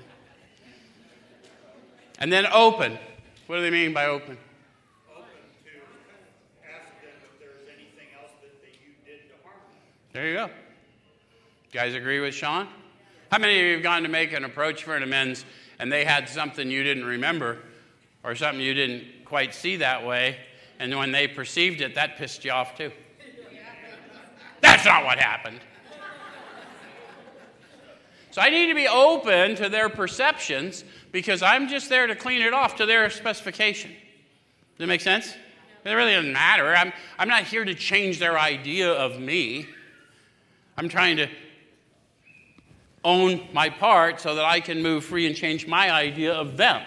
And 2.18 2.34
then 2.34 2.48
open. 2.48 2.98
What 3.46 3.58
do 3.58 3.62
they 3.62 3.70
mean 3.70 3.94
by 3.94 4.08
open? 4.08 4.38
There 10.18 10.28
you 10.28 10.34
go. 10.34 10.46
You 10.46 10.52
guys 11.72 11.94
agree 11.94 12.20
with 12.20 12.34
Sean? 12.34 12.68
How 13.32 13.38
many 13.38 13.60
of 13.60 13.66
you 13.66 13.74
have 13.74 13.84
gone 13.84 14.02
to 14.02 14.10
make 14.10 14.34
an 14.34 14.46
approach 14.46 14.84
for 14.84 14.96
an 14.96 15.04
amends 15.04 15.46
and 15.80 15.92
they 15.92 16.06
had 16.06 16.28
something 16.30 16.70
you 16.70 16.84
didn't 16.84 17.06
remember 17.06 17.60
or 18.24 18.36
something 18.36 18.62
you 18.62 18.74
didn't 18.74 19.26
quite 19.26 19.54
see 19.54 19.78
that 19.78 20.06
way, 20.06 20.38
and 20.80 20.96
when 20.96 21.12
they 21.12 21.28
perceived 21.28 21.82
it, 21.82 21.96
that 21.96 22.18
pissed 22.18 22.44
you 22.46 22.52
off 22.52 22.78
too? 22.78 22.92
That's 24.62 24.86
not 24.86 25.06
what 25.06 25.20
happened. 25.20 25.60
So 28.32 28.42
I 28.42 28.50
need 28.50 28.68
to 28.68 28.76
be 28.76 28.88
open 28.88 29.56
to 29.56 29.70
their 29.70 29.90
perceptions 29.90 30.84
because 31.12 31.42
I'm 31.42 31.68
just 31.68 31.90
there 31.90 32.06
to 32.06 32.16
clean 32.16 32.42
it 32.42 32.54
off 32.54 32.76
to 32.76 32.86
their 32.86 33.10
specification. 33.10 33.90
Does 33.90 34.78
that 34.78 34.88
make 34.88 35.02
sense? 35.02 35.34
It 35.84 35.94
really 35.94 36.14
doesn't 36.14 36.34
matter. 36.34 36.76
I'm, 36.76 36.94
I'm 37.18 37.30
not 37.30 37.44
here 37.44 37.66
to 37.66 37.74
change 37.74 38.20
their 38.20 38.38
idea 38.38 38.92
of 38.92 39.20
me. 39.20 39.68
I'm 40.78 40.90
trying 40.90 41.18
to 41.18 41.28
own 43.08 43.48
my 43.54 43.70
part 43.70 44.20
so 44.20 44.36
that 44.36 44.44
I 44.44 44.60
can 44.60 44.84
move 44.84 45.06
free 45.06 45.26
and 45.26 45.36
change 45.36 45.66
my 45.66 45.90
idea 45.90 46.34
of 46.34 46.58
them. 46.58 46.82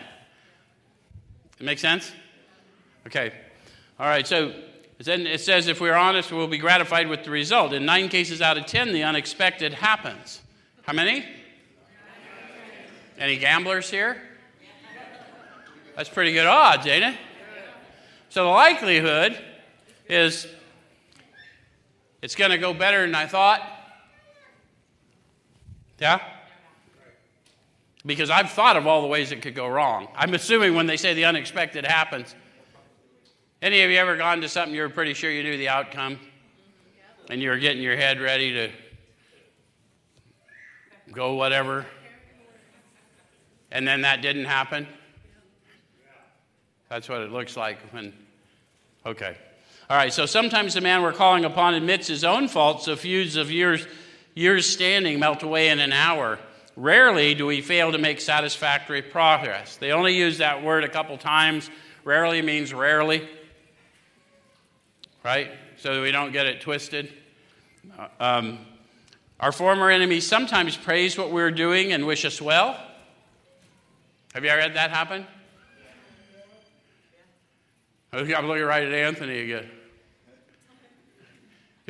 It 1.59 1.65
makes 1.65 1.81
sense? 1.81 2.13
Okay. 3.07 3.33
All 3.99 4.07
right, 4.07 4.27
so 4.27 4.53
then 4.99 5.27
it 5.27 5.41
says 5.41 5.67
if 5.67 5.81
we're 5.81 5.95
honest, 5.95 6.31
we'll 6.31 6.47
be 6.47 6.59
gratified 6.59 7.09
with 7.09 7.25
the 7.25 7.31
result. 7.31 7.73
In 7.73 7.87
nine 7.87 8.11
cases 8.11 8.43
out 8.43 8.59
of 8.59 8.67
ten, 8.67 8.93
the 8.93 9.03
unexpected 9.03 9.73
happens. 9.73 10.43
How 10.83 10.93
many? 10.93 11.25
Any 13.19 13.39
gamblers 13.39 13.91
here? 13.91 14.21
That's 15.97 16.11
pretty 16.11 16.33
good 16.33 16.47
odds, 16.47 16.87
ain't 16.87 17.05
it? 17.05 17.19
So 18.29 18.45
the 18.45 18.51
likelihood 18.51 19.43
is 20.09 20.47
it's 22.21 22.37
going 22.37 22.51
to 22.51 22.59
go 22.59 22.75
better 22.75 23.01
than 23.01 23.15
I 23.15 23.27
thought. 23.27 23.80
Yeah? 26.01 26.21
Because 28.05 28.31
I've 28.31 28.51
thought 28.51 28.77
of 28.77 28.87
all 28.87 29.03
the 29.03 29.09
ways 29.09 29.31
it 29.31 29.43
could 29.43 29.55
go 29.55 29.69
wrong. 29.69 30.09
I'm 30.17 30.33
assuming 30.35 30.75
when 30.75 30.87
they 30.87 30.97
say 30.97 31.13
the 31.13 31.27
unexpected 31.27 31.85
happens, 31.85 32.35
any 33.61 33.83
of 33.83 33.91
you 33.91 33.99
ever 33.99 34.17
gone 34.17 34.41
to 34.41 34.49
something 34.49 34.75
you 34.75 34.81
were 34.81 34.89
pretty 34.89 35.13
sure 35.13 35.31
you 35.31 35.43
knew 35.43 35.59
the 35.59 35.69
outcome? 35.69 36.19
And 37.29 37.41
you 37.41 37.51
were 37.51 37.59
getting 37.59 37.83
your 37.83 37.97
head 37.97 38.21
ready 38.21 38.55
to 38.55 38.71
go 41.13 41.35
whatever, 41.35 41.87
and 43.71 43.87
then 43.87 44.03
that 44.03 44.23
didn't 44.23 44.47
happen? 44.47 44.87
That's 46.89 47.09
what 47.09 47.21
it 47.21 47.31
looks 47.31 47.57
like 47.57 47.79
when. 47.93 48.13
Okay. 49.07 49.37
All 49.89 49.97
right, 49.97 50.13
so 50.13 50.27
sometimes 50.27 50.75
the 50.75 50.81
man 50.81 51.03
we're 51.03 51.13
calling 51.13 51.45
upon 51.45 51.75
admits 51.75 52.07
his 52.09 52.25
own 52.25 52.49
faults, 52.49 52.85
so 52.85 52.97
feuds 52.97 53.37
of 53.37 53.51
years, 53.51 53.87
years 54.35 54.67
standing 54.67 55.19
melt 55.19 55.43
away 55.43 55.69
in 55.69 55.81
an 55.81 55.93
hour. 55.93 56.39
Rarely 56.77 57.35
do 57.35 57.47
we 57.47 57.61
fail 57.61 57.93
to 57.93 57.99
make 57.99 58.21
satisfactory 58.21 59.03
progress. 59.03 59.77
They 59.77 59.93
only 59.93 60.17
use 60.17 60.39
that 60.39 60.63
word 60.63 60.85
a 60.85 60.89
couple 60.89 61.19
times. 61.19 61.69
Rarely 62.05 62.41
means 62.41 62.73
rarely, 62.73 63.29
right? 65.23 65.51
So 65.77 66.03
we 66.03 66.11
don't 66.11 66.33
get 66.33 66.47
it 66.47 66.61
twisted. 66.61 67.13
Uh, 67.99 68.09
um, 68.19 68.59
our 69.39 69.53
former 69.53 69.91
enemies 69.91 70.27
sometimes 70.27 70.77
praise 70.77 71.19
what 71.19 71.31
we're 71.31 71.51
doing 71.51 71.93
and 71.93 72.07
wish 72.07 72.25
us 72.25 72.41
well. 72.41 72.79
Have 74.35 74.45
you 74.45 74.51
ever 74.51 74.61
had 74.61 74.75
that 74.75 74.91
happen? 74.91 75.27
I'm 78.13 78.47
looking 78.47 78.65
right 78.65 78.83
at 78.83 78.93
Anthony 78.93 79.41
again. 79.41 79.71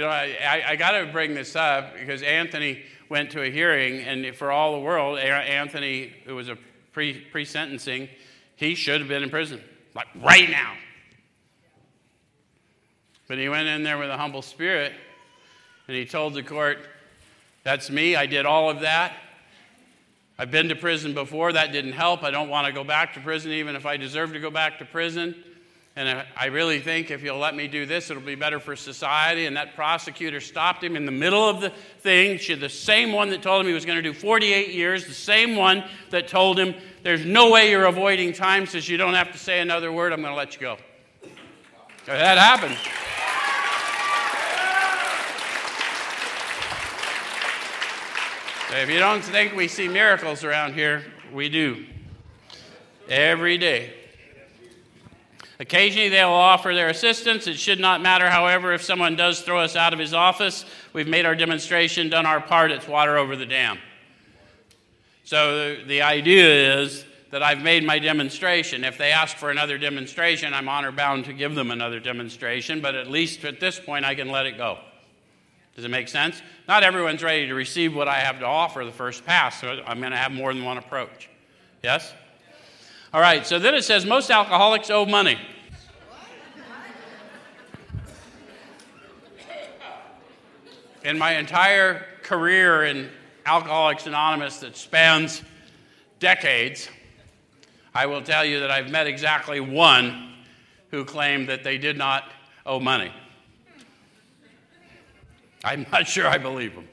You 0.00 0.06
know, 0.06 0.12
I, 0.12 0.62
I, 0.66 0.76
got 0.76 0.92
to 0.92 1.04
bring 1.12 1.34
this 1.34 1.54
up 1.54 1.92
because 1.92 2.22
Anthony 2.22 2.84
went 3.10 3.32
to 3.32 3.42
a 3.42 3.50
hearing, 3.50 4.00
and 4.00 4.34
for 4.34 4.50
all 4.50 4.72
the 4.72 4.80
world, 4.80 5.18
Anthony, 5.18 6.10
who 6.24 6.36
was 6.36 6.48
a 6.48 6.56
pre 6.94 7.44
sentencing, 7.44 8.08
he 8.56 8.74
should 8.74 9.00
have 9.00 9.08
been 9.08 9.22
in 9.22 9.28
prison, 9.28 9.60
like 9.94 10.06
right 10.22 10.48
now. 10.48 10.72
But 13.28 13.36
he 13.36 13.50
went 13.50 13.68
in 13.68 13.82
there 13.82 13.98
with 13.98 14.08
a 14.08 14.16
humble 14.16 14.40
spirit, 14.40 14.94
and 15.86 15.94
he 15.94 16.06
told 16.06 16.32
the 16.32 16.42
court, 16.42 16.78
That's 17.62 17.90
me, 17.90 18.16
I 18.16 18.24
did 18.24 18.46
all 18.46 18.70
of 18.70 18.80
that. 18.80 19.12
I've 20.38 20.50
been 20.50 20.70
to 20.70 20.76
prison 20.76 21.12
before, 21.12 21.52
that 21.52 21.72
didn't 21.72 21.92
help. 21.92 22.22
I 22.22 22.30
don't 22.30 22.48
want 22.48 22.66
to 22.66 22.72
go 22.72 22.84
back 22.84 23.12
to 23.12 23.20
prison, 23.20 23.52
even 23.52 23.76
if 23.76 23.84
I 23.84 23.98
deserve 23.98 24.32
to 24.32 24.40
go 24.40 24.50
back 24.50 24.78
to 24.78 24.86
prison. 24.86 25.34
And 25.96 26.24
I 26.36 26.46
really 26.46 26.78
think 26.78 27.10
if 27.10 27.22
you'll 27.22 27.38
let 27.38 27.54
me 27.56 27.66
do 27.66 27.84
this, 27.84 28.10
it'll 28.10 28.22
be 28.22 28.36
better 28.36 28.60
for 28.60 28.76
society. 28.76 29.46
And 29.46 29.56
that 29.56 29.74
prosecutor 29.74 30.40
stopped 30.40 30.84
him 30.84 30.94
in 30.94 31.04
the 31.04 31.12
middle 31.12 31.48
of 31.48 31.60
the 31.60 31.70
thing. 31.98 32.38
She, 32.38 32.54
the 32.54 32.68
same 32.68 33.12
one 33.12 33.28
that 33.30 33.42
told 33.42 33.62
him 33.62 33.66
he 33.66 33.74
was 33.74 33.84
going 33.84 33.96
to 33.96 34.02
do 34.02 34.12
48 34.12 34.72
years, 34.72 35.06
the 35.06 35.12
same 35.12 35.56
one 35.56 35.84
that 36.10 36.28
told 36.28 36.58
him, 36.58 36.74
There's 37.02 37.26
no 37.26 37.50
way 37.50 37.70
you're 37.70 37.86
avoiding 37.86 38.32
time, 38.32 38.66
says 38.66 38.88
you 38.88 38.96
don't 38.98 39.14
have 39.14 39.32
to 39.32 39.38
say 39.38 39.60
another 39.60 39.90
word, 39.90 40.12
I'm 40.12 40.22
going 40.22 40.32
to 40.32 40.38
let 40.38 40.54
you 40.54 40.60
go. 40.60 40.78
That 42.06 42.38
happened. 42.38 42.76
if 48.72 48.88
you 48.88 49.00
don't 49.00 49.22
think 49.22 49.56
we 49.56 49.66
see 49.66 49.88
miracles 49.88 50.44
around 50.44 50.74
here, 50.74 51.04
we 51.32 51.48
do. 51.48 51.84
Every 53.08 53.58
day. 53.58 53.99
Occasionally, 55.60 56.08
they 56.08 56.24
will 56.24 56.32
offer 56.32 56.74
their 56.74 56.88
assistance. 56.88 57.46
It 57.46 57.58
should 57.58 57.78
not 57.78 58.00
matter, 58.00 58.30
however, 58.30 58.72
if 58.72 58.82
someone 58.82 59.14
does 59.14 59.42
throw 59.42 59.60
us 59.60 59.76
out 59.76 59.92
of 59.92 59.98
his 59.98 60.14
office. 60.14 60.64
We've 60.94 61.06
made 61.06 61.26
our 61.26 61.34
demonstration, 61.34 62.08
done 62.08 62.24
our 62.24 62.40
part, 62.40 62.70
it's 62.70 62.88
water 62.88 63.18
over 63.18 63.36
the 63.36 63.44
dam. 63.44 63.78
So 65.24 65.76
the, 65.84 66.00
idea 66.00 66.80
is 66.80 67.04
that 67.30 67.42
I've 67.42 67.60
made 67.60 67.84
my 67.84 67.98
demonstration. 67.98 68.84
If 68.84 68.96
they 68.96 69.12
ask 69.12 69.36
for 69.36 69.50
another 69.50 69.76
demonstration, 69.76 70.54
I'm 70.54 70.66
honor 70.66 70.92
bound 70.92 71.26
to 71.26 71.34
give 71.34 71.54
them 71.54 71.70
another 71.70 72.00
demonstration, 72.00 72.80
but 72.80 72.94
at 72.94 73.10
least 73.10 73.44
at 73.44 73.60
this 73.60 73.78
point, 73.78 74.06
I 74.06 74.14
can 74.14 74.30
let 74.30 74.46
it 74.46 74.56
go. 74.56 74.78
Does 75.76 75.84
it 75.84 75.90
make 75.90 76.08
sense? 76.08 76.40
Not 76.68 76.84
everyone's 76.84 77.22
ready 77.22 77.46
to 77.46 77.54
receive 77.54 77.94
what 77.94 78.08
I 78.08 78.20
have 78.20 78.38
to 78.38 78.46
offer 78.46 78.82
the 78.82 78.92
first 78.92 79.26
pass, 79.26 79.60
so 79.60 79.82
I'm 79.86 80.00
going 80.00 80.12
to 80.12 80.16
have 80.16 80.32
more 80.32 80.54
than 80.54 80.64
one 80.64 80.78
approach. 80.78 81.28
Yes? 81.82 82.14
All 83.12 83.20
right, 83.20 83.44
so 83.44 83.58
then 83.58 83.74
it 83.74 83.82
says 83.82 84.06
most 84.06 84.30
alcoholics 84.30 84.88
owe 84.88 85.04
money. 85.04 85.36
In 91.02 91.18
my 91.18 91.36
entire 91.36 92.04
career 92.22 92.84
in 92.84 93.08
Alcoholics 93.46 94.06
Anonymous 94.06 94.58
that 94.58 94.76
spans 94.76 95.42
decades, 96.20 96.88
I 97.94 98.06
will 98.06 98.22
tell 98.22 98.44
you 98.44 98.60
that 98.60 98.70
I've 98.70 98.90
met 98.90 99.08
exactly 99.08 99.58
one 99.58 100.34
who 100.92 101.04
claimed 101.04 101.48
that 101.48 101.64
they 101.64 101.78
did 101.78 101.98
not 101.98 102.30
owe 102.64 102.78
money. 102.78 103.10
I'm 105.64 105.84
not 105.90 106.06
sure 106.06 106.28
I 106.28 106.38
believe 106.38 106.76
them. 106.76 106.86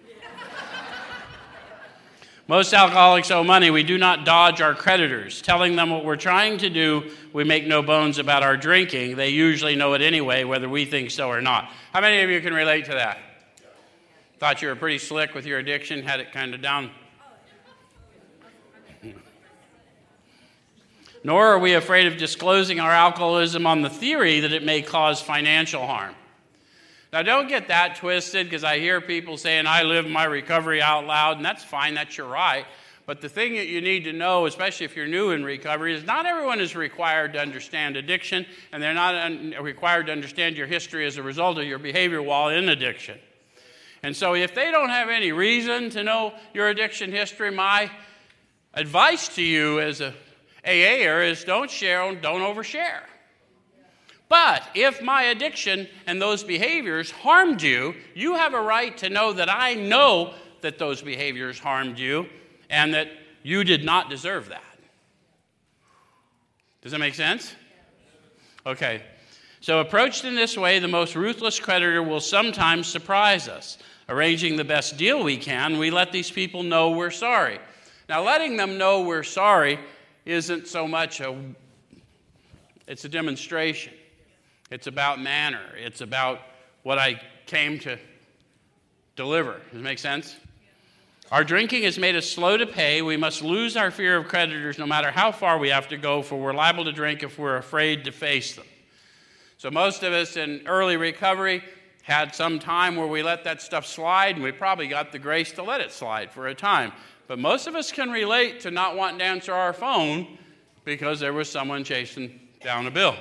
Most 2.47 2.73
alcoholics 2.73 3.29
owe 3.29 3.43
money. 3.43 3.69
We 3.69 3.83
do 3.83 3.97
not 3.97 4.23
dodge 4.23 4.61
our 4.61 4.73
creditors. 4.73 5.41
Telling 5.41 5.75
them 5.75 5.89
what 5.89 6.05
we're 6.05 6.15
trying 6.15 6.57
to 6.59 6.69
do, 6.69 7.11
we 7.33 7.43
make 7.43 7.67
no 7.67 7.81
bones 7.81 8.19
about 8.19 8.41
our 8.41 8.55
drinking. 8.55 9.17
They 9.17 9.29
usually 9.29 9.75
know 9.75 9.93
it 9.93 10.01
anyway, 10.01 10.45
whether 10.45 10.69
we 10.69 10.85
think 10.85 11.11
so 11.11 11.27
or 11.27 11.41
not. 11.41 11.69
How 11.91 11.99
many 11.99 12.21
of 12.21 12.29
you 12.29 12.39
can 12.39 12.53
relate 12.53 12.85
to 12.85 12.91
that? 12.91 13.19
Thought 14.39 14.61
you 14.61 14.69
were 14.69 14.75
pretty 14.75 14.99
slick 14.99 15.33
with 15.33 15.45
your 15.45 15.59
addiction, 15.59 16.03
had 16.03 16.21
it 16.21 16.31
kind 16.31 16.53
of 16.53 16.61
down. 16.61 16.91
Nor 21.23 21.47
are 21.47 21.59
we 21.59 21.73
afraid 21.73 22.07
of 22.07 22.15
disclosing 22.15 22.79
our 22.79 22.91
alcoholism 22.91 23.67
on 23.67 23.81
the 23.81 23.89
theory 23.89 24.39
that 24.39 24.53
it 24.53 24.63
may 24.63 24.81
cause 24.81 25.19
financial 25.19 25.85
harm. 25.85 26.15
Now, 27.13 27.21
don't 27.21 27.47
get 27.47 27.69
that 27.69 27.95
twisted 27.95 28.47
because 28.47 28.63
I 28.63 28.79
hear 28.79 28.99
people 28.99 29.37
saying, 29.37 29.65
I 29.65 29.83
live 29.83 30.07
my 30.07 30.25
recovery 30.25 30.81
out 30.81 31.05
loud, 31.05 31.37
and 31.37 31.45
that's 31.45 31.63
fine, 31.63 31.93
that's 31.93 32.17
your 32.17 32.27
right. 32.27 32.65
But 33.05 33.21
the 33.21 33.29
thing 33.29 33.55
that 33.55 33.67
you 33.67 33.79
need 33.79 34.03
to 34.03 34.11
know, 34.11 34.45
especially 34.45 34.85
if 34.85 34.95
you're 34.97 35.07
new 35.07 35.31
in 35.31 35.45
recovery, 35.45 35.95
is 35.95 36.03
not 36.03 36.25
everyone 36.25 36.59
is 36.59 36.75
required 36.75 37.31
to 37.33 37.39
understand 37.39 37.95
addiction, 37.95 38.45
and 38.73 38.83
they're 38.83 38.93
not 38.93 39.15
un- 39.15 39.55
required 39.61 40.07
to 40.07 40.11
understand 40.11 40.57
your 40.57 40.67
history 40.67 41.05
as 41.05 41.15
a 41.15 41.23
result 41.23 41.57
of 41.57 41.63
your 41.63 41.79
behavior 41.79 42.21
while 42.21 42.49
in 42.49 42.67
addiction. 42.67 43.17
And 44.03 44.13
so, 44.13 44.35
if 44.35 44.53
they 44.53 44.71
don't 44.71 44.89
have 44.89 45.07
any 45.07 45.31
reason 45.31 45.89
to 45.91 46.03
know 46.03 46.33
your 46.53 46.67
addiction 46.67 47.13
history, 47.13 47.49
my 47.49 47.89
advice 48.73 49.29
to 49.35 49.41
you 49.41 49.79
as 49.79 50.01
a 50.01 50.13
AAer 50.65 51.31
is 51.31 51.45
don't 51.45 51.71
share, 51.71 52.13
don't 52.15 52.41
overshare. 52.41 53.03
But 54.29 54.63
if 54.75 55.01
my 55.01 55.23
addiction 55.23 55.87
and 56.05 56.21
those 56.21 56.43
behaviors 56.43 57.11
harmed 57.11 57.61
you, 57.61 57.95
you 58.13 58.35
have 58.35 58.53
a 58.53 58.61
right 58.61 58.97
to 58.97 59.09
know 59.09 59.33
that 59.33 59.49
I 59.49 59.73
know 59.73 60.33
that 60.61 60.77
those 60.77 61.01
behaviors 61.01 61.59
harmed 61.59 61.97
you 61.97 62.27
and 62.69 62.93
that 62.93 63.07
you 63.43 63.63
did 63.63 63.85
not 63.85 64.09
deserve 64.09 64.49
that. 64.49 64.63
Does 66.81 66.91
that 66.91 66.99
make 66.99 67.15
sense? 67.15 67.55
Okay. 68.65 69.01
So, 69.61 69.79
approached 69.79 70.23
in 70.23 70.35
this 70.35 70.57
way, 70.57 70.79
the 70.79 70.87
most 70.87 71.15
ruthless 71.15 71.59
creditor 71.59 72.03
will 72.03 72.19
sometimes 72.19 72.87
surprise 72.87 73.47
us. 73.47 73.77
Arranging 74.09 74.55
the 74.55 74.63
best 74.63 74.95
deal 74.95 75.23
we 75.23 75.35
can, 75.35 75.77
we 75.79 75.91
let 75.91 76.13
these 76.13 76.31
people 76.31 76.63
know 76.63 76.91
we're 76.91 77.11
sorry. 77.11 77.59
Now, 78.07 78.23
letting 78.23 78.55
them 78.55 78.77
know 78.77 79.01
we're 79.01 79.23
sorry 79.23 79.79
isn't 80.25 80.67
so 80.67 80.87
much 80.87 81.19
a 81.19 81.37
it's 82.87 83.03
a 83.03 83.09
demonstration. 83.09 83.93
It's 84.69 84.87
about 84.87 85.21
manner. 85.21 85.61
It's 85.75 86.01
about 86.01 86.41
what 86.83 86.97
I 86.97 87.21
came 87.45 87.79
to 87.79 87.97
deliver. 89.15 89.61
Does 89.71 89.79
it 89.79 89.83
make 89.83 89.99
sense? 89.99 90.35
Our 91.31 91.43
drinking 91.43 91.83
has 91.83 91.97
made 91.97 92.15
us 92.15 92.29
slow 92.29 92.57
to 92.57 92.65
pay. 92.65 93.01
We 93.01 93.17
must 93.17 93.41
lose 93.41 93.75
our 93.75 93.91
fear 93.91 94.17
of 94.17 94.27
creditors 94.27 94.77
no 94.77 94.85
matter 94.85 95.11
how 95.11 95.31
far 95.31 95.57
we 95.57 95.69
have 95.69 95.87
to 95.89 95.97
go, 95.97 96.21
for 96.21 96.39
we're 96.39 96.53
liable 96.53 96.85
to 96.85 96.91
drink 96.91 97.23
if 97.23 97.37
we're 97.37 97.57
afraid 97.57 98.05
to 98.05 98.11
face 98.11 98.55
them. 98.55 98.65
So, 99.57 99.71
most 99.71 100.03
of 100.03 100.13
us 100.13 100.37
in 100.37 100.63
early 100.67 100.95
recovery 100.95 101.63
had 102.03 102.33
some 102.33 102.59
time 102.59 102.95
where 102.95 103.07
we 103.07 103.23
let 103.23 103.43
that 103.43 103.61
stuff 103.61 103.85
slide, 103.85 104.35
and 104.35 104.43
we 104.43 104.51
probably 104.51 104.87
got 104.87 105.11
the 105.11 105.19
grace 105.19 105.51
to 105.53 105.63
let 105.63 105.81
it 105.81 105.91
slide 105.91 106.31
for 106.31 106.47
a 106.47 106.55
time. 106.55 106.93
But 107.27 107.39
most 107.39 107.67
of 107.67 107.75
us 107.75 107.91
can 107.91 108.09
relate 108.09 108.61
to 108.61 108.71
not 108.71 108.95
wanting 108.95 109.19
to 109.19 109.25
answer 109.25 109.53
our 109.53 109.73
phone 109.73 110.37
because 110.85 111.19
there 111.19 111.33
was 111.33 111.49
someone 111.49 111.83
chasing 111.83 112.39
down 112.61 112.87
a 112.87 112.91
bill 112.91 113.15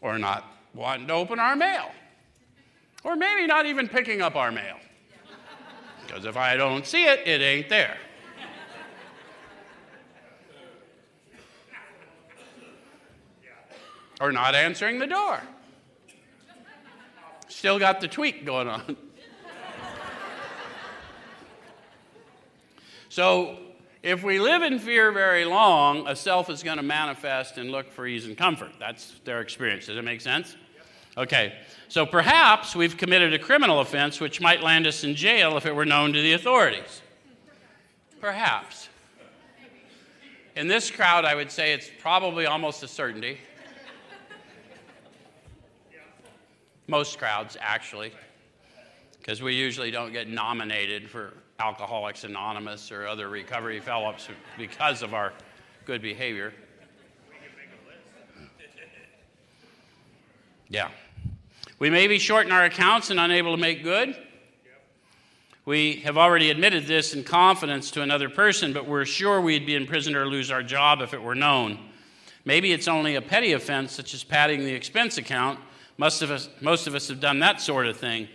or 0.00 0.18
not 0.18 0.44
wanting 0.74 1.06
to 1.06 1.12
open 1.12 1.38
our 1.38 1.56
mail, 1.56 1.90
or 3.04 3.16
maybe 3.16 3.46
not 3.46 3.66
even 3.66 3.88
picking 3.88 4.22
up 4.22 4.36
our 4.36 4.52
mail. 4.52 4.76
Because 6.06 6.24
if 6.24 6.36
I 6.36 6.56
don't 6.56 6.86
see 6.86 7.04
it, 7.04 7.26
it 7.26 7.40
ain't 7.40 7.68
there. 7.68 7.96
Or 14.20 14.32
not 14.32 14.54
answering 14.54 14.98
the 14.98 15.06
door. 15.06 15.40
Still 17.48 17.78
got 17.78 18.00
the 18.00 18.08
tweak 18.08 18.46
going 18.46 18.68
on. 18.68 18.96
so 23.08 23.58
if 24.06 24.22
we 24.22 24.38
live 24.38 24.62
in 24.62 24.78
fear 24.78 25.10
very 25.10 25.44
long, 25.44 26.06
a 26.06 26.14
self 26.14 26.48
is 26.48 26.62
going 26.62 26.76
to 26.76 26.82
manifest 26.84 27.58
and 27.58 27.72
look 27.72 27.90
for 27.90 28.06
ease 28.06 28.24
and 28.24 28.38
comfort. 28.38 28.70
That's 28.78 29.18
their 29.24 29.40
experience. 29.40 29.86
Does 29.86 29.96
it 29.96 30.04
make 30.04 30.20
sense? 30.20 30.54
Okay, 31.18 31.54
so 31.88 32.06
perhaps 32.06 32.76
we've 32.76 32.96
committed 32.96 33.34
a 33.34 33.38
criminal 33.38 33.80
offense 33.80 34.20
which 34.20 34.40
might 34.40 34.62
land 34.62 34.86
us 34.86 35.02
in 35.02 35.16
jail 35.16 35.56
if 35.56 35.66
it 35.66 35.74
were 35.74 35.84
known 35.84 36.12
to 36.12 36.22
the 36.22 36.34
authorities. 36.34 37.02
Perhaps. 38.20 38.88
In 40.54 40.68
this 40.68 40.88
crowd, 40.88 41.24
I 41.24 41.34
would 41.34 41.50
say 41.50 41.72
it's 41.72 41.90
probably 42.00 42.46
almost 42.46 42.84
a 42.84 42.88
certainty. 42.88 43.38
Most 46.86 47.18
crowds, 47.18 47.56
actually, 47.60 48.12
because 49.18 49.42
we 49.42 49.56
usually 49.56 49.90
don't 49.90 50.12
get 50.12 50.28
nominated 50.28 51.10
for 51.10 51.34
Alcoholics 51.58 52.24
Anonymous 52.24 52.92
or 52.92 53.06
other 53.06 53.28
recovery 53.28 53.80
fellows 53.80 54.28
because 54.58 55.02
of 55.02 55.14
our 55.14 55.32
good 55.84 56.02
behavior. 56.02 56.52
Yeah. 60.68 60.90
We 61.78 61.90
may 61.90 62.06
be 62.06 62.18
short 62.18 62.46
in 62.46 62.52
our 62.52 62.64
accounts 62.64 63.10
and 63.10 63.20
unable 63.20 63.54
to 63.54 63.60
make 63.60 63.82
good. 63.82 64.16
We 65.64 65.96
have 66.04 66.16
already 66.16 66.50
admitted 66.50 66.86
this 66.86 67.12
in 67.12 67.24
confidence 67.24 67.90
to 67.92 68.02
another 68.02 68.28
person, 68.28 68.72
but 68.72 68.86
we're 68.86 69.04
sure 69.04 69.40
we'd 69.40 69.66
be 69.66 69.74
in 69.74 69.86
prison 69.86 70.14
or 70.14 70.26
lose 70.26 70.50
our 70.50 70.62
job 70.62 71.00
if 71.00 71.12
it 71.12 71.20
were 71.20 71.34
known. 71.34 71.78
Maybe 72.44 72.72
it's 72.72 72.86
only 72.86 73.16
a 73.16 73.22
petty 73.22 73.52
offense, 73.52 73.92
such 73.92 74.14
as 74.14 74.22
padding 74.22 74.60
the 74.60 74.72
expense 74.72 75.18
account. 75.18 75.58
Most 75.98 76.22
of 76.22 76.30
us, 76.30 76.48
most 76.60 76.86
of 76.86 76.94
us 76.94 77.08
have 77.08 77.18
done 77.18 77.40
that 77.40 77.60
sort 77.60 77.86
of 77.86 77.96
thing. 77.96 78.28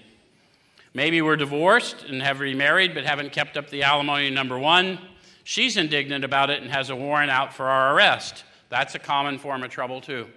Maybe 0.93 1.21
we're 1.21 1.37
divorced 1.37 2.03
and 2.03 2.21
have 2.21 2.39
remarried 2.39 2.93
but 2.93 3.05
haven't 3.05 3.31
kept 3.31 3.57
up 3.57 3.69
the 3.69 3.83
alimony 3.83 4.29
number 4.29 4.59
one. 4.59 4.99
She's 5.43 5.77
indignant 5.77 6.25
about 6.25 6.49
it 6.49 6.61
and 6.61 6.71
has 6.71 6.89
a 6.89 6.95
warrant 6.95 7.31
out 7.31 7.53
for 7.53 7.67
our 7.67 7.95
arrest. 7.95 8.43
That's 8.69 8.95
a 8.95 8.99
common 8.99 9.37
form 9.37 9.63
of 9.63 9.69
trouble, 9.69 10.01
too. 10.01 10.27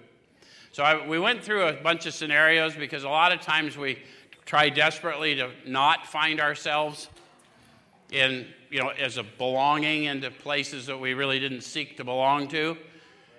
So 0.73 0.83
I, 0.83 1.07
we 1.07 1.19
went 1.19 1.43
through 1.43 1.69
a 1.69 1.73
bunch 1.73 2.07
of 2.07 2.14
scenarios 2.14 2.75
because 2.75 3.05
a 3.05 3.09
lot 3.09 3.33
of 3.33 3.40
times 3.40 3.77
we 3.77 3.99
try 4.45 4.69
desperately 4.69 5.35
to 5.37 5.51
not 5.67 6.07
find 6.07 6.40
ourselves 6.40 7.09
in, 8.11 8.47
you 8.71 8.81
know, 8.81 8.88
as 8.88 9.17
a 9.17 9.23
belonging 9.23 10.05
into 10.05 10.31
places 10.31 10.87
that 10.87 10.99
we 10.99 11.14
really 11.14 11.38
didn't 11.38 11.62
seek 11.62 11.97
to 11.97 12.05
belong 12.05 12.49
to. 12.49 12.77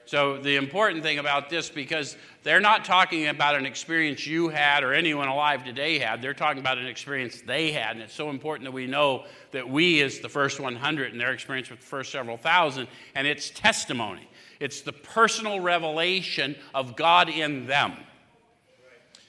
So 0.05 0.37
the 0.37 0.55
important 0.55 1.01
thing 1.01 1.17
about 1.17 1.49
this, 1.49 1.69
because 1.69 2.15
they're 2.43 2.59
not 2.59 2.85
talking 2.85 3.27
about 3.27 3.55
an 3.55 3.65
experience 3.65 4.27
you 4.27 4.49
had 4.49 4.83
or 4.83 4.93
anyone 4.93 5.27
alive 5.27 5.63
today 5.63 5.97
had, 5.97 6.21
they're 6.21 6.35
talking 6.35 6.59
about 6.59 6.77
an 6.77 6.85
experience 6.85 7.41
they 7.41 7.71
had. 7.71 7.93
And 7.93 8.01
it's 8.01 8.13
so 8.13 8.29
important 8.29 8.65
that 8.65 8.71
we 8.71 8.85
know 8.85 9.25
that 9.51 9.67
we 9.67 10.01
is 10.01 10.19
the 10.19 10.29
first 10.29 10.59
100 10.59 11.11
and 11.11 11.19
their 11.19 11.31
experience 11.31 11.71
with 11.71 11.79
the 11.79 11.85
first 11.85 12.11
several 12.11 12.37
thousand, 12.37 12.87
and 13.15 13.25
it's 13.25 13.49
testimony. 13.49 14.29
It's 14.59 14.81
the 14.81 14.93
personal 14.93 15.59
revelation 15.59 16.55
of 16.73 16.95
God 16.95 17.27
in 17.27 17.65
them. 17.65 17.93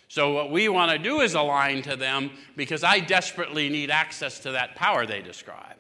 So, 0.09 0.33
what 0.33 0.51
we 0.51 0.69
want 0.69 0.93
to 0.93 0.99
do 0.99 1.21
is 1.21 1.35
align 1.35 1.83
to 1.83 1.97
them 1.97 2.31
because 2.55 2.85
I 2.85 3.01
desperately 3.01 3.69
need 3.69 3.91
access 3.91 4.39
to 4.41 4.53
that 4.53 4.77
power 4.77 5.05
they 5.05 5.21
describe. 5.21 5.77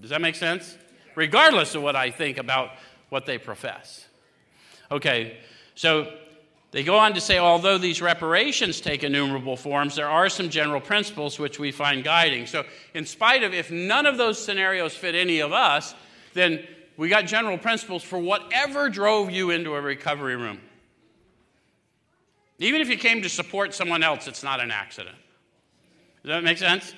Does 0.00 0.10
that 0.10 0.20
make 0.20 0.34
sense? 0.34 0.76
Regardless 1.14 1.74
of 1.74 1.82
what 1.82 1.96
I 1.96 2.10
think 2.10 2.36
about 2.36 2.72
what 3.08 3.26
they 3.26 3.38
profess. 3.38 4.06
Okay, 4.90 5.38
so 5.74 6.12
they 6.72 6.84
go 6.84 6.96
on 6.96 7.14
to 7.14 7.20
say 7.20 7.38
although 7.38 7.78
these 7.78 8.00
reparations 8.00 8.80
take 8.80 9.02
innumerable 9.02 9.56
forms, 9.56 9.96
there 9.96 10.08
are 10.08 10.28
some 10.28 10.50
general 10.50 10.80
principles 10.80 11.38
which 11.38 11.58
we 11.58 11.72
find 11.72 12.04
guiding. 12.04 12.46
So, 12.46 12.64
in 12.94 13.04
spite 13.04 13.42
of 13.42 13.52
if 13.52 13.70
none 13.70 14.06
of 14.06 14.16
those 14.16 14.42
scenarios 14.42 14.94
fit 14.94 15.14
any 15.14 15.40
of 15.40 15.52
us, 15.52 15.94
then 16.34 16.64
we 16.96 17.08
got 17.08 17.26
general 17.26 17.58
principles 17.58 18.02
for 18.02 18.18
whatever 18.18 18.88
drove 18.88 19.30
you 19.30 19.50
into 19.50 19.74
a 19.74 19.80
recovery 19.80 20.36
room. 20.36 20.60
Even 22.58 22.80
if 22.80 22.88
you 22.88 22.98
came 22.98 23.22
to 23.22 23.28
support 23.28 23.74
someone 23.74 24.02
else, 24.02 24.26
it's 24.28 24.42
not 24.42 24.60
an 24.60 24.70
accident. 24.70 25.16
Does 26.22 26.28
that 26.28 26.44
make 26.44 26.58
sense? 26.58 26.94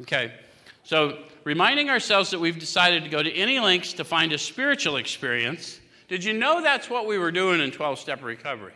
Okay. 0.00 0.32
So, 0.82 1.18
reminding 1.44 1.90
ourselves 1.90 2.30
that 2.30 2.40
we've 2.40 2.58
decided 2.58 3.04
to 3.04 3.10
go 3.10 3.22
to 3.22 3.30
any 3.30 3.60
lengths 3.60 3.92
to 3.94 4.04
find 4.04 4.32
a 4.32 4.38
spiritual 4.38 4.96
experience. 4.96 5.78
Did 6.08 6.24
you 6.24 6.32
know 6.32 6.62
that's 6.62 6.88
what 6.88 7.06
we 7.06 7.18
were 7.18 7.30
doing 7.30 7.60
in 7.60 7.70
12 7.70 7.98
step 7.98 8.22
recovery? 8.22 8.72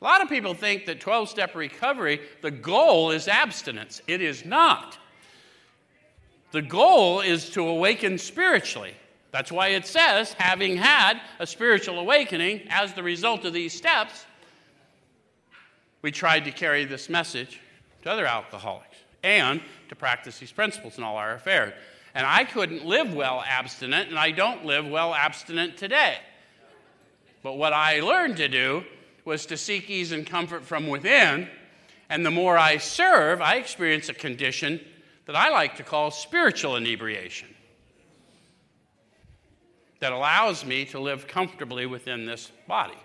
A 0.00 0.04
lot 0.04 0.22
of 0.22 0.28
people 0.28 0.54
think 0.54 0.86
that 0.86 1.00
12 1.00 1.28
step 1.28 1.54
recovery, 1.54 2.20
the 2.42 2.50
goal 2.50 3.10
is 3.10 3.28
abstinence. 3.28 4.02
It 4.06 4.20
is 4.20 4.44
not. 4.44 4.98
The 6.50 6.62
goal 6.62 7.20
is 7.20 7.50
to 7.50 7.66
awaken 7.66 8.18
spiritually. 8.18 8.94
That's 9.32 9.50
why 9.50 9.68
it 9.68 9.86
says, 9.86 10.32
having 10.34 10.76
had 10.76 11.20
a 11.40 11.46
spiritual 11.46 11.98
awakening 11.98 12.62
as 12.68 12.92
the 12.92 13.02
result 13.02 13.44
of 13.44 13.52
these 13.52 13.72
steps, 13.72 14.26
we 16.02 16.12
tried 16.12 16.44
to 16.44 16.52
carry 16.52 16.84
this 16.84 17.08
message 17.08 17.60
to 18.02 18.10
other 18.10 18.26
alcoholics 18.26 18.96
and 19.24 19.60
to 19.88 19.96
practice 19.96 20.38
these 20.38 20.52
principles 20.52 20.98
in 20.98 21.02
all 21.02 21.16
our 21.16 21.34
affairs. 21.34 21.72
And 22.14 22.26
I 22.26 22.44
couldn't 22.44 22.84
live 22.84 23.12
well 23.12 23.42
abstinent, 23.46 24.08
and 24.08 24.18
I 24.18 24.30
don't 24.30 24.64
live 24.64 24.86
well 24.86 25.14
abstinent 25.14 25.76
today. 25.76 26.16
But 27.42 27.54
what 27.54 27.72
I 27.72 28.00
learned 28.00 28.36
to 28.38 28.48
do 28.48 28.84
was 29.24 29.46
to 29.46 29.56
seek 29.56 29.90
ease 29.90 30.12
and 30.12 30.26
comfort 30.26 30.64
from 30.64 30.86
within. 30.86 31.48
And 32.08 32.24
the 32.24 32.30
more 32.30 32.56
I 32.56 32.76
serve, 32.76 33.40
I 33.40 33.56
experience 33.56 34.08
a 34.08 34.14
condition 34.14 34.80
that 35.26 35.34
I 35.34 35.48
like 35.50 35.76
to 35.76 35.82
call 35.82 36.10
spiritual 36.10 36.76
inebriation 36.76 37.48
that 40.00 40.12
allows 40.12 40.64
me 40.64 40.84
to 40.84 41.00
live 41.00 41.26
comfortably 41.26 41.86
within 41.86 42.26
this 42.26 42.52
body. 42.68 42.98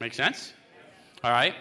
Make 0.00 0.12
sense? 0.12 0.52
All 1.22 1.30
right. 1.30 1.54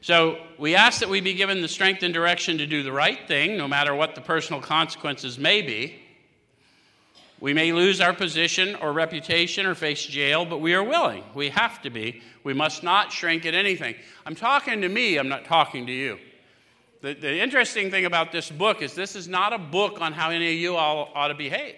So 0.00 0.38
we 0.58 0.76
ask 0.76 1.00
that 1.00 1.08
we 1.08 1.20
be 1.20 1.34
given 1.34 1.60
the 1.60 1.68
strength 1.68 2.02
and 2.02 2.14
direction 2.14 2.58
to 2.58 2.66
do 2.66 2.82
the 2.82 2.92
right 2.92 3.26
thing, 3.26 3.56
no 3.56 3.66
matter 3.66 3.94
what 3.94 4.14
the 4.14 4.20
personal 4.20 4.60
consequences 4.60 5.38
may 5.38 5.62
be. 5.62 5.96
We 7.40 7.54
may 7.54 7.72
lose 7.72 8.00
our 8.00 8.12
position 8.12 8.74
or 8.76 8.92
reputation 8.92 9.66
or 9.66 9.74
face 9.74 10.04
jail, 10.04 10.44
but 10.44 10.60
we 10.60 10.74
are 10.74 10.82
willing. 10.82 11.24
We 11.34 11.50
have 11.50 11.80
to 11.82 11.90
be. 11.90 12.22
We 12.42 12.52
must 12.52 12.82
not 12.82 13.12
shrink 13.12 13.46
at 13.46 13.54
anything. 13.54 13.94
I'm 14.26 14.34
talking 14.34 14.80
to 14.80 14.88
me, 14.88 15.16
I'm 15.16 15.28
not 15.28 15.44
talking 15.44 15.86
to 15.86 15.92
you. 15.92 16.18
The, 17.00 17.14
the 17.14 17.40
interesting 17.40 17.92
thing 17.92 18.06
about 18.06 18.32
this 18.32 18.50
book 18.50 18.82
is 18.82 18.94
this 18.94 19.14
is 19.14 19.28
not 19.28 19.52
a 19.52 19.58
book 19.58 20.00
on 20.00 20.12
how 20.12 20.30
any 20.30 20.48
of 20.48 20.58
you 20.58 20.74
all 20.74 21.10
ought 21.14 21.28
to 21.28 21.34
behave. 21.34 21.76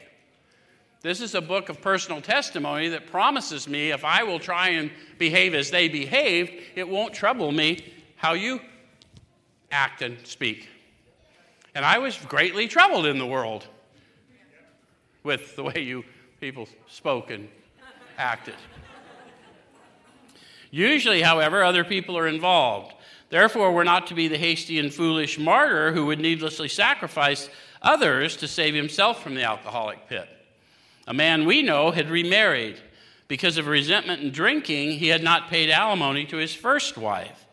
This 1.03 1.21
is 1.21 1.35
a 1.35 1.41
book 1.43 1.69
of 1.69 1.81
personal 1.81 2.23
testimony 2.23 2.89
that 2.89 3.07
promises 3.07 3.69
me 3.69 3.91
if 3.91 4.05
I 4.05 4.23
will 4.23 4.39
try 4.39 4.71
and 4.71 4.91
behave 5.19 5.55
as 5.55 5.71
they 5.71 5.89
behaved, 5.89 6.53
it 6.75 6.89
won't 6.89 7.15
trouble 7.15 7.53
me 7.53 7.85
how 8.21 8.35
you 8.35 8.61
act 9.73 10.03
and 10.03 10.19
speak. 10.27 10.69
And 11.75 11.87
I 11.87 11.97
was 11.97 12.19
greatly 12.19 12.69
troubled 12.69 13.07
in 13.07 13.19
the 13.19 13.25
world 13.25 13.67
with 15.23 15.57
the 15.57 15.63
way 15.63 15.81
you 15.81 16.05
people 16.39 16.69
spoke 16.87 17.31
and 17.31 17.49
acted. 18.19 18.57
Usually, 20.71 21.23
however, 21.23 21.65
other 21.65 21.83
people 21.83 22.19
are 22.19 22.29
involved. 22.29 22.93
Therefore, 23.31 23.73
we're 23.73 23.85
not 23.85 24.09
to 24.09 24.15
be 24.15 24.29
the 24.29 24.37
hasty 24.37 24.79
and 24.79 24.93
foolish 24.93 25.39
martyr 25.39 25.95
who 25.95 26.05
would 26.05 26.21
needlessly 26.21 26.69
sacrifice 26.69 27.49
others 27.81 28.37
to 28.37 28.47
save 28.47 28.75
himself 28.75 29.23
from 29.23 29.35
the 29.35 29.45
alcoholic 29.45 30.09
pit. 30.11 30.29
A 31.07 31.15
man 31.15 31.47
we 31.47 31.63
know 31.63 31.91
had 31.91 32.11
remarried. 32.11 32.79
Because 33.29 33.57
of 33.57 33.67
resentment 33.67 34.21
and 34.21 34.31
drinking, 34.31 34.99
he 34.99 35.09
had 35.09 35.23
not 35.23 35.49
paid 35.49 35.71
alimony 35.71 36.27
to 36.27 36.37
his 36.37 36.55
first 36.55 36.99
wife. 36.99 37.47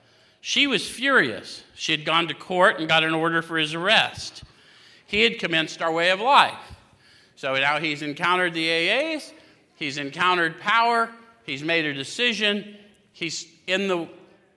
She 0.47 0.65
was 0.65 0.89
furious. 0.89 1.61
She 1.75 1.91
had 1.91 2.05
gone 2.05 2.29
to 2.29 2.33
court 2.33 2.79
and 2.79 2.87
got 2.87 3.03
an 3.03 3.13
order 3.13 3.41
for 3.41 3.57
his 3.57 3.73
arrest. 3.73 4.45
He 5.05 5.23
had 5.23 5.39
commenced 5.39 5.81
our 5.81 5.91
way 5.91 6.09
of 6.09 6.21
life. 6.21 6.73
So 7.35 7.53
now 7.55 7.79
he's 7.79 8.01
encountered 8.01 8.53
the 8.53 8.65
AAs, 8.65 9.33
he's 9.75 9.97
encountered 9.97 10.57
power, 10.57 11.09
he's 11.43 11.63
made 11.63 11.83
a 11.83 11.93
decision, 11.93 12.77
he's 13.11 13.45
in 13.67 13.89
the 13.89 14.07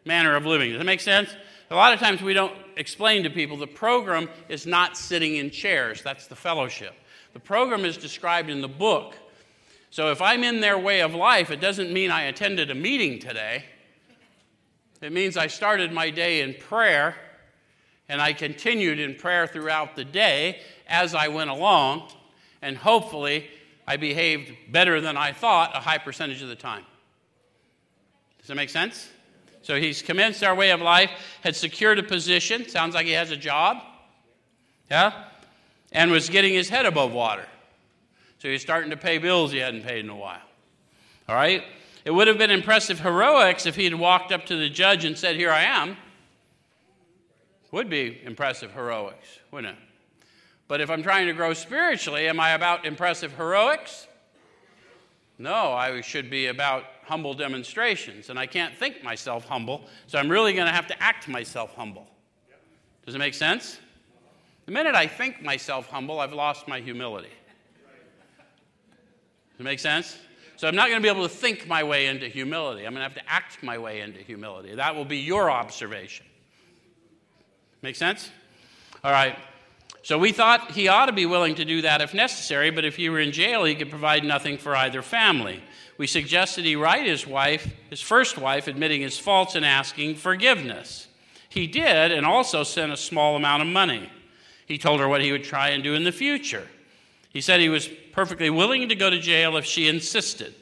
manner 0.04 0.36
of 0.36 0.46
living. 0.46 0.70
Does 0.70 0.78
that 0.78 0.84
make 0.84 1.00
sense? 1.00 1.34
A 1.72 1.74
lot 1.74 1.92
of 1.92 1.98
times 1.98 2.22
we 2.22 2.34
don't 2.34 2.54
explain 2.76 3.24
to 3.24 3.28
people 3.28 3.56
the 3.56 3.66
program 3.66 4.28
is 4.48 4.68
not 4.68 4.96
sitting 4.96 5.38
in 5.38 5.50
chairs, 5.50 6.02
that's 6.02 6.28
the 6.28 6.36
fellowship. 6.36 6.94
The 7.32 7.40
program 7.40 7.84
is 7.84 7.96
described 7.96 8.48
in 8.48 8.60
the 8.60 8.68
book. 8.68 9.16
So 9.90 10.12
if 10.12 10.22
I'm 10.22 10.44
in 10.44 10.60
their 10.60 10.78
way 10.78 11.00
of 11.00 11.16
life, 11.16 11.50
it 11.50 11.60
doesn't 11.60 11.92
mean 11.92 12.12
I 12.12 12.22
attended 12.26 12.70
a 12.70 12.76
meeting 12.76 13.18
today. 13.18 13.64
It 15.00 15.12
means 15.12 15.36
I 15.36 15.46
started 15.46 15.92
my 15.92 16.10
day 16.10 16.42
in 16.42 16.54
prayer 16.54 17.16
and 18.08 18.20
I 18.20 18.32
continued 18.32 18.98
in 18.98 19.14
prayer 19.14 19.46
throughout 19.46 19.96
the 19.96 20.04
day 20.04 20.60
as 20.88 21.14
I 21.14 21.28
went 21.28 21.48
along, 21.48 22.10
and 22.60 22.76
hopefully 22.76 23.48
I 23.86 23.96
behaved 23.96 24.52
better 24.72 25.00
than 25.00 25.16
I 25.16 25.32
thought 25.32 25.76
a 25.76 25.80
high 25.80 25.98
percentage 25.98 26.42
of 26.42 26.48
the 26.48 26.56
time. 26.56 26.84
Does 28.38 28.48
that 28.48 28.56
make 28.56 28.70
sense? 28.70 29.08
So 29.62 29.78
he's 29.78 30.02
commenced 30.02 30.42
our 30.42 30.54
way 30.54 30.70
of 30.70 30.80
life, 30.80 31.10
had 31.42 31.54
secured 31.54 32.00
a 32.00 32.02
position, 32.02 32.68
sounds 32.68 32.94
like 32.94 33.06
he 33.06 33.12
has 33.12 33.30
a 33.30 33.36
job. 33.36 33.78
Yeah? 34.90 35.12
and 35.92 36.10
was 36.10 36.28
getting 36.28 36.54
his 36.54 36.68
head 36.68 36.86
above 36.86 37.12
water. 37.12 37.46
So 38.38 38.48
he's 38.48 38.62
starting 38.62 38.90
to 38.90 38.96
pay 38.96 39.18
bills 39.18 39.52
he 39.52 39.58
hadn't 39.58 39.82
paid 39.82 40.04
in 40.04 40.10
a 40.10 40.16
while. 40.16 40.40
All 41.28 41.34
right? 41.34 41.62
It 42.04 42.12
would 42.12 42.28
have 42.28 42.38
been 42.38 42.50
impressive 42.50 43.00
heroics 43.00 43.66
if 43.66 43.76
he 43.76 43.84
had 43.84 43.94
walked 43.94 44.32
up 44.32 44.46
to 44.46 44.56
the 44.56 44.70
judge 44.70 45.04
and 45.04 45.16
said, 45.16 45.36
Here 45.36 45.50
I 45.50 45.62
am. 45.62 45.96
Would 47.72 47.88
be 47.88 48.20
impressive 48.24 48.72
heroics, 48.72 49.38
wouldn't 49.50 49.76
it? 49.76 49.84
But 50.66 50.80
if 50.80 50.90
I'm 50.90 51.02
trying 51.02 51.26
to 51.26 51.32
grow 51.32 51.52
spiritually, 51.52 52.28
am 52.28 52.40
I 52.40 52.50
about 52.50 52.84
impressive 52.84 53.32
heroics? 53.32 54.06
No, 55.38 55.72
I 55.72 56.00
should 56.00 56.30
be 56.30 56.46
about 56.46 56.84
humble 57.04 57.34
demonstrations. 57.34 58.30
And 58.30 58.38
I 58.38 58.46
can't 58.46 58.76
think 58.76 59.02
myself 59.02 59.46
humble, 59.46 59.86
so 60.06 60.18
I'm 60.18 60.28
really 60.28 60.52
going 60.52 60.66
to 60.66 60.72
have 60.72 60.86
to 60.88 61.02
act 61.02 61.28
myself 61.28 61.74
humble. 61.74 62.06
Does 63.04 63.14
it 63.14 63.18
make 63.18 63.34
sense? 63.34 63.80
The 64.66 64.72
minute 64.72 64.94
I 64.94 65.06
think 65.06 65.42
myself 65.42 65.88
humble, 65.88 66.20
I've 66.20 66.32
lost 66.32 66.68
my 66.68 66.80
humility. 66.80 67.32
Does 69.52 69.60
it 69.60 69.62
make 69.64 69.80
sense? 69.80 70.16
So 70.60 70.68
I'm 70.68 70.76
not 70.76 70.88
going 70.88 71.00
to 71.00 71.02
be 71.02 71.08
able 71.08 71.26
to 71.26 71.34
think 71.34 71.66
my 71.66 71.82
way 71.84 72.04
into 72.04 72.28
humility. 72.28 72.84
I'm 72.84 72.92
going 72.92 73.00
to 73.00 73.04
have 73.04 73.14
to 73.14 73.32
act 73.32 73.62
my 73.62 73.78
way 73.78 74.02
into 74.02 74.20
humility. 74.20 74.74
That 74.74 74.94
will 74.94 75.06
be 75.06 75.16
your 75.16 75.50
observation. 75.50 76.26
Make 77.80 77.96
sense? 77.96 78.28
All 79.02 79.10
right. 79.10 79.38
So 80.02 80.18
we 80.18 80.32
thought 80.32 80.72
he 80.72 80.88
ought 80.88 81.06
to 81.06 81.12
be 81.12 81.24
willing 81.24 81.54
to 81.54 81.64
do 81.64 81.80
that 81.80 82.02
if 82.02 82.12
necessary, 82.12 82.70
but 82.70 82.84
if 82.84 82.96
he 82.96 83.08
were 83.08 83.20
in 83.20 83.32
jail, 83.32 83.64
he 83.64 83.74
could 83.74 83.88
provide 83.88 84.22
nothing 84.22 84.58
for 84.58 84.76
either 84.76 85.00
family. 85.00 85.62
We 85.96 86.06
suggested 86.06 86.66
he 86.66 86.76
write 86.76 87.06
his 87.06 87.26
wife, 87.26 87.66
his 87.88 88.02
first 88.02 88.36
wife, 88.36 88.66
admitting 88.66 89.00
his 89.00 89.18
faults 89.18 89.54
and 89.54 89.64
asking 89.64 90.16
forgiveness. 90.16 91.08
He 91.48 91.68
did, 91.68 92.12
and 92.12 92.26
also 92.26 92.64
sent 92.64 92.92
a 92.92 92.98
small 92.98 93.34
amount 93.34 93.62
of 93.62 93.68
money. 93.68 94.10
He 94.66 94.76
told 94.76 95.00
her 95.00 95.08
what 95.08 95.22
he 95.22 95.32
would 95.32 95.42
try 95.44 95.70
and 95.70 95.82
do 95.82 95.94
in 95.94 96.04
the 96.04 96.12
future. 96.12 96.68
He 97.30 97.40
said 97.40 97.60
he 97.60 97.68
was 97.68 97.88
perfectly 98.12 98.50
willing 98.50 98.88
to 98.88 98.94
go 98.94 99.08
to 99.08 99.18
jail 99.18 99.56
if 99.56 99.64
she 99.64 99.88
insisted. 99.88 100.54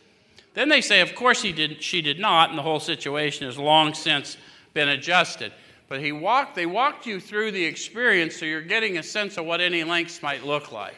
Then 0.55 0.69
they 0.69 0.81
say, 0.81 1.01
of 1.01 1.15
course, 1.15 1.43
he 1.43 1.53
did, 1.53 1.83
she 1.83 2.03
did 2.03 2.19
not, 2.19 2.51
and 2.51 2.59
the 2.59 2.63
whole 2.63 2.81
situation 2.81 3.47
has 3.47 3.59
long 3.59 3.95
since 3.95 4.37
been 4.75 4.89
adjusted. 4.89 5.53
But 5.89 6.01
he 6.01 6.13
walked, 6.13 6.55
they 6.55 6.67
walked 6.67 7.07
you 7.07 7.21
through 7.21 7.53
the 7.53 7.65
experience 7.65 8.37
so 8.37 8.45
you're 8.45 8.61
getting 8.61 8.99
a 8.99 9.03
sense 9.03 9.39
of 9.39 9.47
what 9.47 9.61
any 9.61 9.83
lengths 9.85 10.23
might 10.23 10.45
look 10.45 10.71
like. 10.71 10.97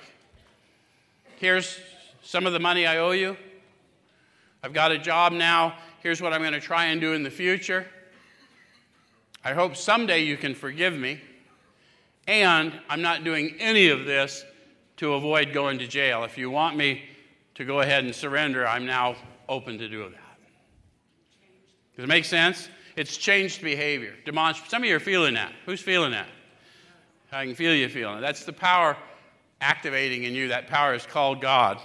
Here's 1.37 1.79
some 2.23 2.47
of 2.47 2.53
the 2.53 2.59
money 2.59 2.87
I 2.87 2.99
owe 2.99 3.13
you. 3.13 3.37
I've 4.63 4.73
got 4.73 4.91
a 4.91 4.99
job 4.99 5.33
now. 5.33 5.77
Here's 6.03 6.21
what 6.21 6.33
I'm 6.33 6.41
going 6.41 6.53
to 6.53 6.61
try 6.61 6.87
and 6.87 7.01
do 7.01 7.13
in 7.13 7.23
the 7.23 7.31
future. 7.31 7.87
I 9.45 9.55
hope 9.55 9.77
someday 9.77 10.25
you 10.25 10.37
can 10.37 10.55
forgive 10.55 10.95
me. 10.95 11.21
And 12.27 12.73
I'm 12.89 13.03
not 13.03 13.25
doing 13.25 13.57
any 13.59 13.89
of 13.89 14.05
this 14.05 14.45
to 15.01 15.15
avoid 15.15 15.55
going 15.55 15.79
to 15.79 15.87
jail. 15.87 16.25
If 16.25 16.37
you 16.37 16.51
want 16.51 16.77
me 16.77 17.03
to 17.55 17.65
go 17.65 17.81
ahead 17.81 18.05
and 18.05 18.15
surrender, 18.15 18.69
I'm 18.69 18.85
now 18.85 19.17
open 19.49 19.79
to 19.79 19.89
do 19.89 20.03
that. 20.03 20.39
Does 21.97 22.05
it 22.05 22.07
make 22.07 22.27
sense? 22.27 22.69
It's 22.97 23.17
changed 23.17 23.63
behavior. 23.63 24.15
Demonst- 24.27 24.69
Some 24.69 24.83
of 24.83 24.89
you 24.91 24.95
are 24.95 25.01
feeling 25.01 25.33
that. 25.35 25.55
Who's 25.65 25.81
feeling 25.81 26.11
that? 26.11 26.29
I 27.33 27.47
can 27.47 27.55
feel 27.55 27.75
you 27.75 27.89
feeling 27.89 28.19
it. 28.19 28.21
That's 28.21 28.45
the 28.45 28.53
power 28.53 28.95
activating 29.63 30.25
in 30.25 30.35
you. 30.35 30.49
That 30.49 30.67
power 30.67 30.93
is 30.93 31.07
called 31.07 31.41
God. 31.41 31.81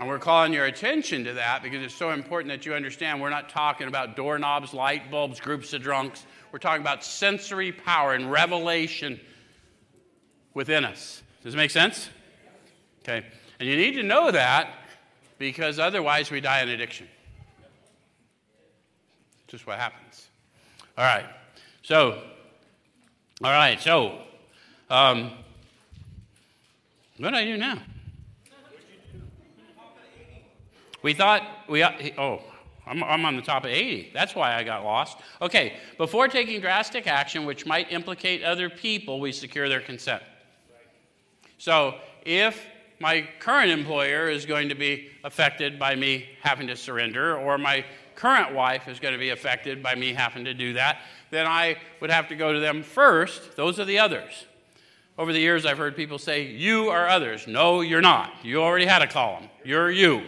And 0.00 0.08
we're 0.08 0.18
calling 0.18 0.52
your 0.52 0.66
attention 0.66 1.22
to 1.22 1.34
that 1.34 1.62
because 1.62 1.84
it's 1.84 1.94
so 1.94 2.10
important 2.10 2.52
that 2.52 2.66
you 2.66 2.74
understand 2.74 3.20
we're 3.20 3.30
not 3.30 3.48
talking 3.48 3.86
about 3.86 4.16
doorknobs, 4.16 4.74
light 4.74 5.08
bulbs, 5.08 5.38
groups 5.38 5.72
of 5.72 5.82
drunks. 5.82 6.26
We're 6.50 6.58
talking 6.58 6.82
about 6.82 7.04
sensory 7.04 7.70
power 7.70 8.14
and 8.14 8.28
revelation 8.28 9.20
within 10.52 10.84
us. 10.84 11.22
Does 11.48 11.54
it 11.54 11.56
make 11.56 11.70
sense? 11.70 12.10
Okay. 13.02 13.24
And 13.58 13.66
you 13.66 13.74
need 13.74 13.92
to 13.92 14.02
know 14.02 14.30
that 14.30 14.68
because 15.38 15.78
otherwise 15.78 16.30
we 16.30 16.42
die 16.42 16.60
in 16.60 16.68
addiction. 16.68 17.08
Just 19.46 19.66
what 19.66 19.78
happens. 19.78 20.28
All 20.98 21.04
right. 21.04 21.24
So, 21.82 22.22
all 23.42 23.50
right. 23.50 23.80
So, 23.80 24.20
um, 24.90 25.30
what 27.16 27.30
do 27.30 27.36
I 27.36 27.44
do 27.46 27.56
now? 27.56 27.78
We 31.00 31.14
thought 31.14 31.48
we, 31.66 31.82
oh, 31.82 32.42
I'm, 32.86 33.02
I'm, 33.02 33.24
on 33.24 33.36
the 33.36 33.42
top 33.42 33.64
of 33.64 33.70
80. 33.70 34.10
That's 34.12 34.34
why 34.34 34.54
I 34.54 34.64
got 34.64 34.84
lost. 34.84 35.16
Okay, 35.40 35.78
before 35.96 36.28
taking 36.28 36.60
drastic 36.60 37.06
action 37.06 37.46
which 37.46 37.64
might 37.64 37.90
implicate 37.90 38.42
other 38.42 38.68
people, 38.68 39.18
we 39.18 39.32
secure 39.32 39.70
their 39.70 39.80
consent. 39.80 40.22
So 41.58 41.96
if 42.24 42.64
my 43.00 43.28
current 43.40 43.70
employer 43.70 44.28
is 44.28 44.46
going 44.46 44.68
to 44.70 44.74
be 44.74 45.10
affected 45.24 45.78
by 45.78 45.94
me 45.94 46.26
having 46.42 46.66
to 46.68 46.76
surrender, 46.76 47.36
or 47.36 47.58
my 47.58 47.84
current 48.14 48.54
wife 48.54 48.88
is 48.88 48.98
going 48.98 49.12
to 49.12 49.18
be 49.18 49.30
affected 49.30 49.82
by 49.82 49.94
me 49.94 50.12
having 50.12 50.44
to 50.44 50.54
do 50.54 50.72
that, 50.72 51.00
then 51.30 51.46
I 51.46 51.76
would 52.00 52.10
have 52.10 52.28
to 52.28 52.36
go 52.36 52.52
to 52.52 52.60
them 52.60 52.82
first. 52.82 53.56
Those 53.56 53.78
are 53.78 53.84
the 53.84 53.98
others. 53.98 54.46
Over 55.16 55.32
the 55.32 55.40
years, 55.40 55.66
I've 55.66 55.78
heard 55.78 55.96
people 55.96 56.18
say, 56.18 56.46
You 56.46 56.90
are 56.90 57.08
others. 57.08 57.46
No, 57.46 57.80
you're 57.80 58.00
not. 58.00 58.32
You 58.44 58.62
already 58.62 58.86
had 58.86 59.02
a 59.02 59.06
column. 59.06 59.48
You're 59.64 59.90
you. 59.90 60.22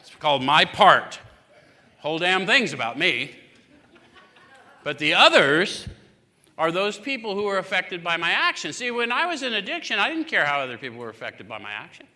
It's 0.00 0.14
called 0.16 0.42
my 0.42 0.64
part. 0.64 1.18
Whole 1.98 2.18
damn 2.18 2.46
thing's 2.46 2.72
about 2.72 2.98
me. 2.98 3.34
But 4.84 4.98
the 4.98 5.14
others 5.14 5.86
are 6.60 6.70
those 6.70 6.98
people 6.98 7.34
who 7.34 7.46
are 7.46 7.56
affected 7.56 8.04
by 8.04 8.18
my 8.18 8.32
action. 8.32 8.74
See, 8.74 8.90
when 8.90 9.10
I 9.10 9.24
was 9.24 9.42
in 9.42 9.54
addiction, 9.54 9.98
I 9.98 10.10
didn't 10.10 10.26
care 10.26 10.44
how 10.44 10.60
other 10.60 10.76
people 10.76 10.98
were 10.98 11.08
affected 11.08 11.48
by 11.48 11.56
my 11.56 11.70
action. 11.70 12.06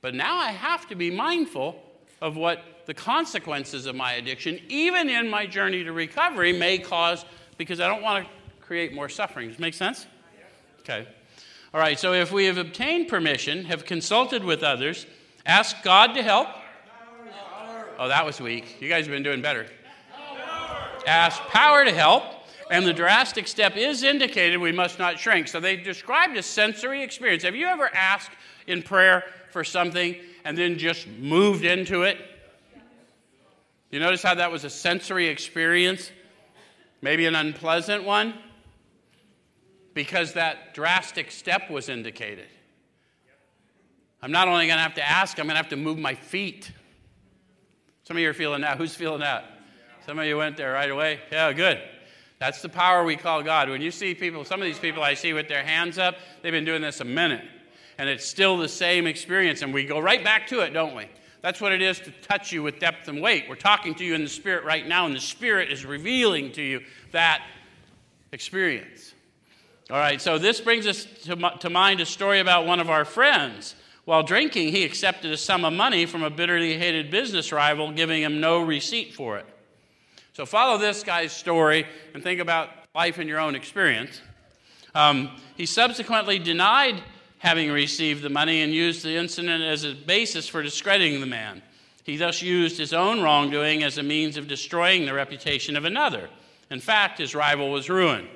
But 0.00 0.14
now 0.14 0.38
I 0.38 0.50
have 0.50 0.88
to 0.88 0.94
be 0.94 1.10
mindful 1.10 1.78
of 2.22 2.34
what 2.34 2.86
the 2.86 2.94
consequences 2.94 3.84
of 3.84 3.96
my 3.96 4.14
addiction, 4.14 4.58
even 4.70 5.10
in 5.10 5.28
my 5.28 5.44
journey 5.44 5.84
to 5.84 5.92
recovery, 5.92 6.54
may 6.54 6.78
cause 6.78 7.26
because 7.58 7.80
I 7.80 7.86
don't 7.86 8.00
want 8.00 8.24
to 8.24 8.30
create 8.64 8.94
more 8.94 9.10
suffering. 9.10 9.48
Does 9.48 9.58
it 9.58 9.60
make 9.60 9.74
sense? 9.74 10.06
Okay. 10.80 11.06
All 11.74 11.80
right, 11.80 11.98
so 11.98 12.14
if 12.14 12.32
we 12.32 12.46
have 12.46 12.56
obtained 12.56 13.08
permission, 13.08 13.66
have 13.66 13.84
consulted 13.84 14.42
with 14.42 14.62
others, 14.62 15.04
asked 15.44 15.82
God 15.82 16.14
to 16.14 16.22
help. 16.22 16.48
Oh, 17.98 18.08
that 18.08 18.24
was 18.24 18.40
weak. 18.40 18.80
You 18.80 18.88
guys 18.88 19.04
have 19.04 19.12
been 19.12 19.22
doing 19.22 19.42
better 19.42 19.66
asked 21.06 21.42
power 21.42 21.84
to 21.84 21.92
help, 21.92 22.24
and 22.70 22.86
the 22.86 22.92
drastic 22.92 23.46
step 23.46 23.76
is 23.76 24.02
indicated 24.02 24.58
we 24.58 24.72
must 24.72 24.98
not 24.98 25.18
shrink. 25.18 25.48
So 25.48 25.60
they 25.60 25.76
described 25.76 26.36
a 26.36 26.42
sensory 26.42 27.02
experience. 27.02 27.44
Have 27.44 27.54
you 27.54 27.66
ever 27.66 27.88
asked 27.94 28.32
in 28.66 28.82
prayer 28.82 29.24
for 29.50 29.62
something 29.64 30.16
and 30.44 30.58
then 30.58 30.78
just 30.78 31.06
moved 31.06 31.64
into 31.64 32.02
it? 32.02 32.18
You 33.90 34.00
notice 34.00 34.22
how 34.22 34.34
that 34.34 34.50
was 34.50 34.64
a 34.64 34.70
sensory 34.70 35.28
experience? 35.28 36.10
Maybe 37.00 37.26
an 37.26 37.36
unpleasant 37.36 38.04
one? 38.04 38.34
Because 39.94 40.32
that 40.32 40.74
drastic 40.74 41.30
step 41.30 41.70
was 41.70 41.88
indicated. 41.88 42.48
I'm 44.20 44.32
not 44.32 44.48
only 44.48 44.66
going 44.66 44.76
to 44.76 44.82
have 44.82 44.94
to 44.94 45.08
ask, 45.08 45.38
I'm 45.38 45.46
going 45.46 45.54
to 45.54 45.62
have 45.62 45.68
to 45.68 45.76
move 45.76 45.98
my 45.98 46.14
feet. 46.14 46.70
Some 48.02 48.16
of 48.16 48.22
you 48.22 48.28
are 48.28 48.34
feeling 48.34 48.62
that. 48.62 48.76
Who's 48.76 48.94
feeling 48.94 49.20
that? 49.20 49.55
Some 50.06 50.20
of 50.20 50.26
you 50.26 50.36
went 50.36 50.56
there 50.56 50.72
right 50.72 50.88
away. 50.88 51.18
Yeah, 51.32 51.52
good. 51.52 51.80
That's 52.38 52.62
the 52.62 52.68
power 52.68 53.02
we 53.02 53.16
call 53.16 53.42
God. 53.42 53.68
When 53.68 53.82
you 53.82 53.90
see 53.90 54.14
people, 54.14 54.44
some 54.44 54.60
of 54.60 54.64
these 54.64 54.78
people 54.78 55.02
I 55.02 55.14
see 55.14 55.32
with 55.32 55.48
their 55.48 55.64
hands 55.64 55.98
up, 55.98 56.14
they've 56.42 56.52
been 56.52 56.64
doing 56.64 56.80
this 56.80 57.00
a 57.00 57.04
minute. 57.04 57.44
And 57.98 58.08
it's 58.08 58.24
still 58.24 58.56
the 58.56 58.68
same 58.68 59.08
experience. 59.08 59.62
And 59.62 59.74
we 59.74 59.84
go 59.84 59.98
right 59.98 60.22
back 60.22 60.46
to 60.48 60.60
it, 60.60 60.70
don't 60.70 60.94
we? 60.94 61.08
That's 61.40 61.60
what 61.60 61.72
it 61.72 61.82
is 61.82 61.98
to 62.00 62.12
touch 62.22 62.52
you 62.52 62.62
with 62.62 62.78
depth 62.78 63.08
and 63.08 63.20
weight. 63.20 63.46
We're 63.48 63.56
talking 63.56 63.96
to 63.96 64.04
you 64.04 64.14
in 64.14 64.22
the 64.22 64.30
Spirit 64.30 64.64
right 64.64 64.86
now, 64.86 65.06
and 65.06 65.14
the 65.14 65.20
Spirit 65.20 65.72
is 65.72 65.84
revealing 65.84 66.52
to 66.52 66.62
you 66.62 66.82
that 67.10 67.42
experience. 68.30 69.12
All 69.90 69.98
right, 69.98 70.20
so 70.20 70.38
this 70.38 70.60
brings 70.60 70.86
us 70.86 71.04
to, 71.24 71.36
to 71.60 71.70
mind 71.70 72.00
a 72.00 72.06
story 72.06 72.38
about 72.38 72.64
one 72.64 72.78
of 72.78 72.90
our 72.90 73.04
friends. 73.04 73.74
While 74.04 74.22
drinking, 74.22 74.68
he 74.68 74.84
accepted 74.84 75.32
a 75.32 75.36
sum 75.36 75.64
of 75.64 75.72
money 75.72 76.06
from 76.06 76.22
a 76.22 76.30
bitterly 76.30 76.78
hated 76.78 77.10
business 77.10 77.50
rival, 77.50 77.90
giving 77.90 78.22
him 78.22 78.40
no 78.40 78.62
receipt 78.62 79.12
for 79.12 79.38
it. 79.38 79.46
So 80.36 80.44
follow 80.44 80.76
this 80.76 81.02
guy's 81.02 81.32
story 81.32 81.86
and 82.12 82.22
think 82.22 82.40
about 82.40 82.68
life 82.94 83.18
in 83.18 83.26
your 83.26 83.40
own 83.40 83.54
experience. 83.54 84.20
Um, 84.94 85.30
he 85.56 85.64
subsequently 85.64 86.38
denied 86.38 87.02
having 87.38 87.72
received 87.72 88.20
the 88.20 88.28
money 88.28 88.60
and 88.60 88.70
used 88.70 89.02
the 89.02 89.16
incident 89.16 89.64
as 89.64 89.84
a 89.84 89.94
basis 89.94 90.46
for 90.46 90.62
discrediting 90.62 91.20
the 91.20 91.26
man. 91.26 91.62
He 92.04 92.18
thus 92.18 92.42
used 92.42 92.76
his 92.76 92.92
own 92.92 93.22
wrongdoing 93.22 93.82
as 93.82 93.96
a 93.96 94.02
means 94.02 94.36
of 94.36 94.46
destroying 94.46 95.06
the 95.06 95.14
reputation 95.14 95.74
of 95.74 95.86
another. 95.86 96.28
In 96.70 96.80
fact, 96.80 97.16
his 97.16 97.34
rival 97.34 97.70
was 97.70 97.88
ruined. 97.88 98.28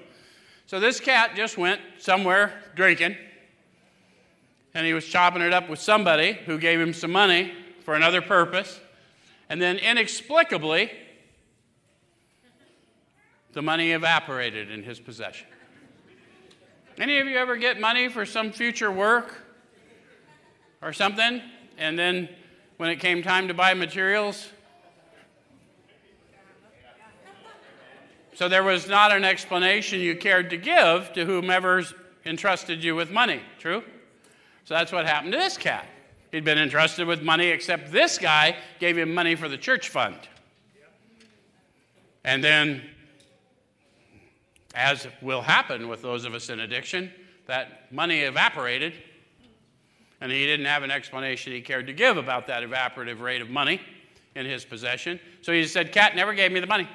So 0.68 0.80
this 0.80 1.00
cat 1.00 1.32
just 1.36 1.58
went 1.58 1.82
somewhere 1.98 2.62
drinking, 2.74 3.14
and 4.72 4.86
he 4.86 4.94
was 4.94 5.04
chopping 5.04 5.42
it 5.42 5.52
up 5.52 5.68
with 5.68 5.80
somebody 5.80 6.32
who 6.32 6.56
gave 6.56 6.80
him 6.80 6.94
some 6.94 7.12
money 7.12 7.52
for 7.84 7.94
another 7.94 8.22
purpose, 8.22 8.80
and 9.50 9.60
then 9.60 9.76
inexplicably, 9.76 10.90
the 13.52 13.62
money 13.62 13.92
evaporated 13.92 14.70
in 14.70 14.82
his 14.82 15.00
possession. 15.00 15.46
Any 16.98 17.18
of 17.18 17.26
you 17.26 17.36
ever 17.36 17.56
get 17.56 17.80
money 17.80 18.08
for 18.08 18.26
some 18.26 18.52
future 18.52 18.90
work 18.90 19.42
or 20.82 20.92
something? 20.92 21.40
And 21.78 21.98
then 21.98 22.28
when 22.76 22.90
it 22.90 22.96
came 22.96 23.22
time 23.22 23.48
to 23.48 23.54
buy 23.54 23.74
materials, 23.74 24.48
So 28.40 28.48
there 28.48 28.64
was 28.64 28.88
not 28.88 29.12
an 29.12 29.22
explanation 29.22 30.00
you 30.00 30.16
cared 30.16 30.48
to 30.48 30.56
give 30.56 31.12
to 31.12 31.26
whomever's 31.26 31.92
entrusted 32.24 32.82
you 32.82 32.96
with 32.96 33.10
money. 33.10 33.42
True? 33.58 33.82
So 34.64 34.72
that's 34.72 34.90
what 34.90 35.04
happened 35.04 35.32
to 35.32 35.38
this 35.38 35.58
cat. 35.58 35.86
He'd 36.32 36.42
been 36.42 36.56
entrusted 36.56 37.06
with 37.06 37.20
money, 37.20 37.48
except 37.48 37.92
this 37.92 38.16
guy 38.16 38.56
gave 38.78 38.96
him 38.96 39.12
money 39.12 39.34
for 39.34 39.46
the 39.46 39.58
church 39.58 39.90
fund. 39.90 40.16
And 42.24 42.42
then, 42.42 42.80
as 44.74 45.06
will 45.20 45.42
happen 45.42 45.88
with 45.88 46.02
those 46.02 46.24
of 46.24 46.34
us 46.34 46.48
in 46.48 46.60
addiction, 46.60 47.10
that 47.46 47.92
money 47.92 48.20
evaporated, 48.20 48.94
and 50.20 50.30
he 50.30 50.46
didn't 50.46 50.66
have 50.66 50.82
an 50.82 50.90
explanation 50.90 51.52
he 51.52 51.60
cared 51.60 51.86
to 51.86 51.92
give 51.92 52.16
about 52.16 52.46
that 52.46 52.62
evaporative 52.62 53.20
rate 53.20 53.40
of 53.40 53.50
money 53.50 53.80
in 54.34 54.46
his 54.46 54.64
possession. 54.64 55.18
So 55.42 55.52
he 55.52 55.66
said, 55.66 55.92
Cat 55.92 56.14
never 56.14 56.34
gave 56.34 56.52
me 56.52 56.60
the 56.60 56.66
money. 56.66 56.88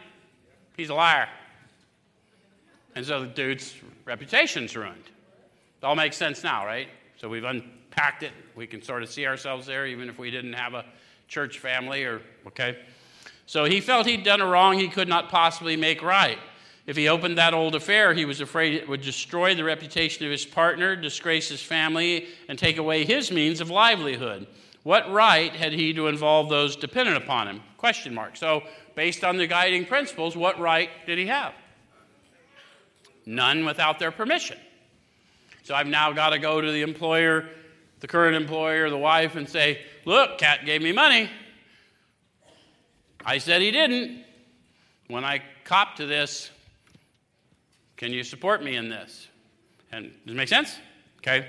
He's 0.78 0.90
a 0.90 0.94
liar. 0.94 1.28
And 2.96 3.06
so 3.06 3.22
the 3.22 3.28
dude's 3.28 3.76
reputation's 4.06 4.76
ruined. 4.76 5.04
It 5.82 5.86
all 5.86 5.96
makes 5.96 6.16
sense 6.16 6.44
now, 6.44 6.66
right? 6.66 6.88
So 7.18 7.28
we've 7.28 7.44
unpacked 7.44 8.24
it. 8.24 8.32
We 8.56 8.68
can 8.68 8.82
sort 8.82 9.04
of 9.04 9.10
see 9.10 9.26
ourselves 9.26 9.66
there, 9.66 9.86
even 9.86 10.10
if 10.10 10.18
we 10.18 10.32
didn't 10.32 10.54
have 10.54 10.74
a 10.74 10.86
church 11.28 11.60
family 11.60 12.04
or, 12.04 12.22
okay? 12.48 12.78
So 13.46 13.66
he 13.66 13.82
felt 13.82 14.06
he'd 14.06 14.24
done 14.24 14.42
a 14.42 14.46
wrong 14.46 14.78
he 14.78 14.88
could 14.88 15.10
not 15.10 15.30
possibly 15.30 15.76
make 15.76 16.02
right. 16.02 16.38
If 16.86 16.96
he 16.96 17.10
opened 17.10 17.38
that 17.38 17.54
old 17.54 17.74
affair, 17.74 18.14
he 18.14 18.26
was 18.26 18.42
afraid 18.42 18.74
it 18.74 18.88
would 18.88 19.02
destroy 19.02 19.56
the 19.56 19.64
reputation 19.64 20.26
of 20.26 20.32
his 20.32 20.46
partner, 20.46 20.96
disgrace 20.96 21.50
his 21.50 21.62
family, 21.62 22.28
and 22.48 22.60
take 22.60 22.78
away 22.78 23.06
his 23.06 23.32
means 23.32 23.60
of 23.60 23.72
livelihood. 23.72 24.46
What 24.84 25.12
right 25.12 25.52
had 25.52 25.74
he 25.74 25.94
to 25.94 26.08
involve 26.08 26.48
those 26.48 26.76
dependent 26.76 27.18
upon 27.18 27.48
him? 27.48 27.62
Question 27.78 28.14
mark. 28.14 28.38
So 28.38 28.62
based 28.94 29.24
on 29.24 29.38
the 29.38 29.48
guiding 29.48 29.86
principles, 29.86 30.38
what 30.38 30.60
right 30.60 30.90
did 31.08 31.18
he 31.18 31.26
have? 31.26 31.54
None 33.26 33.66
without 33.66 33.98
their 33.98 34.12
permission. 34.12 34.60
So 35.64 35.74
I've 35.74 35.88
now 35.88 36.12
got 36.12 36.30
to 36.30 36.40
go 36.40 36.62
to 36.62 36.72
the 36.72 36.84
employer, 36.84 37.50
the 38.00 38.08
current 38.08 38.36
employer, 38.36 38.92
the 38.92 38.98
wife, 38.98 39.36
and 39.36 39.50
say, 39.50 39.82
Look, 40.06 40.38
Cat 40.38 40.66
gave 40.66 40.84
me 40.84 40.92
money. 40.92 41.32
I 43.26 43.40
said 43.40 43.64
he 43.64 43.72
didn't. 43.72 44.24
When 45.08 45.26
I 45.26 45.42
cop 45.64 45.96
to 45.96 46.06
this, 46.06 46.52
can 47.98 48.12
you 48.12 48.24
support 48.24 48.64
me 48.64 48.76
in 48.76 48.90
this? 48.90 49.28
And 49.92 50.12
does 50.26 50.34
it 50.34 50.38
make 50.38 50.50
sense? 50.50 50.78
Okay. 51.20 51.48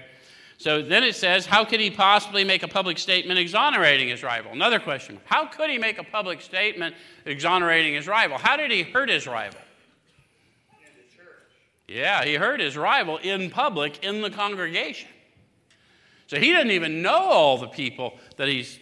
So 0.59 0.81
then 0.81 1.05
it 1.05 1.15
says, 1.15 1.45
how 1.45 1.65
could 1.65 1.81
he 1.81 1.91
possibly 1.91 2.43
make 2.43 2.63
a 2.63 2.69
public 2.69 2.99
statement 2.99 3.39
exonerating 3.39 4.09
his 4.09 4.23
rival? 4.23 4.53
Another 4.53 4.79
question. 4.79 5.21
How 5.27 5.47
could 5.47 5.69
he 5.69 5.77
make 5.77 5.99
a 5.99 6.05
public 6.05 6.41
statement 6.41 6.95
exonerating 7.27 7.95
his 7.95 8.07
rival? 8.07 8.39
How 8.39 8.57
did 8.57 8.71
he 8.71 8.83
hurt 8.83 9.11
his 9.11 9.27
rival? 9.27 9.61
Yeah, 11.89 12.25
he 12.25 12.35
hurt 12.35 12.61
his 12.61 12.77
rival 12.77 13.19
in 13.19 13.51
public 13.51 14.03
in 14.03 14.23
the 14.23 14.31
congregation. 14.31 15.09
So 16.27 16.39
he 16.39 16.53
doesn't 16.53 16.73
even 16.73 17.03
know 17.03 17.15
all 17.15 17.59
the 17.59 17.69
people 17.69 18.19
that 18.37 18.49
he's 18.49 18.81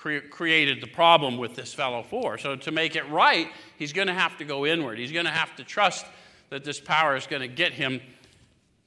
cre- 0.00 0.26
created 0.30 0.80
the 0.80 0.86
problem 0.86 1.36
with 1.36 1.54
this 1.54 1.72
fellow 1.72 2.02
for. 2.02 2.38
So 2.38 2.56
to 2.56 2.70
make 2.70 2.96
it 2.96 3.08
right, 3.10 3.48
he's 3.78 3.92
going 3.92 4.08
to 4.08 4.14
have 4.14 4.36
to 4.38 4.44
go 4.44 4.66
inward. 4.66 4.98
He's 4.98 5.12
going 5.12 5.26
to 5.26 5.30
have 5.30 5.54
to 5.56 5.64
trust 5.64 6.06
that 6.48 6.64
this 6.64 6.80
power 6.80 7.16
is 7.16 7.26
going 7.26 7.42
to 7.42 7.48
get 7.48 7.72
him 7.72 8.00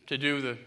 to 0.07 0.17
do 0.17 0.41
the. 0.41 0.57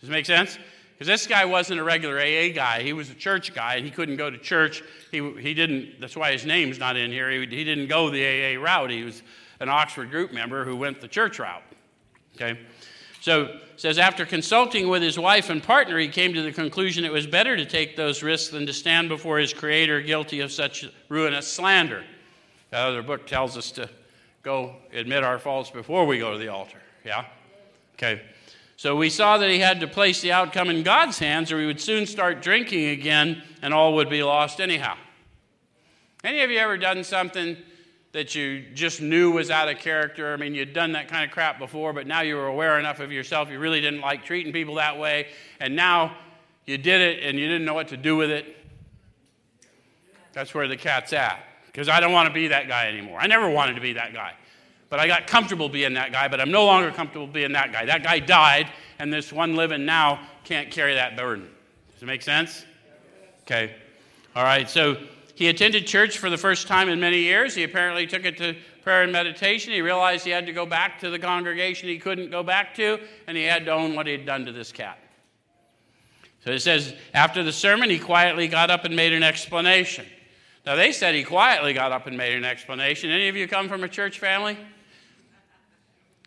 Does 0.00 0.08
it 0.08 0.12
make 0.12 0.26
sense? 0.26 0.58
Because 0.92 1.06
this 1.06 1.26
guy 1.26 1.44
wasn't 1.44 1.80
a 1.80 1.84
regular 1.84 2.18
AA 2.18 2.52
guy. 2.54 2.82
He 2.82 2.92
was 2.92 3.10
a 3.10 3.14
church 3.14 3.54
guy, 3.54 3.76
and 3.76 3.84
he 3.84 3.90
couldn't 3.90 4.16
go 4.16 4.30
to 4.30 4.38
church. 4.38 4.82
He, 5.10 5.18
he 5.40 5.54
didn't, 5.54 6.00
that's 6.00 6.16
why 6.16 6.32
his 6.32 6.44
name's 6.44 6.78
not 6.78 6.96
in 6.96 7.10
here. 7.10 7.30
He, 7.30 7.38
he 7.38 7.64
didn't 7.64 7.88
go 7.88 8.10
the 8.10 8.24
AA 8.24 8.60
route. 8.60 8.90
He 8.90 9.02
was 9.02 9.22
an 9.58 9.68
Oxford 9.68 10.10
group 10.10 10.32
member 10.32 10.64
who 10.64 10.76
went 10.76 11.00
the 11.00 11.08
church 11.08 11.38
route. 11.38 11.62
Okay? 12.36 12.58
So 13.22 13.56
says 13.76 13.98
after 13.98 14.26
consulting 14.26 14.88
with 14.88 15.00
his 15.00 15.16
wife 15.16 15.48
and 15.48 15.62
partner, 15.62 15.96
he 15.96 16.08
came 16.08 16.34
to 16.34 16.42
the 16.42 16.50
conclusion 16.50 17.04
it 17.04 17.12
was 17.12 17.24
better 17.24 17.56
to 17.56 17.64
take 17.64 17.94
those 17.94 18.20
risks 18.20 18.50
than 18.50 18.66
to 18.66 18.72
stand 18.72 19.08
before 19.08 19.38
his 19.38 19.54
creator 19.54 20.02
guilty 20.02 20.40
of 20.40 20.50
such 20.50 20.90
ruinous 21.08 21.46
slander. 21.46 22.02
The 22.70 22.78
other 22.78 23.00
book 23.00 23.28
tells 23.28 23.56
us 23.56 23.70
to 23.72 23.88
go 24.42 24.74
admit 24.92 25.22
our 25.22 25.38
faults 25.38 25.70
before 25.70 26.04
we 26.04 26.18
go 26.18 26.32
to 26.32 26.38
the 26.38 26.48
altar. 26.48 26.78
Yeah? 27.04 27.26
Okay. 27.94 28.22
So 28.76 28.96
we 28.96 29.08
saw 29.08 29.38
that 29.38 29.48
he 29.48 29.60
had 29.60 29.78
to 29.80 29.86
place 29.86 30.20
the 30.20 30.32
outcome 30.32 30.68
in 30.68 30.82
God's 30.82 31.20
hands, 31.20 31.52
or 31.52 31.60
he 31.60 31.66
would 31.66 31.80
soon 31.80 32.06
start 32.06 32.42
drinking 32.42 32.88
again, 32.88 33.44
and 33.62 33.72
all 33.72 33.94
would 33.94 34.10
be 34.10 34.24
lost 34.24 34.60
anyhow. 34.60 34.96
Any 36.24 36.40
of 36.40 36.50
you 36.50 36.58
ever 36.58 36.76
done 36.76 37.04
something 37.04 37.56
that 38.12 38.34
you 38.34 38.62
just 38.74 39.00
knew 39.00 39.32
was 39.32 39.50
out 39.50 39.68
of 39.68 39.78
character? 39.78 40.32
I 40.32 40.36
mean, 40.36 40.54
you'd 40.54 40.72
done 40.72 40.92
that 40.92 41.08
kind 41.08 41.24
of 41.24 41.30
crap 41.30 41.58
before, 41.58 41.92
but 41.92 42.06
now 42.06 42.20
you 42.20 42.36
were 42.36 42.46
aware 42.46 42.78
enough 42.78 43.00
of 43.00 43.10
yourself, 43.10 43.50
you 43.50 43.58
really 43.58 43.80
didn't 43.80 44.00
like 44.00 44.24
treating 44.24 44.52
people 44.52 44.74
that 44.76 44.98
way, 44.98 45.28
and 45.60 45.74
now 45.74 46.16
you 46.66 46.78
did 46.78 47.00
it 47.00 47.24
and 47.24 47.38
you 47.38 47.46
didn't 47.46 47.64
know 47.64 47.74
what 47.74 47.88
to 47.88 47.96
do 47.96 48.16
with 48.16 48.30
it. 48.30 48.56
That's 50.32 50.54
where 50.54 50.68
the 50.68 50.76
cat's 50.76 51.12
at. 51.12 51.42
Because 51.66 51.88
I 51.88 52.00
don't 52.00 52.12
want 52.12 52.28
to 52.28 52.34
be 52.34 52.48
that 52.48 52.68
guy 52.68 52.86
anymore. 52.86 53.18
I 53.18 53.26
never 53.26 53.48
wanted 53.48 53.74
to 53.74 53.80
be 53.80 53.94
that 53.94 54.12
guy. 54.12 54.34
But 54.90 55.00
I 55.00 55.06
got 55.06 55.26
comfortable 55.26 55.70
being 55.70 55.94
that 55.94 56.12
guy, 56.12 56.28
but 56.28 56.38
I'm 56.38 56.50
no 56.50 56.66
longer 56.66 56.90
comfortable 56.90 57.26
being 57.26 57.52
that 57.52 57.72
guy. 57.72 57.86
That 57.86 58.02
guy 58.02 58.18
died, 58.18 58.70
and 58.98 59.10
this 59.10 59.32
one 59.32 59.56
living 59.56 59.86
now 59.86 60.20
can't 60.44 60.70
carry 60.70 60.94
that 60.94 61.16
burden. 61.16 61.48
Does 61.94 62.02
it 62.02 62.06
make 62.06 62.20
sense? 62.20 62.66
Okay. 63.44 63.74
All 64.36 64.44
right, 64.44 64.68
so 64.68 64.98
he 65.42 65.48
attended 65.48 65.88
church 65.88 66.18
for 66.18 66.30
the 66.30 66.38
first 66.38 66.68
time 66.68 66.88
in 66.88 67.00
many 67.00 67.18
years. 67.18 67.56
He 67.56 67.64
apparently 67.64 68.06
took 68.06 68.24
it 68.24 68.36
to 68.36 68.54
prayer 68.84 69.02
and 69.02 69.10
meditation. 69.10 69.72
He 69.72 69.80
realized 69.80 70.24
he 70.24 70.30
had 70.30 70.46
to 70.46 70.52
go 70.52 70.64
back 70.64 71.00
to 71.00 71.10
the 71.10 71.18
congregation 71.18 71.88
he 71.88 71.98
couldn't 71.98 72.30
go 72.30 72.44
back 72.44 72.76
to, 72.76 73.00
and 73.26 73.36
he 73.36 73.42
had 73.42 73.64
to 73.64 73.72
own 73.72 73.96
what 73.96 74.06
he 74.06 74.12
had 74.12 74.24
done 74.24 74.46
to 74.46 74.52
this 74.52 74.70
cat. 74.70 75.00
So 76.44 76.52
it 76.52 76.60
says, 76.60 76.94
after 77.12 77.42
the 77.42 77.50
sermon, 77.50 77.90
he 77.90 77.98
quietly 77.98 78.46
got 78.46 78.70
up 78.70 78.84
and 78.84 78.94
made 78.94 79.12
an 79.12 79.24
explanation. 79.24 80.06
Now, 80.64 80.76
they 80.76 80.92
said 80.92 81.12
he 81.12 81.24
quietly 81.24 81.72
got 81.72 81.90
up 81.90 82.06
and 82.06 82.16
made 82.16 82.36
an 82.36 82.44
explanation. 82.44 83.10
Any 83.10 83.26
of 83.26 83.34
you 83.34 83.48
come 83.48 83.68
from 83.68 83.82
a 83.82 83.88
church 83.88 84.20
family? 84.20 84.56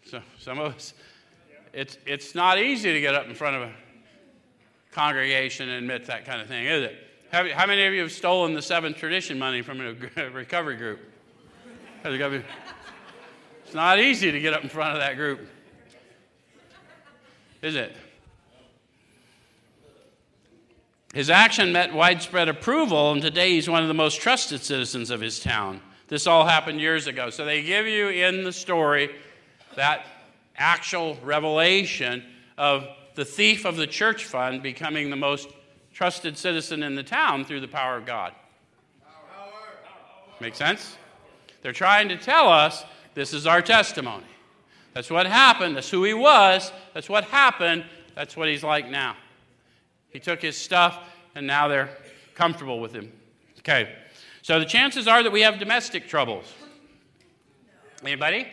So, 0.07 0.19
some 0.39 0.59
of 0.59 0.75
us, 0.75 0.93
it's, 1.71 1.97
it's 2.05 2.35
not 2.35 2.59
easy 2.59 2.91
to 2.91 2.99
get 2.99 3.15
up 3.15 3.27
in 3.27 3.33
front 3.33 3.55
of 3.55 3.61
a 3.61 3.71
congregation 4.91 5.69
and 5.69 5.77
admit 5.77 6.05
that 6.07 6.25
kind 6.25 6.41
of 6.41 6.49
thing, 6.49 6.65
is 6.65 6.83
it? 6.83 6.97
How, 7.31 7.47
how 7.49 7.65
many 7.65 7.85
of 7.85 7.93
you 7.93 8.01
have 8.01 8.11
stolen 8.11 8.53
the 8.53 8.61
seventh 8.61 8.97
tradition 8.97 9.37
money 9.39 9.61
from 9.61 9.81
a 9.81 9.93
recovery 10.31 10.77
group? 10.77 10.99
It's 12.03 13.73
not 13.73 13.99
easy 13.99 14.31
to 14.31 14.39
get 14.39 14.53
up 14.53 14.63
in 14.63 14.69
front 14.69 14.93
of 14.93 14.99
that 14.99 15.15
group, 15.15 15.41
is 17.61 17.75
it? 17.75 17.95
His 21.13 21.29
action 21.29 21.71
met 21.71 21.93
widespread 21.93 22.49
approval, 22.49 23.13
and 23.13 23.21
today 23.21 23.53
he's 23.53 23.69
one 23.69 23.81
of 23.81 23.87
the 23.87 23.93
most 23.93 24.19
trusted 24.19 24.61
citizens 24.61 25.09
of 25.09 25.21
his 25.21 25.39
town. 25.39 25.81
This 26.07 26.27
all 26.27 26.45
happened 26.45 26.79
years 26.79 27.07
ago. 27.07 27.29
So 27.29 27.45
they 27.45 27.63
give 27.63 27.87
you 27.87 28.09
in 28.09 28.43
the 28.43 28.51
story 28.51 29.15
that 29.75 30.05
actual 30.57 31.17
revelation 31.23 32.23
of 32.57 32.85
the 33.15 33.25
thief 33.25 33.65
of 33.65 33.77
the 33.77 33.87
church 33.87 34.25
fund 34.25 34.61
becoming 34.61 35.09
the 35.09 35.15
most 35.15 35.47
trusted 35.95 36.37
citizen 36.37 36.83
in 36.83 36.93
the 36.93 37.03
town 37.03 37.45
through 37.45 37.61
the 37.61 37.67
power 37.67 37.95
of 37.95 38.05
God. 38.05 38.33
Make 40.41 40.53
sense? 40.53 40.97
They're 41.61 41.71
trying 41.71 42.09
to 42.09 42.17
tell 42.17 42.49
us 42.49 42.83
this 43.13 43.33
is 43.33 43.47
our 43.47 43.61
testimony. 43.61 44.25
That's 44.93 45.09
what 45.09 45.25
happened. 45.25 45.77
That's 45.77 45.89
who 45.89 46.03
he 46.03 46.13
was. 46.13 46.71
That's 46.93 47.07
what 47.07 47.23
happened. 47.23 47.85
That's 48.13 48.35
what 48.35 48.49
he's 48.49 48.63
like 48.63 48.89
now. 48.89 49.15
He 50.09 50.19
took 50.19 50.41
his 50.41 50.57
stuff, 50.57 50.99
and 51.33 51.47
now 51.47 51.69
they're 51.69 51.89
comfortable 52.33 52.81
with 52.81 52.93
him. 52.93 53.09
Okay. 53.59 53.95
So 54.41 54.59
the 54.59 54.65
chances 54.65 55.07
are 55.07 55.23
that 55.23 55.31
we 55.31 55.41
have 55.41 55.59
domestic 55.59 56.09
troubles. 56.09 56.53
Anybody? 58.03 58.47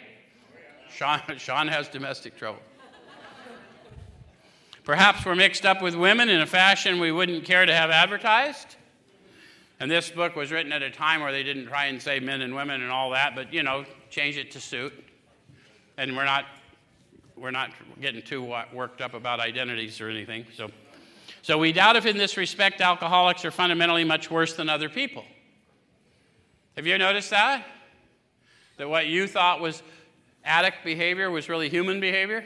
Sean, 0.94 1.20
Sean 1.38 1.66
has 1.66 1.88
domestic 1.88 2.36
trouble. 2.36 2.60
Perhaps 4.84 5.24
we're 5.24 5.36
mixed 5.36 5.64
up 5.64 5.80
with 5.80 5.94
women 5.94 6.28
in 6.28 6.40
a 6.40 6.46
fashion 6.46 6.98
we 6.98 7.12
wouldn't 7.12 7.44
care 7.44 7.64
to 7.64 7.74
have 7.74 7.90
advertised. 7.90 8.76
And 9.78 9.90
this 9.90 10.10
book 10.10 10.34
was 10.34 10.50
written 10.50 10.72
at 10.72 10.82
a 10.82 10.90
time 10.90 11.20
where 11.20 11.32
they 11.32 11.42
didn't 11.42 11.66
try 11.66 11.86
and 11.86 12.00
say 12.00 12.20
men 12.20 12.40
and 12.40 12.54
women 12.54 12.82
and 12.82 12.90
all 12.90 13.10
that, 13.10 13.34
but 13.34 13.52
you 13.52 13.62
know, 13.62 13.84
change 14.10 14.36
it 14.36 14.50
to 14.52 14.60
suit. 14.60 14.92
And 15.96 16.16
we're 16.16 16.24
not 16.24 16.46
we're 17.36 17.50
not 17.50 17.70
getting 18.00 18.22
too 18.22 18.54
worked 18.72 19.00
up 19.00 19.14
about 19.14 19.40
identities 19.40 20.00
or 20.00 20.08
anything. 20.08 20.46
So, 20.54 20.70
so 21.42 21.58
we 21.58 21.72
doubt 21.72 21.96
if 21.96 22.06
in 22.06 22.16
this 22.16 22.36
respect 22.36 22.80
alcoholics 22.80 23.44
are 23.44 23.50
fundamentally 23.50 24.04
much 24.04 24.30
worse 24.30 24.54
than 24.54 24.68
other 24.68 24.88
people. 24.88 25.24
Have 26.76 26.86
you 26.86 26.96
noticed 26.98 27.30
that? 27.30 27.66
That 28.76 28.88
what 28.88 29.06
you 29.06 29.26
thought 29.26 29.60
was 29.60 29.82
addict 30.44 30.84
behavior 30.84 31.30
was 31.30 31.48
really 31.48 31.68
human 31.68 31.98
behavior? 31.98 32.44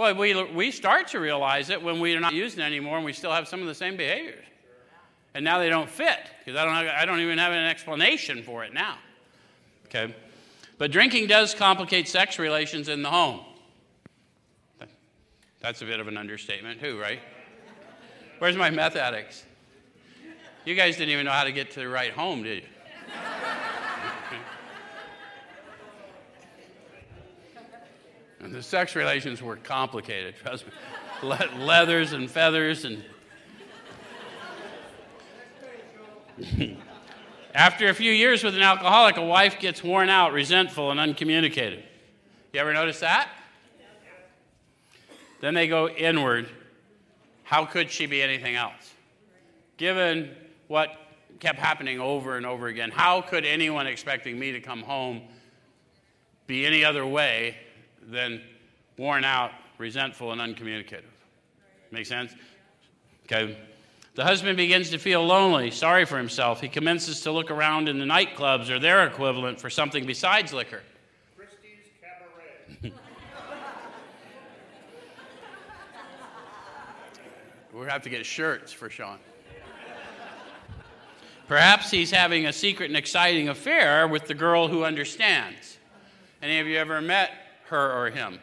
Well, 0.00 0.14
we, 0.14 0.42
we 0.54 0.70
start 0.70 1.08
to 1.08 1.20
realize 1.20 1.68
it 1.68 1.82
when 1.82 2.00
we're 2.00 2.20
not 2.20 2.32
using 2.32 2.60
it 2.60 2.64
anymore 2.64 2.96
and 2.96 3.04
we 3.04 3.12
still 3.12 3.32
have 3.32 3.46
some 3.46 3.60
of 3.60 3.66
the 3.66 3.74
same 3.74 3.98
behaviors. 3.98 4.46
And 5.34 5.44
now 5.44 5.58
they 5.58 5.68
don't 5.68 5.90
fit 5.90 6.18
because 6.38 6.58
I 6.58 6.64
don't, 6.64 6.74
I 6.88 7.04
don't 7.04 7.20
even 7.20 7.36
have 7.36 7.52
an 7.52 7.66
explanation 7.66 8.42
for 8.42 8.64
it 8.64 8.72
now. 8.72 8.96
Okay? 9.84 10.14
But 10.78 10.90
drinking 10.90 11.26
does 11.26 11.52
complicate 11.52 12.08
sex 12.08 12.38
relations 12.38 12.88
in 12.88 13.02
the 13.02 13.10
home. 13.10 13.40
That's 15.60 15.82
a 15.82 15.84
bit 15.84 16.00
of 16.00 16.08
an 16.08 16.16
understatement, 16.16 16.80
too, 16.80 16.98
right? 16.98 17.20
Where's 18.38 18.56
my 18.56 18.70
meth 18.70 18.96
addicts? 18.96 19.44
You 20.64 20.76
guys 20.76 20.96
didn't 20.96 21.10
even 21.10 21.26
know 21.26 21.32
how 21.32 21.44
to 21.44 21.52
get 21.52 21.72
to 21.72 21.80
the 21.80 21.88
right 21.90 22.12
home, 22.12 22.42
did 22.42 22.62
you? 22.62 22.68
And 28.40 28.54
the 28.54 28.62
sex 28.62 28.96
relations 28.96 29.42
were 29.42 29.56
complicated, 29.56 30.34
trust 30.36 30.66
me. 30.66 30.72
Le- 31.22 31.50
leathers 31.58 32.12
and 32.12 32.30
feathers 32.30 32.84
and. 32.84 33.04
After 37.54 37.88
a 37.88 37.94
few 37.94 38.12
years 38.12 38.42
with 38.44 38.54
an 38.54 38.62
alcoholic, 38.62 39.16
a 39.16 39.24
wife 39.24 39.58
gets 39.58 39.82
worn 39.82 40.08
out, 40.08 40.32
resentful, 40.32 40.90
and 40.90 41.00
uncommunicative. 41.00 41.82
You 42.52 42.60
ever 42.60 42.72
notice 42.72 43.00
that? 43.00 43.28
Then 45.40 45.54
they 45.54 45.66
go 45.66 45.88
inward. 45.88 46.48
How 47.42 47.64
could 47.64 47.90
she 47.90 48.06
be 48.06 48.22
anything 48.22 48.54
else? 48.54 48.94
Given 49.76 50.30
what 50.68 50.96
kept 51.40 51.58
happening 51.58 51.98
over 51.98 52.36
and 52.36 52.46
over 52.46 52.68
again, 52.68 52.90
how 52.90 53.20
could 53.20 53.44
anyone 53.44 53.86
expecting 53.86 54.38
me 54.38 54.52
to 54.52 54.60
come 54.60 54.82
home 54.82 55.22
be 56.46 56.64
any 56.64 56.84
other 56.84 57.04
way 57.04 57.56
than 58.10 58.42
worn 58.96 59.24
out, 59.24 59.52
resentful, 59.78 60.32
and 60.32 60.40
uncommunicative? 60.40 61.04
Make 61.90 62.06
sense? 62.06 62.34
Okay. 63.24 63.56
The 64.14 64.24
husband 64.24 64.56
begins 64.56 64.90
to 64.90 64.98
feel 64.98 65.24
lonely, 65.24 65.70
sorry 65.70 66.04
for 66.04 66.18
himself. 66.18 66.60
He 66.60 66.68
commences 66.68 67.20
to 67.22 67.32
look 67.32 67.50
around 67.50 67.88
in 67.88 67.98
the 67.98 68.04
nightclubs 68.04 68.68
or 68.68 68.78
their 68.78 69.06
equivalent 69.06 69.60
for 69.60 69.70
something 69.70 70.04
besides 70.04 70.52
liquor. 70.52 70.82
Christie's 71.36 71.90
Cabaret. 72.02 72.92
We'll 77.72 77.88
have 77.88 78.02
to 78.02 78.10
get 78.10 78.26
shirts 78.26 78.72
for 78.72 78.90
Sean. 78.90 79.18
Perhaps 81.46 81.90
he's 81.90 82.10
having 82.10 82.46
a 82.46 82.52
secret 82.52 82.90
and 82.90 82.96
exciting 82.96 83.48
affair 83.48 84.06
with 84.06 84.26
the 84.26 84.34
girl 84.34 84.68
who 84.68 84.84
understands. 84.84 85.78
Any 86.42 86.58
of 86.60 86.66
you 86.66 86.76
ever 86.76 87.00
met 87.00 87.30
her 87.70 87.92
or 87.92 88.10
him? 88.10 88.38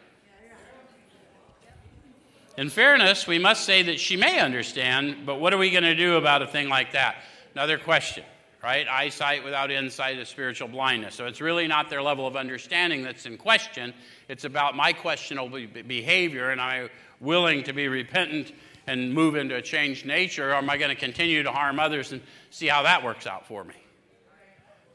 In 2.56 2.70
fairness, 2.70 3.26
we 3.26 3.38
must 3.38 3.64
say 3.64 3.84
that 3.84 4.00
she 4.00 4.16
may 4.16 4.40
understand, 4.40 5.24
but 5.24 5.36
what 5.36 5.54
are 5.54 5.58
we 5.58 5.70
going 5.70 5.84
to 5.84 5.94
do 5.94 6.16
about 6.16 6.42
a 6.42 6.46
thing 6.46 6.68
like 6.68 6.92
that? 6.92 7.14
Another 7.54 7.78
question, 7.78 8.24
right? 8.64 8.84
Eyesight 8.88 9.44
without 9.44 9.70
insight 9.70 10.18
is 10.18 10.28
spiritual 10.28 10.66
blindness. 10.66 11.14
So 11.14 11.26
it's 11.26 11.40
really 11.40 11.68
not 11.68 11.88
their 11.88 12.02
level 12.02 12.26
of 12.26 12.34
understanding 12.34 13.02
that's 13.02 13.26
in 13.26 13.38
question. 13.38 13.94
It's 14.28 14.44
about 14.44 14.74
my 14.74 14.92
questionable 14.92 15.60
behavior, 15.86 16.50
and 16.50 16.60
am 16.60 16.66
I 16.66 16.90
willing 17.20 17.62
to 17.64 17.72
be 17.72 17.86
repentant 17.86 18.52
and 18.88 19.14
move 19.14 19.36
into 19.36 19.54
a 19.54 19.62
changed 19.62 20.04
nature, 20.04 20.50
or 20.50 20.54
am 20.54 20.68
I 20.68 20.78
going 20.78 20.90
to 20.90 20.96
continue 20.96 21.44
to 21.44 21.52
harm 21.52 21.78
others 21.78 22.10
and 22.10 22.20
see 22.50 22.66
how 22.66 22.82
that 22.82 23.04
works 23.04 23.28
out 23.28 23.46
for 23.46 23.62
me? 23.62 23.74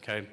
Okay. 0.02 0.28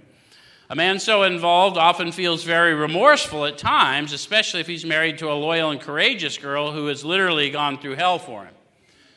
A 0.71 0.77
man 0.77 1.01
so 1.01 1.25
involved 1.25 1.77
often 1.77 2.13
feels 2.13 2.45
very 2.45 2.75
remorseful 2.75 3.45
at 3.45 3.59
times, 3.59 4.13
especially 4.13 4.61
if 4.61 4.69
he's 4.69 4.85
married 4.85 5.19
to 5.19 5.29
a 5.29 5.35
loyal 5.35 5.73
and 5.73 5.81
courageous 5.81 6.39
girl 6.39 6.71
who 6.71 6.87
has 6.87 7.05
literally 7.05 7.51
gone 7.51 7.77
through 7.77 7.97
hell 7.97 8.21
for 8.21 8.45
him. 8.45 8.55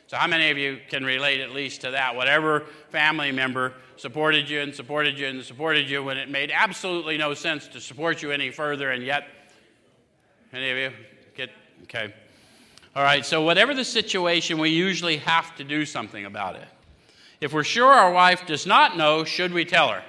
So, 0.08 0.16
how 0.16 0.26
many 0.26 0.50
of 0.50 0.58
you 0.58 0.80
can 0.88 1.04
relate 1.04 1.40
at 1.40 1.52
least 1.52 1.82
to 1.82 1.92
that? 1.92 2.16
Whatever 2.16 2.64
family 2.88 3.30
member 3.30 3.72
supported 3.96 4.50
you 4.50 4.62
and 4.62 4.74
supported 4.74 5.16
you 5.16 5.28
and 5.28 5.44
supported 5.44 5.88
you 5.88 6.02
when 6.02 6.18
it 6.18 6.28
made 6.28 6.50
absolutely 6.52 7.16
no 7.16 7.34
sense 7.34 7.68
to 7.68 7.80
support 7.80 8.20
you 8.20 8.32
any 8.32 8.50
further, 8.50 8.90
and 8.90 9.04
yet, 9.04 9.28
any 10.52 10.72
of 10.72 10.76
you 10.76 10.90
get, 11.36 11.50
okay. 11.84 12.12
All 12.96 13.04
right, 13.04 13.24
so 13.24 13.42
whatever 13.42 13.74
the 13.74 13.84
situation, 13.84 14.58
we 14.58 14.70
usually 14.70 15.18
have 15.18 15.54
to 15.54 15.62
do 15.62 15.86
something 15.86 16.24
about 16.24 16.56
it. 16.56 16.66
If 17.40 17.52
we're 17.52 17.62
sure 17.62 17.92
our 17.92 18.10
wife 18.10 18.44
does 18.44 18.66
not 18.66 18.96
know, 18.96 19.22
should 19.22 19.52
we 19.52 19.64
tell 19.64 19.90
her? 19.90 20.02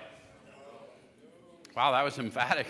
Wow, 1.76 1.92
that 1.92 2.04
was 2.04 2.18
emphatic. 2.20 2.68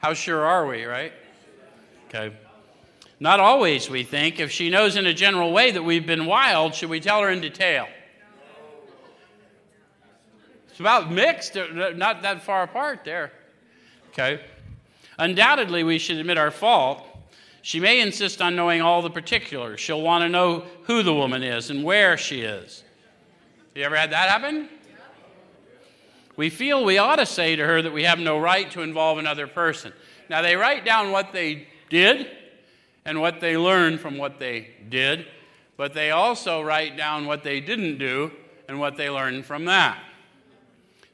How 0.00 0.14
sure 0.14 0.44
are 0.44 0.66
we, 0.66 0.84
right? 0.84 1.12
Okay. 2.08 2.34
Not 3.20 3.40
always, 3.40 3.90
we 3.90 4.04
think. 4.04 4.38
If 4.38 4.50
she 4.50 4.70
knows 4.70 4.96
in 4.96 5.06
a 5.06 5.14
general 5.14 5.52
way 5.52 5.70
that 5.72 5.82
we've 5.82 6.06
been 6.06 6.26
wild, 6.26 6.74
should 6.74 6.90
we 6.90 7.00
tell 7.00 7.22
her 7.22 7.30
in 7.30 7.40
detail? 7.40 7.88
It's 10.70 10.78
about 10.78 11.10
mixed, 11.10 11.56
uh, 11.56 11.90
not 11.96 12.22
that 12.22 12.42
far 12.42 12.62
apart 12.62 13.04
there. 13.04 13.32
Okay. 14.10 14.40
Undoubtedly, 15.18 15.82
we 15.82 15.98
should 15.98 16.18
admit 16.18 16.38
our 16.38 16.52
fault 16.52 17.04
she 17.68 17.80
may 17.80 18.00
insist 18.00 18.40
on 18.40 18.56
knowing 18.56 18.80
all 18.80 19.02
the 19.02 19.10
particulars. 19.10 19.78
She'll 19.78 20.00
want 20.00 20.22
to 20.22 20.28
know 20.30 20.64
who 20.84 21.02
the 21.02 21.12
woman 21.12 21.42
is 21.42 21.68
and 21.68 21.84
where 21.84 22.16
she 22.16 22.40
is. 22.40 22.82
You 23.74 23.82
ever 23.82 23.94
had 23.94 24.10
that 24.12 24.30
happen? 24.30 24.70
We 26.38 26.50
feel 26.50 26.84
we 26.84 26.98
ought 26.98 27.16
to 27.16 27.26
say 27.26 27.56
to 27.56 27.66
her 27.66 27.82
that 27.82 27.92
we 27.92 28.04
have 28.04 28.20
no 28.20 28.38
right 28.38 28.70
to 28.70 28.82
involve 28.82 29.18
another 29.18 29.48
person. 29.48 29.92
Now, 30.30 30.40
they 30.40 30.54
write 30.54 30.84
down 30.84 31.10
what 31.10 31.32
they 31.32 31.66
did 31.90 32.30
and 33.04 33.20
what 33.20 33.40
they 33.40 33.56
learned 33.56 33.98
from 33.98 34.18
what 34.18 34.38
they 34.38 34.68
did, 34.88 35.26
but 35.76 35.94
they 35.94 36.12
also 36.12 36.62
write 36.62 36.96
down 36.96 37.26
what 37.26 37.42
they 37.42 37.60
didn't 37.60 37.98
do 37.98 38.30
and 38.68 38.78
what 38.78 38.96
they 38.96 39.10
learned 39.10 39.46
from 39.46 39.64
that. 39.64 39.98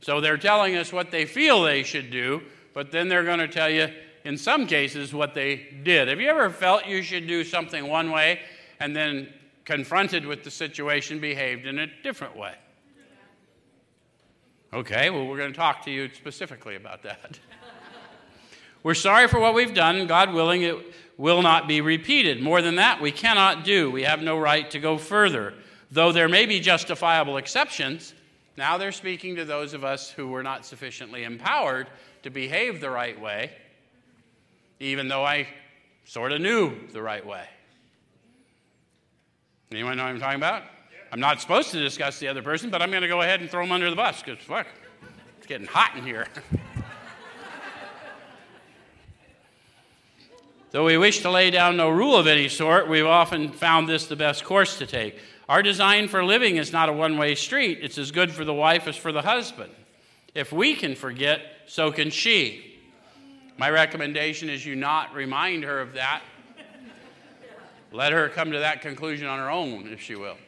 So 0.02 0.20
they're 0.20 0.36
telling 0.36 0.76
us 0.76 0.92
what 0.92 1.10
they 1.10 1.24
feel 1.24 1.62
they 1.62 1.84
should 1.84 2.10
do, 2.10 2.42
but 2.74 2.92
then 2.92 3.08
they're 3.08 3.24
going 3.24 3.38
to 3.38 3.48
tell 3.48 3.70
you 3.70 3.88
in 4.24 4.36
some 4.36 4.66
cases, 4.66 5.14
what 5.14 5.32
they 5.32 5.68
did. 5.84 6.08
Have 6.08 6.20
you 6.20 6.28
ever 6.28 6.50
felt 6.50 6.86
you 6.86 7.00
should 7.00 7.26
do 7.26 7.44
something 7.44 7.88
one 7.88 8.10
way 8.10 8.40
and 8.78 8.94
then 8.94 9.32
confronted 9.64 10.26
with 10.26 10.44
the 10.44 10.50
situation 10.50 11.18
behaved 11.18 11.64
in 11.64 11.78
a 11.78 11.86
different 12.02 12.36
way? 12.36 12.54
Okay, 14.74 15.08
well, 15.08 15.26
we're 15.26 15.38
going 15.38 15.52
to 15.52 15.56
talk 15.56 15.84
to 15.84 15.90
you 15.90 16.10
specifically 16.12 16.74
about 16.74 17.04
that. 17.04 17.38
we're 18.82 18.94
sorry 18.94 19.28
for 19.28 19.38
what 19.38 19.54
we've 19.54 19.72
done. 19.72 20.06
God 20.06 20.34
willing, 20.34 20.62
it 20.62 20.76
will 21.16 21.42
not 21.42 21.68
be 21.68 21.80
repeated. 21.80 22.42
More 22.42 22.60
than 22.60 22.74
that, 22.76 23.00
we 23.00 23.12
cannot 23.12 23.64
do. 23.64 23.90
We 23.90 24.02
have 24.02 24.20
no 24.20 24.36
right 24.36 24.68
to 24.72 24.80
go 24.80 24.98
further. 24.98 25.54
Though 25.90 26.10
there 26.10 26.28
may 26.28 26.44
be 26.44 26.58
justifiable 26.58 27.36
exceptions, 27.36 28.14
now 28.56 28.76
they're 28.76 28.92
speaking 28.92 29.36
to 29.36 29.44
those 29.44 29.74
of 29.74 29.84
us 29.84 30.10
who 30.10 30.28
were 30.28 30.42
not 30.42 30.66
sufficiently 30.66 31.22
empowered 31.22 31.88
to 32.24 32.30
behave 32.30 32.80
the 32.80 32.90
right 32.90 33.18
way 33.20 33.52
even 34.80 35.08
though 35.08 35.24
I 35.24 35.48
sort 36.04 36.32
of 36.32 36.40
knew 36.40 36.88
the 36.92 37.02
right 37.02 37.24
way. 37.24 37.44
Anyone 39.70 39.96
know 39.96 40.04
what 40.04 40.10
I'm 40.10 40.20
talking 40.20 40.36
about? 40.36 40.62
I'm 41.14 41.20
not 41.20 41.40
supposed 41.40 41.70
to 41.70 41.78
discuss 41.78 42.18
the 42.18 42.26
other 42.26 42.42
person, 42.42 42.70
but 42.70 42.82
I'm 42.82 42.90
going 42.90 43.02
to 43.02 43.08
go 43.08 43.22
ahead 43.22 43.40
and 43.40 43.48
throw 43.48 43.62
them 43.62 43.70
under 43.70 43.88
the 43.88 43.94
bus 43.94 44.20
because, 44.20 44.42
fuck, 44.42 44.66
it's 45.38 45.46
getting 45.46 45.68
hot 45.68 45.96
in 45.96 46.02
here. 46.02 46.26
Though 50.72 50.84
we 50.84 50.98
wish 50.98 51.20
to 51.20 51.30
lay 51.30 51.52
down 51.52 51.76
no 51.76 51.88
rule 51.88 52.16
of 52.16 52.26
any 52.26 52.48
sort, 52.48 52.88
we've 52.88 53.06
often 53.06 53.52
found 53.52 53.88
this 53.88 54.08
the 54.08 54.16
best 54.16 54.42
course 54.42 54.76
to 54.78 54.86
take. 54.86 55.20
Our 55.48 55.62
design 55.62 56.08
for 56.08 56.24
living 56.24 56.56
is 56.56 56.72
not 56.72 56.88
a 56.88 56.92
one 56.92 57.16
way 57.16 57.36
street, 57.36 57.78
it's 57.80 57.96
as 57.96 58.10
good 58.10 58.32
for 58.32 58.44
the 58.44 58.52
wife 58.52 58.88
as 58.88 58.96
for 58.96 59.12
the 59.12 59.22
husband. 59.22 59.70
If 60.34 60.52
we 60.52 60.74
can 60.74 60.96
forget, 60.96 61.42
so 61.68 61.92
can 61.92 62.10
she. 62.10 62.80
My 63.56 63.70
recommendation 63.70 64.50
is 64.50 64.66
you 64.66 64.74
not 64.74 65.14
remind 65.14 65.62
her 65.62 65.80
of 65.80 65.92
that. 65.92 66.24
Let 67.92 68.10
her 68.10 68.28
come 68.30 68.50
to 68.50 68.58
that 68.58 68.80
conclusion 68.80 69.28
on 69.28 69.38
her 69.38 69.48
own, 69.48 69.86
if 69.92 70.00
she 70.00 70.16
will. 70.16 70.38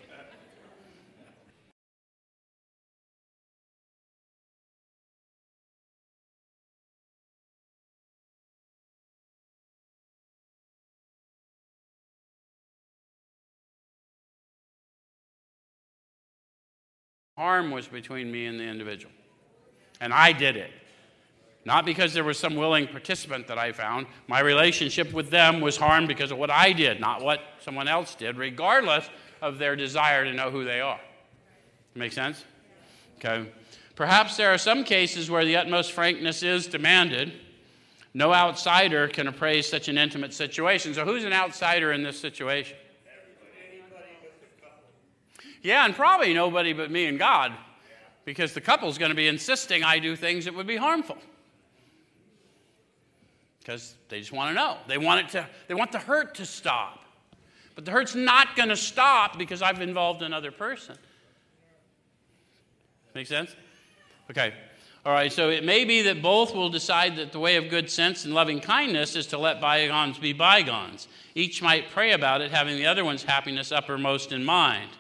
Harm 17.37 17.71
was 17.71 17.87
between 17.87 18.33
me 18.33 18.47
and 18.47 18.59
the 18.59 18.65
individual. 18.65 19.13
And 20.01 20.13
I 20.13 20.33
did 20.33 20.57
it. 20.57 20.71
Not 21.65 21.85
because 21.85 22.15
there 22.15 22.25
was 22.25 22.39
some 22.39 22.55
willing 22.55 22.87
participant 22.87 23.49
that 23.49 23.59
I 23.59 23.73
found. 23.73 24.07
My 24.29 24.41
relationship 24.41 25.13
with 25.13 25.31
them 25.31 25.61
was 25.61 25.77
harmed 25.77 26.07
because 26.07 26.31
of 26.31 26.39
what 26.39 26.51
I 26.51 26.73
did, 26.73 27.01
not 27.01 27.23
what 27.23 27.41
someone 27.61 27.89
else 27.89 28.15
did, 28.15 28.39
regardless 28.39 29.11
of 29.43 29.59
their 29.59 29.75
desire 29.75 30.25
to 30.25 30.33
know 30.33 30.51
who 30.51 30.65
they 30.65 30.81
are. 30.81 31.01
Make 31.95 32.13
sense? 32.13 32.45
Okay. 33.17 33.51
Perhaps 33.97 34.37
there 34.37 34.53
are 34.53 34.59
some 34.59 34.85
cases 34.85 35.31
where 35.31 35.45
the 35.45 35.57
utmost 35.57 35.93
frankness 35.93 36.43
is 36.43 36.67
demanded. 36.67 37.33
No 38.15 38.33
outsider 38.33 39.09
can 39.09 39.27
appraise 39.27 39.67
such 39.69 39.89
an 39.89 39.99
intimate 39.99 40.35
situation. 40.35 40.95
So, 40.95 41.05
who's 41.05 41.25
an 41.25 41.33
outsider 41.33 41.93
in 41.93 42.03
this 42.03 42.19
situation? 42.19 42.77
Yeah, 45.67 45.85
and 45.85 45.97
probably 45.97 46.33
nobody 46.33 46.73
but 46.73 46.93
me 46.93 47.07
and 47.07 47.19
God, 47.19 47.51
because 48.25 48.55
the 48.55 48.61
couple's 48.61 48.99
going 48.99 49.09
to 49.09 49.17
be 49.17 49.27
insisting 49.27 49.83
I 49.83 49.99
do 49.99 50.15
things 50.15 50.45
that 50.45 50.55
would 50.55 50.69
be 50.69 50.77
harmful. 50.77 51.19
Because 53.59 53.97
they 54.09 54.21
just 54.21 54.31
want 54.31 54.51
to 54.51 54.55
know. 54.55 54.77
They 54.87 54.97
want 54.97 55.27
it 55.27 55.29
to, 55.31 55.49
they 55.67 55.75
want 55.75 55.91
the 55.91 55.99
hurt 55.99 56.37
to 56.37 56.47
stop. 56.47 57.01
But 57.75 57.85
the 57.85 57.91
hurt's 57.91 58.15
not 58.15 58.55
going 58.55 58.69
to 58.69 58.77
stop 58.77 59.39
because 59.39 59.61
I've 59.61 59.81
involved 59.81 60.23
another 60.23 60.53
person. 60.53 60.95
Make 63.13 63.27
sense? 63.27 63.51
Okay. 64.31 64.55
All 65.05 65.13
right, 65.13 65.33
so 65.33 65.51
it 65.51 65.65
may 65.65 65.85
be 65.85 66.03
that 66.03 66.23
both 66.23 66.55
will 66.55 66.71
decide 66.71 67.17
that 67.17 67.33
the 67.33 67.41
way 67.41 67.57
of 67.57 67.71
good 67.71 67.91
sense 67.91 68.25
and 68.25 68.33
loving 68.33 68.61
kindness 68.61 69.17
is 69.17 69.27
to 69.29 69.39
let 69.39 69.61
bygones 69.61 70.17
be 70.17 70.33
bygones. 70.33 71.09
Each 71.35 71.61
might 71.61 71.91
pray 71.91 72.13
about 72.13 72.41
it, 72.41 72.53
having 72.53 72.77
the 72.77 72.87
other 72.87 73.05
one's 73.05 73.25
happiness 73.25 73.73
uppermost 73.73 74.31
in 74.31 74.45
mind. 74.45 74.91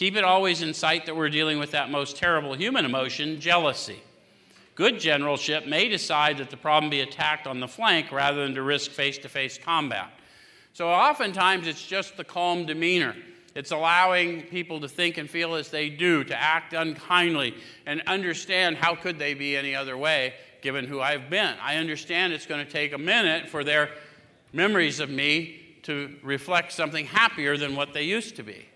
Keep 0.00 0.16
it 0.16 0.24
always 0.24 0.62
in 0.62 0.72
sight 0.72 1.04
that 1.04 1.14
we're 1.14 1.28
dealing 1.28 1.58
with 1.58 1.72
that 1.72 1.90
most 1.90 2.16
terrible 2.16 2.54
human 2.54 2.86
emotion, 2.86 3.38
jealousy. 3.38 4.00
Good 4.74 4.98
generalship 4.98 5.66
may 5.66 5.90
decide 5.90 6.38
that 6.38 6.48
the 6.48 6.56
problem 6.56 6.88
be 6.88 7.00
attacked 7.00 7.46
on 7.46 7.60
the 7.60 7.68
flank 7.68 8.10
rather 8.10 8.42
than 8.42 8.54
to 8.54 8.62
risk 8.62 8.92
face 8.92 9.18
to 9.18 9.28
face 9.28 9.58
combat. 9.58 10.10
So 10.72 10.88
oftentimes 10.88 11.66
it's 11.66 11.86
just 11.86 12.16
the 12.16 12.24
calm 12.24 12.64
demeanor. 12.64 13.14
It's 13.54 13.72
allowing 13.72 14.44
people 14.44 14.80
to 14.80 14.88
think 14.88 15.18
and 15.18 15.28
feel 15.28 15.54
as 15.54 15.68
they 15.68 15.90
do, 15.90 16.24
to 16.24 16.34
act 16.34 16.72
unkindly, 16.72 17.54
and 17.84 18.00
understand 18.06 18.78
how 18.78 18.94
could 18.94 19.18
they 19.18 19.34
be 19.34 19.54
any 19.54 19.74
other 19.74 19.98
way 19.98 20.32
given 20.62 20.86
who 20.86 21.02
I've 21.02 21.28
been. 21.28 21.56
I 21.60 21.76
understand 21.76 22.32
it's 22.32 22.46
going 22.46 22.64
to 22.64 22.72
take 22.72 22.94
a 22.94 22.98
minute 22.98 23.50
for 23.50 23.64
their 23.64 23.90
memories 24.54 24.98
of 24.98 25.10
me 25.10 25.60
to 25.82 26.16
reflect 26.22 26.72
something 26.72 27.04
happier 27.04 27.58
than 27.58 27.76
what 27.76 27.92
they 27.92 28.04
used 28.04 28.36
to 28.36 28.42
be. 28.42 28.69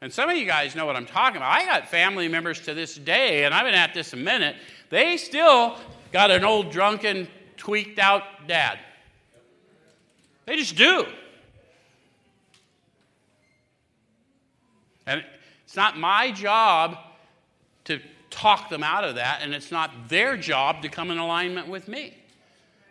And 0.00 0.12
some 0.12 0.30
of 0.30 0.36
you 0.36 0.44
guys 0.44 0.76
know 0.76 0.86
what 0.86 0.94
I'm 0.94 1.06
talking 1.06 1.38
about. 1.38 1.50
I 1.50 1.64
got 1.64 1.88
family 1.88 2.28
members 2.28 2.60
to 2.62 2.74
this 2.74 2.94
day, 2.94 3.44
and 3.44 3.52
I've 3.52 3.64
been 3.64 3.74
at 3.74 3.94
this 3.94 4.12
a 4.12 4.16
minute. 4.16 4.54
They 4.90 5.16
still 5.16 5.76
got 6.12 6.30
an 6.30 6.44
old 6.44 6.70
drunken, 6.70 7.26
tweaked 7.56 7.98
out 7.98 8.22
dad. 8.46 8.78
They 10.46 10.56
just 10.56 10.76
do. 10.76 11.04
And 15.06 15.24
it's 15.64 15.76
not 15.76 15.98
my 15.98 16.30
job 16.30 16.98
to 17.84 18.00
talk 18.30 18.70
them 18.70 18.82
out 18.82 19.04
of 19.04 19.16
that, 19.16 19.40
and 19.42 19.52
it's 19.52 19.72
not 19.72 20.08
their 20.08 20.36
job 20.36 20.82
to 20.82 20.88
come 20.88 21.10
in 21.10 21.18
alignment 21.18 21.66
with 21.66 21.88
me. 21.88 22.16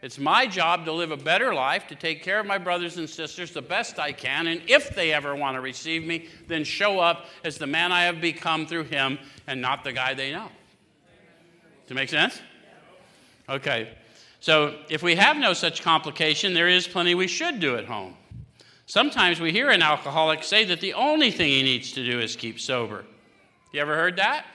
It's 0.01 0.19
my 0.19 0.45
job 0.45 0.85
to 0.85 0.91
live 0.91 1.11
a 1.11 1.17
better 1.17 1.53
life, 1.53 1.87
to 1.87 1.95
take 1.95 2.21
care 2.21 2.39
of 2.39 2.45
my 2.45 2.59
brothers 2.59 2.97
and 2.97 3.09
sisters 3.09 3.51
the 3.51 3.63
best 3.63 3.97
I 3.97 4.11
can, 4.11 4.45
and 4.47 4.61
if 4.67 4.95
they 4.95 5.11
ever 5.11 5.35
want 5.35 5.55
to 5.55 5.61
receive 5.61 6.05
me, 6.05 6.27
then 6.47 6.63
show 6.63 6.99
up 6.99 7.25
as 7.43 7.57
the 7.57 7.65
man 7.65 7.91
I 7.91 8.03
have 8.03 8.21
become 8.21 8.67
through 8.67 8.83
him 8.83 9.17
and 9.47 9.59
not 9.59 9.83
the 9.83 9.93
guy 9.93 10.13
they 10.13 10.31
know. 10.31 10.49
Does 11.83 11.91
it 11.91 11.95
make 11.95 12.09
sense? 12.09 12.39
Okay. 13.49 13.89
So 14.39 14.75
if 14.89 15.01
we 15.01 15.15
have 15.15 15.37
no 15.37 15.53
such 15.53 15.81
complication, 15.81 16.53
there 16.53 16.67
is 16.67 16.87
plenty 16.87 17.15
we 17.15 17.27
should 17.27 17.59
do 17.59 17.75
at 17.75 17.85
home. 17.85 18.15
Sometimes 18.85 19.39
we 19.39 19.51
hear 19.51 19.71
an 19.71 19.81
alcoholic 19.81 20.43
say 20.43 20.63
that 20.65 20.79
the 20.79 20.93
only 20.93 21.31
thing 21.31 21.49
he 21.49 21.63
needs 21.63 21.91
to 21.93 22.05
do 22.05 22.19
is 22.19 22.35
keep 22.35 22.59
sober. 22.59 23.03
You 23.73 23.81
ever 23.81 23.95
heard 23.95 24.17
that? 24.17 24.45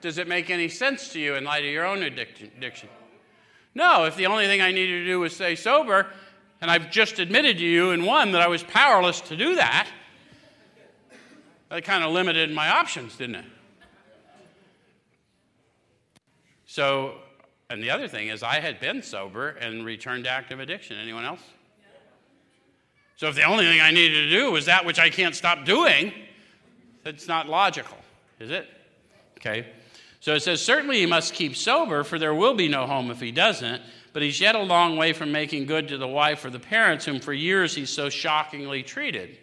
Does 0.00 0.18
it 0.18 0.28
make 0.28 0.50
any 0.50 0.68
sense 0.68 1.12
to 1.12 1.20
you 1.20 1.34
in 1.34 1.44
light 1.44 1.64
of 1.64 1.70
your 1.70 1.84
own 1.84 2.02
addiction? 2.02 2.88
No, 3.74 4.04
if 4.04 4.16
the 4.16 4.26
only 4.26 4.46
thing 4.46 4.60
I 4.60 4.72
needed 4.72 5.00
to 5.00 5.06
do 5.06 5.20
was 5.20 5.34
stay 5.34 5.54
sober, 5.54 6.06
and 6.60 6.70
I've 6.70 6.90
just 6.90 7.18
admitted 7.18 7.58
to 7.58 7.64
you 7.64 7.90
in 7.90 8.04
one 8.04 8.32
that 8.32 8.42
I 8.42 8.48
was 8.48 8.62
powerless 8.62 9.20
to 9.22 9.36
do 9.36 9.54
that, 9.56 9.88
that 11.68 11.84
kind 11.84 12.02
of 12.02 12.10
limited 12.10 12.52
my 12.52 12.68
options, 12.68 13.16
didn't 13.16 13.36
it? 13.36 13.44
So, 16.66 17.14
and 17.68 17.82
the 17.82 17.90
other 17.90 18.08
thing 18.08 18.28
is, 18.28 18.42
I 18.42 18.60
had 18.60 18.80
been 18.80 19.02
sober 19.02 19.50
and 19.50 19.84
returned 19.84 20.24
to 20.24 20.30
active 20.30 20.60
addiction. 20.60 20.96
Anyone 20.96 21.24
else? 21.24 21.40
So, 23.16 23.28
if 23.28 23.34
the 23.34 23.44
only 23.44 23.64
thing 23.64 23.80
I 23.80 23.90
needed 23.90 24.24
to 24.24 24.30
do 24.30 24.50
was 24.50 24.66
that 24.66 24.84
which 24.84 24.98
I 24.98 25.10
can't 25.10 25.34
stop 25.34 25.64
doing, 25.64 26.12
that's 27.04 27.28
not 27.28 27.48
logical, 27.48 27.96
is 28.38 28.50
it? 28.50 28.68
Okay. 29.38 29.66
So 30.20 30.34
it 30.34 30.40
says, 30.40 30.62
Certainly 30.62 30.98
he 30.98 31.06
must 31.06 31.34
keep 31.34 31.56
sober, 31.56 32.04
for 32.04 32.18
there 32.18 32.34
will 32.34 32.54
be 32.54 32.68
no 32.68 32.86
home 32.86 33.10
if 33.10 33.20
he 33.20 33.32
doesn't, 33.32 33.82
but 34.12 34.22
he's 34.22 34.40
yet 34.40 34.54
a 34.54 34.62
long 34.62 34.96
way 34.96 35.12
from 35.12 35.32
making 35.32 35.66
good 35.66 35.88
to 35.88 35.98
the 35.98 36.06
wife 36.06 36.44
or 36.44 36.50
the 36.50 36.58
parents 36.58 37.04
whom 37.04 37.20
for 37.20 37.32
years 37.32 37.74
he's 37.74 37.90
so 37.90 38.08
shockingly 38.08 38.82
treated. 38.82 39.38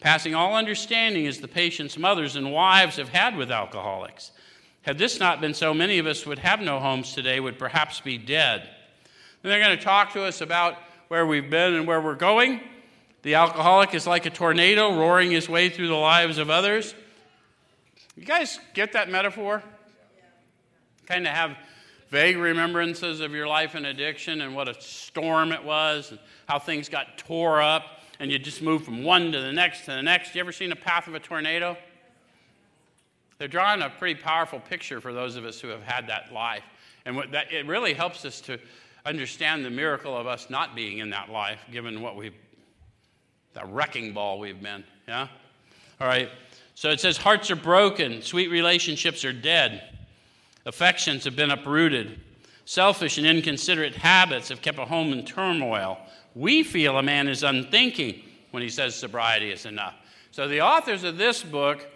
Passing 0.00 0.34
all 0.34 0.56
understanding 0.56 1.26
is 1.26 1.40
the 1.40 1.48
patience 1.48 1.96
mothers 1.96 2.34
and 2.34 2.52
wives 2.52 2.96
have 2.96 3.10
had 3.10 3.36
with 3.36 3.52
alcoholics. 3.52 4.32
Had 4.82 4.98
this 4.98 5.20
not 5.20 5.40
been 5.40 5.54
so, 5.54 5.72
many 5.72 5.98
of 5.98 6.06
us 6.06 6.26
would 6.26 6.40
have 6.40 6.60
no 6.60 6.80
homes 6.80 7.12
today, 7.12 7.38
would 7.38 7.56
perhaps 7.56 8.00
be 8.00 8.18
dead. 8.18 8.68
And 9.42 9.52
they're 9.52 9.60
going 9.60 9.78
to 9.78 9.84
talk 9.84 10.12
to 10.14 10.24
us 10.24 10.40
about 10.40 10.76
where 11.06 11.24
we've 11.24 11.48
been 11.48 11.74
and 11.74 11.86
where 11.86 12.00
we're 12.00 12.16
going. 12.16 12.60
The 13.22 13.36
alcoholic 13.36 13.94
is 13.94 14.08
like 14.08 14.26
a 14.26 14.30
tornado 14.30 14.96
roaring 14.96 15.30
his 15.30 15.48
way 15.48 15.68
through 15.68 15.86
the 15.86 15.94
lives 15.94 16.38
of 16.38 16.50
others. 16.50 16.96
You 18.16 18.24
guys 18.24 18.58
get 18.74 18.94
that 18.94 19.08
metaphor? 19.08 19.62
Kind 21.06 21.26
of 21.26 21.32
have 21.32 21.56
vague 22.10 22.36
remembrances 22.36 23.20
of 23.20 23.32
your 23.32 23.46
life 23.46 23.74
in 23.74 23.86
addiction 23.86 24.42
and 24.42 24.54
what 24.54 24.68
a 24.68 24.80
storm 24.80 25.52
it 25.52 25.64
was 25.64 26.10
and 26.10 26.20
how 26.46 26.58
things 26.58 26.88
got 26.88 27.16
tore 27.18 27.62
up 27.62 27.84
and 28.22 28.30
you 28.30 28.38
just 28.38 28.62
move 28.62 28.84
from 28.84 29.02
one 29.02 29.32
to 29.32 29.40
the 29.40 29.52
next 29.52 29.80
to 29.80 29.86
the 29.86 30.02
next. 30.02 30.34
You 30.34 30.40
ever 30.40 30.52
seen 30.52 30.70
a 30.70 30.76
path 30.76 31.08
of 31.08 31.14
a 31.14 31.20
tornado? 31.20 31.76
They're 33.38 33.48
drawing 33.48 33.82
a 33.82 33.90
pretty 33.90 34.20
powerful 34.20 34.60
picture 34.60 35.00
for 35.00 35.12
those 35.12 35.34
of 35.34 35.44
us 35.44 35.60
who 35.60 35.68
have 35.68 35.82
had 35.82 36.06
that 36.06 36.32
life. 36.32 36.62
And 37.04 37.20
that, 37.32 37.52
it 37.52 37.66
really 37.66 37.94
helps 37.94 38.24
us 38.24 38.40
to 38.42 38.58
understand 39.04 39.64
the 39.64 39.70
miracle 39.70 40.16
of 40.16 40.28
us 40.28 40.50
not 40.50 40.76
being 40.76 40.98
in 40.98 41.10
that 41.10 41.30
life, 41.30 41.58
given 41.72 42.00
what 42.00 42.14
we've, 42.14 42.36
the 43.54 43.64
wrecking 43.64 44.12
ball 44.12 44.38
we've 44.38 44.62
been. 44.62 44.84
Yeah? 45.08 45.26
All 46.00 46.06
right. 46.06 46.28
So 46.76 46.90
it 46.90 47.00
says, 47.00 47.16
hearts 47.16 47.50
are 47.50 47.56
broken, 47.56 48.22
sweet 48.22 48.52
relationships 48.52 49.24
are 49.24 49.32
dead. 49.32 49.82
Affections 50.64 51.24
have 51.24 51.36
been 51.36 51.50
uprooted. 51.50 52.20
Selfish 52.64 53.18
and 53.18 53.26
inconsiderate 53.26 53.96
habits 53.96 54.48
have 54.48 54.62
kept 54.62 54.78
a 54.78 54.84
home 54.84 55.12
in 55.12 55.24
turmoil. 55.24 55.98
We 56.34 56.62
feel 56.62 56.98
a 56.98 57.02
man 57.02 57.28
is 57.28 57.42
unthinking 57.42 58.22
when 58.52 58.62
he 58.62 58.68
says 58.68 58.94
sobriety 58.94 59.50
is 59.50 59.66
enough. 59.66 59.94
So 60.30 60.48
the 60.48 60.60
authors 60.60 61.04
of 61.04 61.18
this 61.18 61.42
book 61.42 61.86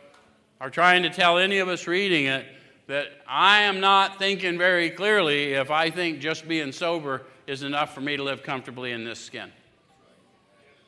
are 0.61 0.71
trying 0.71 1.03
to 1.05 1.11
tell 1.11 1.39
any 1.39 1.59
of 1.59 1.69
us 1.69 1.87
reading 1.87 2.27
it 2.27 2.45
that 2.87 3.07
I 3.27 3.63
am 3.63 3.81
not 3.81 4.19
thinking 4.19 4.59
very 4.59 4.91
clearly 4.91 5.55
if 5.55 5.71
I 5.71 5.91
think 5.91 6.21
just 6.21 6.47
being 6.47 6.73
sober 6.73 7.23
is 7.47 7.63
enough 7.63 7.95
for 7.95 8.01
me 8.01 8.17
to 8.17 8.23
live 8.23 8.43
comfortably 8.43 8.93
in 8.93 9.05
this 9.05 9.19
skin. 9.19 9.51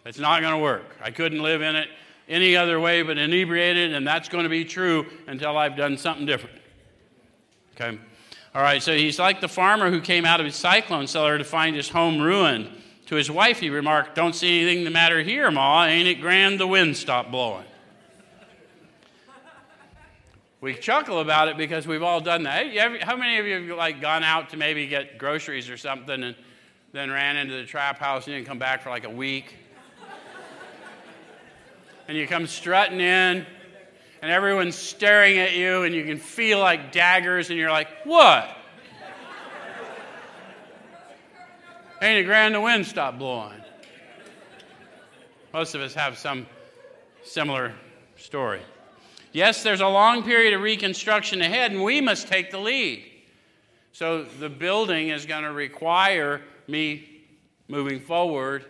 It's 0.05 0.19
not 0.19 0.41
going 0.41 0.55
to 0.55 0.59
work. 0.59 0.97
I 1.03 1.11
couldn't 1.11 1.43
live 1.43 1.63
in 1.63 1.77
it 1.77 1.89
any 2.29 2.57
other 2.57 2.79
way 2.79 3.03
but 3.03 3.19
inebriated, 3.19 3.95
and 3.95 4.07
that's 4.07 4.29
going 4.29 4.45
to 4.45 4.51
be 4.51 4.65
true 4.65 5.07
until 5.27 5.57
I've 5.57 5.77
done 5.77 5.97
something 5.97 6.27
different. 6.27 6.58
Okay? 7.81 7.99
All 8.55 8.63
right, 8.63 8.83
so 8.83 8.97
he's 8.97 9.19
like 9.19 9.41
the 9.41 9.49
farmer 9.49 9.91
who 9.91 10.01
came 10.01 10.25
out 10.25 10.41
of 10.41 10.47
his 10.47 10.57
cyclone 10.57 11.07
cellar 11.07 11.39
to 11.39 11.45
find 11.45 11.77
his 11.77 11.89
home 11.89 12.21
ruined. 12.21 12.71
To 13.07 13.15
his 13.15 13.31
wife, 13.31 13.61
he 13.61 13.71
remarked, 13.71 14.15
Don't 14.15 14.35
see 14.35 14.61
anything 14.61 14.85
the 14.85 14.91
matter 14.91 15.23
here, 15.23 15.51
Ma. 15.51 15.85
Ain't 15.85 16.09
it 16.09 16.21
grand 16.21 16.59
the 16.59 16.67
wind 16.67 16.97
stopped 16.97 17.31
blowing? 17.31 17.65
we 20.61 20.75
chuckle 20.75 21.21
about 21.21 21.47
it 21.47 21.57
because 21.57 21.87
we've 21.87 22.03
all 22.03 22.21
done 22.21 22.43
that. 22.43 22.67
How 23.03 23.17
many 23.17 23.39
of 23.39 23.47
you 23.47 23.69
have 23.69 23.79
like 23.79 24.01
gone 24.01 24.25
out 24.25 24.51
to 24.51 24.57
maybe 24.57 24.89
get 24.89 25.17
groceries 25.17 25.71
or 25.71 25.77
something 25.77 26.23
and 26.25 26.35
then 26.93 27.11
ran 27.11 27.37
into 27.37 27.55
the 27.55 27.65
trap 27.65 27.99
house 27.99 28.27
and 28.27 28.35
didn't 28.35 28.49
come 28.49 28.59
back 28.59 28.83
for 28.83 28.91
like 28.91 29.05
a 29.05 29.11
week? 29.11 29.55
and 32.09 32.17
you 32.17 32.27
come 32.27 32.47
strutting 32.47 33.01
in 33.01 33.47
and 34.23 34.31
everyone's 34.31 34.75
staring 34.75 35.39
at 35.39 35.55
you, 35.55 35.85
and 35.85 35.95
you 35.95 36.05
can 36.05 36.19
feel 36.19 36.59
like 36.59 36.93
daggers, 36.93 37.51
and 37.51 37.59
you're 37.59 37.71
like, 37.71 37.89
what? 38.05 38.57
Ain't 42.01 42.21
it 42.21 42.25
grand 42.25 42.55
the 42.55 42.61
wind 42.61 42.87
stopped 42.87 43.19
blowing? 43.19 43.61
Most 45.53 45.75
of 45.75 45.81
us 45.81 45.95
have 45.95 46.17
some 46.17 46.47
similar 47.25 47.75
story. 48.17 48.61
Yes, 49.33 49.63
there's 49.63 49.81
a 49.81 49.89
long 49.89 50.23
period 50.23 50.55
of 50.55 50.61
reconstruction 50.61 51.41
ahead, 51.41 51.73
and 51.73 51.83
we 51.83 52.01
must 52.01 52.29
take 52.29 52.51
the 52.51 52.59
lead. 52.59 53.05
So 53.93 54.25
the 54.25 54.49
building 54.49 55.09
is 55.09 55.27
going 55.27 55.43
to 55.43 55.53
require 55.53 56.43
me 56.67 57.25
moving 57.67 58.01
forward 58.01 58.65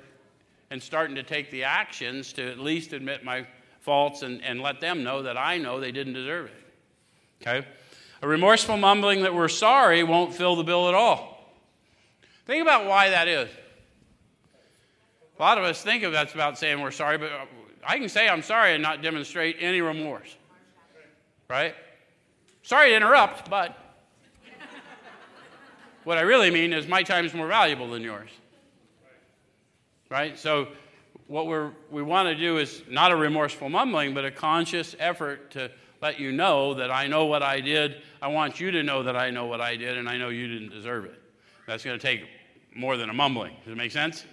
and 0.71 0.83
starting 0.83 1.17
to 1.17 1.23
take 1.23 1.51
the 1.51 1.65
actions 1.65 2.33
to 2.35 2.51
at 2.51 2.59
least 2.59 2.93
admit 2.93 3.25
my 3.25 3.47
faults 3.81 4.23
and, 4.23 4.43
and 4.43 4.61
let 4.61 4.81
them 4.81 5.03
know 5.03 5.23
that 5.23 5.37
I 5.37 5.59
know 5.59 5.81
they 5.81 5.93
didn't 5.93 6.15
deserve 6.15 6.47
it. 6.47 7.43
Okay? 7.43 7.67
A 8.23 8.29
remorseful 8.29 8.77
mumbling 8.77 9.23
that 9.23 9.35
we're 9.35 9.49
sorry 9.49 10.03
won't 10.03 10.35
fill 10.35 10.57
the 10.57 10.65
bill 10.65 10.89
at 10.89 10.95
all. 10.95 11.55
Think 12.47 12.63
about 12.63 12.87
why 12.87 13.11
that 13.11 13.29
is. 13.29 13.49
A 15.39 15.43
lot 15.43 15.59
of 15.59 15.65
us 15.65 15.83
think 15.83 16.03
of 16.03 16.13
that's 16.13 16.35
about 16.35 16.59
saying 16.59 16.81
we're 16.81 16.91
sorry, 16.91 17.17
but 17.17 17.31
I 17.87 17.99
can 17.99 18.09
say 18.09 18.29
I'm 18.29 18.43
sorry 18.43 18.75
and 18.75 18.83
not 18.83 19.03
demonstrate 19.03 19.57
any 19.61 19.81
remorse. 19.81 20.37
Right? 21.49 21.75
Sorry 22.63 22.91
to 22.91 22.97
interrupt, 22.97 23.49
but 23.49 23.79
what 26.05 26.19
I 26.19 26.23
really 26.23 26.51
mean 26.51 26.73
is 26.73 26.89
my 26.89 27.03
time 27.03 27.25
is 27.25 27.35
more 27.35 27.47
valuable 27.47 27.89
than 27.91 28.03
yours. 28.03 28.31
Right? 30.11 30.39
So 30.39 30.69
what 31.29 31.47
we're, 31.47 31.73
we 31.91 32.03
want 32.03 32.29
to 32.29 32.35
do 32.35 32.57
is 32.59 32.83
not 32.89 33.13
a 33.13 33.17
remorseful 33.17 33.69
mumbling, 33.69 34.15
but 34.15 34.25
a 34.25 34.31
conscious 34.31 34.97
effort 34.99 35.51
to 35.53 35.71
let 36.01 36.19
you 36.19 36.33
know 36.33 36.75
that 36.75 36.91
I 36.91 37.07
know 37.07 37.27
what 37.27 37.43
I 37.43 37.61
did. 37.61 38.03
I 38.21 38.29
want 38.29 38.59
you 38.59 38.71
to 38.71 38.83
know 38.83 39.03
that 39.03 39.15
I 39.15 39.31
know 39.31 39.47
what 39.47 39.61
I 39.61 39.77
did, 39.77 39.99
and 39.99 40.09
I 40.09 40.17
know 40.17 40.31
you 40.31 40.49
didn't 40.49 40.71
deserve 40.71 41.05
it. 41.05 41.21
That's 41.67 41.85
going 41.85 41.99
to 41.99 42.03
take 42.03 42.25
more 42.75 42.97
than 42.97 43.11
a 43.11 43.13
mumbling. 43.13 43.55
Does 43.65 43.73
it 43.73 43.77
make 43.77 43.93
sense? 43.93 44.25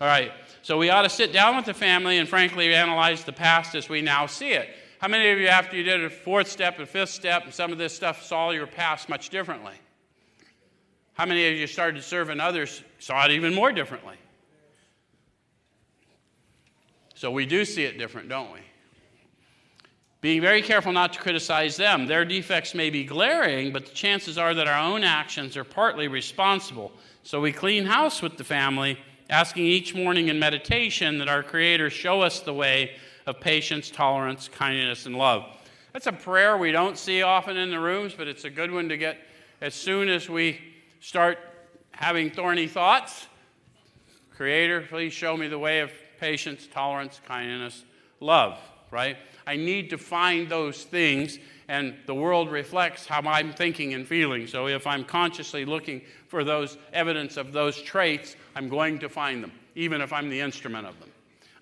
All 0.00 0.06
right. 0.06 0.32
So 0.62 0.78
we 0.78 0.88
ought 0.88 1.02
to 1.02 1.10
sit 1.10 1.32
down 1.32 1.56
with 1.56 1.64
the 1.64 1.74
family 1.74 2.18
and 2.18 2.28
frankly 2.28 2.72
analyze 2.72 3.24
the 3.24 3.32
past 3.32 3.74
as 3.74 3.88
we 3.88 4.00
now 4.00 4.26
see 4.26 4.52
it. 4.52 4.68
How 5.00 5.08
many 5.08 5.30
of 5.30 5.38
you, 5.38 5.48
after 5.48 5.76
you 5.76 5.82
did 5.82 6.04
a 6.04 6.10
fourth 6.10 6.48
step, 6.48 6.78
and 6.78 6.88
fifth 6.88 7.10
step, 7.10 7.44
and 7.44 7.52
some 7.52 7.72
of 7.72 7.78
this 7.78 7.94
stuff, 7.94 8.22
saw 8.22 8.50
your 8.50 8.66
past 8.66 9.08
much 9.08 9.30
differently? 9.30 9.74
How 11.14 11.26
many 11.26 11.48
of 11.48 11.54
you 11.54 11.66
started 11.66 12.02
serving 12.04 12.38
others, 12.38 12.84
saw 12.98 13.24
it 13.24 13.32
even 13.32 13.52
more 13.52 13.72
differently? 13.72 14.16
So 17.20 17.30
we 17.30 17.44
do 17.44 17.66
see 17.66 17.84
it 17.84 17.98
different, 17.98 18.30
don't 18.30 18.50
we? 18.50 18.60
Being 20.22 20.40
very 20.40 20.62
careful 20.62 20.90
not 20.90 21.12
to 21.12 21.18
criticize 21.18 21.76
them. 21.76 22.06
Their 22.06 22.24
defects 22.24 22.74
may 22.74 22.88
be 22.88 23.04
glaring, 23.04 23.74
but 23.74 23.84
the 23.84 23.92
chances 23.92 24.38
are 24.38 24.54
that 24.54 24.66
our 24.66 24.80
own 24.80 25.04
actions 25.04 25.54
are 25.54 25.64
partly 25.64 26.08
responsible. 26.08 26.90
So 27.22 27.38
we 27.38 27.52
clean 27.52 27.84
house 27.84 28.22
with 28.22 28.38
the 28.38 28.44
family, 28.44 28.98
asking 29.28 29.66
each 29.66 29.94
morning 29.94 30.28
in 30.28 30.38
meditation 30.38 31.18
that 31.18 31.28
our 31.28 31.42
Creator 31.42 31.90
show 31.90 32.22
us 32.22 32.40
the 32.40 32.54
way 32.54 32.92
of 33.26 33.38
patience, 33.38 33.90
tolerance, 33.90 34.48
kindness, 34.48 35.04
and 35.04 35.14
love. 35.14 35.44
That's 35.92 36.06
a 36.06 36.12
prayer 36.12 36.56
we 36.56 36.72
don't 36.72 36.96
see 36.96 37.20
often 37.20 37.58
in 37.58 37.68
the 37.68 37.80
rooms, 37.80 38.14
but 38.16 38.28
it's 38.28 38.44
a 38.44 38.50
good 38.50 38.72
one 38.72 38.88
to 38.88 38.96
get 38.96 39.18
as 39.60 39.74
soon 39.74 40.08
as 40.08 40.30
we 40.30 40.58
start 41.00 41.36
having 41.90 42.30
thorny 42.30 42.66
thoughts. 42.66 43.26
Creator, 44.34 44.86
please 44.88 45.12
show 45.12 45.36
me 45.36 45.48
the 45.48 45.58
way 45.58 45.80
of 45.80 45.90
patience, 46.20 46.68
tolerance, 46.70 47.20
kindness, 47.26 47.84
love, 48.20 48.58
right? 48.90 49.16
I 49.46 49.56
need 49.56 49.90
to 49.90 49.98
find 49.98 50.48
those 50.48 50.84
things, 50.84 51.38
and 51.68 51.94
the 52.06 52.14
world 52.14 52.50
reflects 52.50 53.06
how 53.06 53.20
I'm 53.22 53.52
thinking 53.52 53.94
and 53.94 54.06
feeling. 54.06 54.46
So 54.46 54.68
if 54.68 54.86
I'm 54.86 55.04
consciously 55.04 55.64
looking 55.64 56.02
for 56.28 56.44
those 56.44 56.76
evidence 56.92 57.36
of 57.36 57.52
those 57.52 57.80
traits, 57.80 58.36
I'm 58.54 58.68
going 58.68 58.98
to 59.00 59.08
find 59.08 59.42
them, 59.42 59.52
even 59.74 60.00
if 60.00 60.12
I'm 60.12 60.28
the 60.28 60.40
instrument 60.40 60.86
of 60.86 61.00
them. 61.00 61.08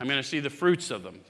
I'm 0.01 0.07
going 0.07 0.23
to 0.23 0.29
see 0.29 0.41
the 0.41 0.51
fruits 0.51 0.91
of 0.91 1.03
them. 1.03 1.21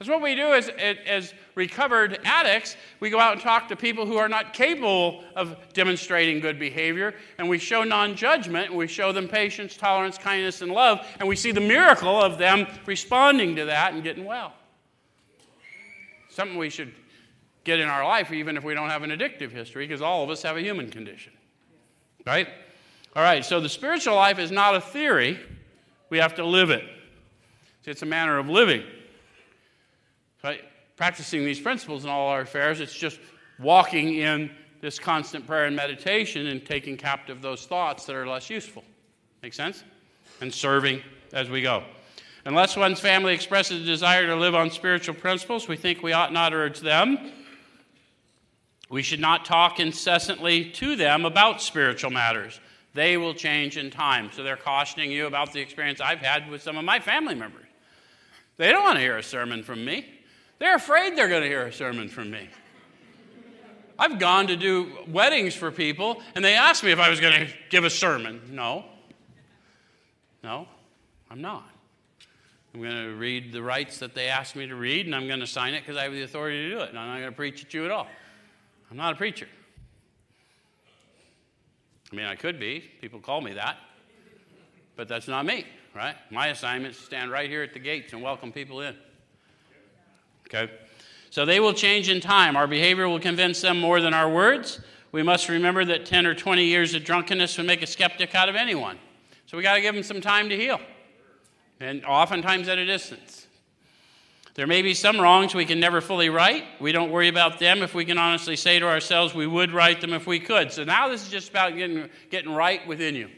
That's 0.00 0.08
what 0.08 0.20
we 0.22 0.34
do 0.34 0.54
as, 0.54 0.68
as 0.68 1.34
recovered 1.54 2.18
addicts. 2.24 2.76
We 2.98 3.10
go 3.10 3.20
out 3.20 3.34
and 3.34 3.40
talk 3.40 3.68
to 3.68 3.76
people 3.76 4.06
who 4.06 4.16
are 4.16 4.28
not 4.28 4.52
capable 4.52 5.22
of 5.36 5.56
demonstrating 5.72 6.40
good 6.40 6.58
behavior, 6.58 7.14
and 7.38 7.48
we 7.48 7.58
show 7.58 7.84
non 7.84 8.16
judgment, 8.16 8.70
and 8.70 8.76
we 8.76 8.88
show 8.88 9.12
them 9.12 9.28
patience, 9.28 9.76
tolerance, 9.76 10.18
kindness, 10.18 10.62
and 10.62 10.72
love, 10.72 11.06
and 11.20 11.28
we 11.28 11.36
see 11.36 11.52
the 11.52 11.60
miracle 11.60 12.20
of 12.20 12.38
them 12.38 12.66
responding 12.86 13.54
to 13.56 13.66
that 13.66 13.92
and 13.92 14.02
getting 14.02 14.24
well 14.24 14.54
something 16.30 16.56
we 16.56 16.70
should 16.70 16.92
get 17.64 17.80
in 17.80 17.88
our 17.88 18.04
life, 18.04 18.32
even 18.32 18.56
if 18.56 18.64
we 18.64 18.72
don't 18.72 18.88
have 18.88 19.02
an 19.02 19.10
addictive 19.10 19.50
history, 19.50 19.86
because 19.86 20.00
all 20.00 20.24
of 20.24 20.30
us 20.30 20.42
have 20.42 20.56
a 20.56 20.62
human 20.62 20.90
condition. 20.90 21.32
Right? 22.26 22.48
All 23.14 23.22
right, 23.22 23.44
so 23.44 23.60
the 23.60 23.68
spiritual 23.68 24.14
life 24.14 24.38
is 24.38 24.50
not 24.50 24.74
a 24.74 24.80
theory, 24.80 25.38
we 26.08 26.18
have 26.18 26.34
to 26.36 26.44
live 26.46 26.70
it. 26.70 26.84
It's 27.84 28.02
a 28.02 28.06
manner 28.06 28.38
of 28.38 28.48
living. 28.48 28.84
Right? 30.42 30.64
Practicing 30.96 31.44
these 31.44 31.60
principles 31.60 32.04
in 32.04 32.10
all 32.10 32.28
our 32.28 32.42
affairs, 32.42 32.80
it's 32.80 32.94
just 32.94 33.20
walking 33.58 34.14
in 34.14 34.50
this 34.80 34.98
constant 34.98 35.46
prayer 35.46 35.66
and 35.66 35.76
meditation 35.76 36.46
and 36.46 36.64
taking 36.64 36.96
captive 36.96 37.42
those 37.42 37.66
thoughts 37.66 38.06
that 38.06 38.16
are 38.16 38.26
less 38.26 38.48
useful. 38.48 38.84
Make 39.42 39.54
sense? 39.54 39.84
And 40.40 40.52
serving 40.52 41.02
as 41.32 41.50
we 41.50 41.62
go. 41.62 41.84
Unless 42.46 42.76
one's 42.76 43.00
family 43.00 43.34
expresses 43.34 43.82
a 43.82 43.84
desire 43.84 44.26
to 44.26 44.36
live 44.36 44.54
on 44.54 44.70
spiritual 44.70 45.14
principles, 45.14 45.68
we 45.68 45.76
think 45.76 46.02
we 46.02 46.12
ought 46.12 46.32
not 46.32 46.54
urge 46.54 46.80
them. 46.80 47.32
We 48.88 49.02
should 49.02 49.20
not 49.20 49.44
talk 49.44 49.78
incessantly 49.78 50.70
to 50.72 50.96
them 50.96 51.24
about 51.24 51.60
spiritual 51.60 52.10
matters. 52.10 52.58
They 52.94 53.16
will 53.16 53.34
change 53.34 53.76
in 53.76 53.90
time. 53.90 54.30
So 54.32 54.42
they're 54.42 54.56
cautioning 54.56 55.12
you 55.12 55.26
about 55.26 55.52
the 55.52 55.60
experience 55.60 56.00
I've 56.00 56.18
had 56.18 56.50
with 56.50 56.62
some 56.62 56.76
of 56.76 56.84
my 56.84 56.98
family 56.98 57.34
members. 57.34 57.66
They 58.56 58.72
don't 58.72 58.82
want 58.82 58.96
to 58.96 59.00
hear 59.00 59.16
a 59.16 59.22
sermon 59.22 59.62
from 59.62 59.84
me, 59.84 60.06
they're 60.60 60.76
afraid 60.76 61.16
they're 61.16 61.28
going 61.28 61.42
to 61.42 61.48
hear 61.48 61.66
a 61.66 61.72
sermon 61.72 62.08
from 62.08 62.30
me. 62.30 62.48
I've 63.98 64.18
gone 64.18 64.46
to 64.46 64.56
do 64.56 64.92
weddings 65.08 65.54
for 65.54 65.70
people, 65.70 66.22
and 66.34 66.44
they 66.44 66.54
asked 66.54 66.84
me 66.84 66.92
if 66.92 67.00
I 67.00 67.10
was 67.10 67.18
going 67.18 67.46
to 67.46 67.52
give 67.68 67.84
a 67.84 67.90
sermon. 67.90 68.40
No. 68.50 68.84
No, 70.42 70.68
I'm 71.30 71.42
not. 71.42 71.68
I'm 72.72 72.80
going 72.80 72.94
to 72.94 73.14
read 73.14 73.52
the 73.52 73.62
rites 73.62 73.98
that 73.98 74.14
they 74.14 74.28
asked 74.28 74.54
me 74.54 74.66
to 74.66 74.74
read, 74.74 75.06
and 75.06 75.14
I'm 75.14 75.26
going 75.26 75.40
to 75.40 75.46
sign 75.46 75.74
it 75.74 75.80
because 75.80 75.96
I 75.96 76.04
have 76.04 76.12
the 76.12 76.22
authority 76.22 76.68
to 76.68 76.76
do 76.76 76.80
it. 76.80 76.90
And 76.90 76.98
I'm 76.98 77.08
not 77.08 77.18
going 77.18 77.30
to 77.30 77.36
preach 77.36 77.64
at 77.64 77.74
you 77.74 77.84
at 77.84 77.90
all. 77.90 78.06
I'm 78.90 78.96
not 78.96 79.12
a 79.12 79.16
preacher. 79.16 79.48
I 82.12 82.16
mean, 82.16 82.26
I 82.26 82.36
could 82.36 82.58
be. 82.58 82.80
People 83.00 83.20
call 83.20 83.40
me 83.40 83.54
that. 83.54 83.76
But 84.96 85.08
that's 85.08 85.28
not 85.28 85.44
me, 85.44 85.66
right? 85.94 86.14
My 86.30 86.48
assignment 86.48 86.94
is 86.94 87.00
to 87.00 87.06
stand 87.06 87.30
right 87.30 87.48
here 87.48 87.62
at 87.62 87.72
the 87.72 87.78
gates 87.78 88.12
and 88.12 88.22
welcome 88.22 88.52
people 88.52 88.80
in. 88.80 88.96
Okay? 90.52 90.72
So 91.30 91.44
they 91.44 91.60
will 91.60 91.72
change 91.72 92.08
in 92.08 92.20
time. 92.20 92.56
Our 92.56 92.66
behavior 92.66 93.08
will 93.08 93.20
convince 93.20 93.60
them 93.60 93.80
more 93.80 94.00
than 94.00 94.12
our 94.12 94.28
words. 94.28 94.80
We 95.12 95.22
must 95.22 95.48
remember 95.48 95.84
that 95.84 96.06
10 96.06 96.26
or 96.26 96.34
20 96.34 96.64
years 96.64 96.94
of 96.94 97.04
drunkenness 97.04 97.56
would 97.56 97.66
make 97.66 97.82
a 97.82 97.86
skeptic 97.86 98.34
out 98.34 98.48
of 98.48 98.56
anyone. 98.56 98.98
So 99.46 99.56
we 99.56 99.62
got 99.62 99.74
to 99.74 99.80
give 99.80 99.94
them 99.94 100.04
some 100.04 100.20
time 100.20 100.48
to 100.48 100.56
heal 100.56 100.80
and 101.80 102.04
oftentimes 102.04 102.68
at 102.68 102.78
a 102.78 102.84
distance. 102.84 103.46
There 104.54 104.66
may 104.66 104.82
be 104.82 104.94
some 104.94 105.20
wrongs 105.20 105.54
we 105.54 105.64
can 105.64 105.80
never 105.80 106.00
fully 106.00 106.28
right. 106.28 106.64
We 106.80 106.92
don't 106.92 107.10
worry 107.10 107.28
about 107.28 107.58
them 107.58 107.82
if 107.82 107.94
we 107.94 108.04
can 108.04 108.18
honestly 108.18 108.56
say 108.56 108.78
to 108.78 108.86
ourselves 108.86 109.34
we 109.34 109.46
would 109.46 109.72
right 109.72 109.98
them 110.00 110.12
if 110.12 110.26
we 110.26 110.38
could. 110.38 110.72
So 110.72 110.84
now 110.84 111.08
this 111.08 111.24
is 111.24 111.30
just 111.30 111.48
about 111.48 111.76
getting, 111.76 112.10
getting 112.30 112.52
right 112.52 112.86
within 112.86 113.14
you. 113.14 113.30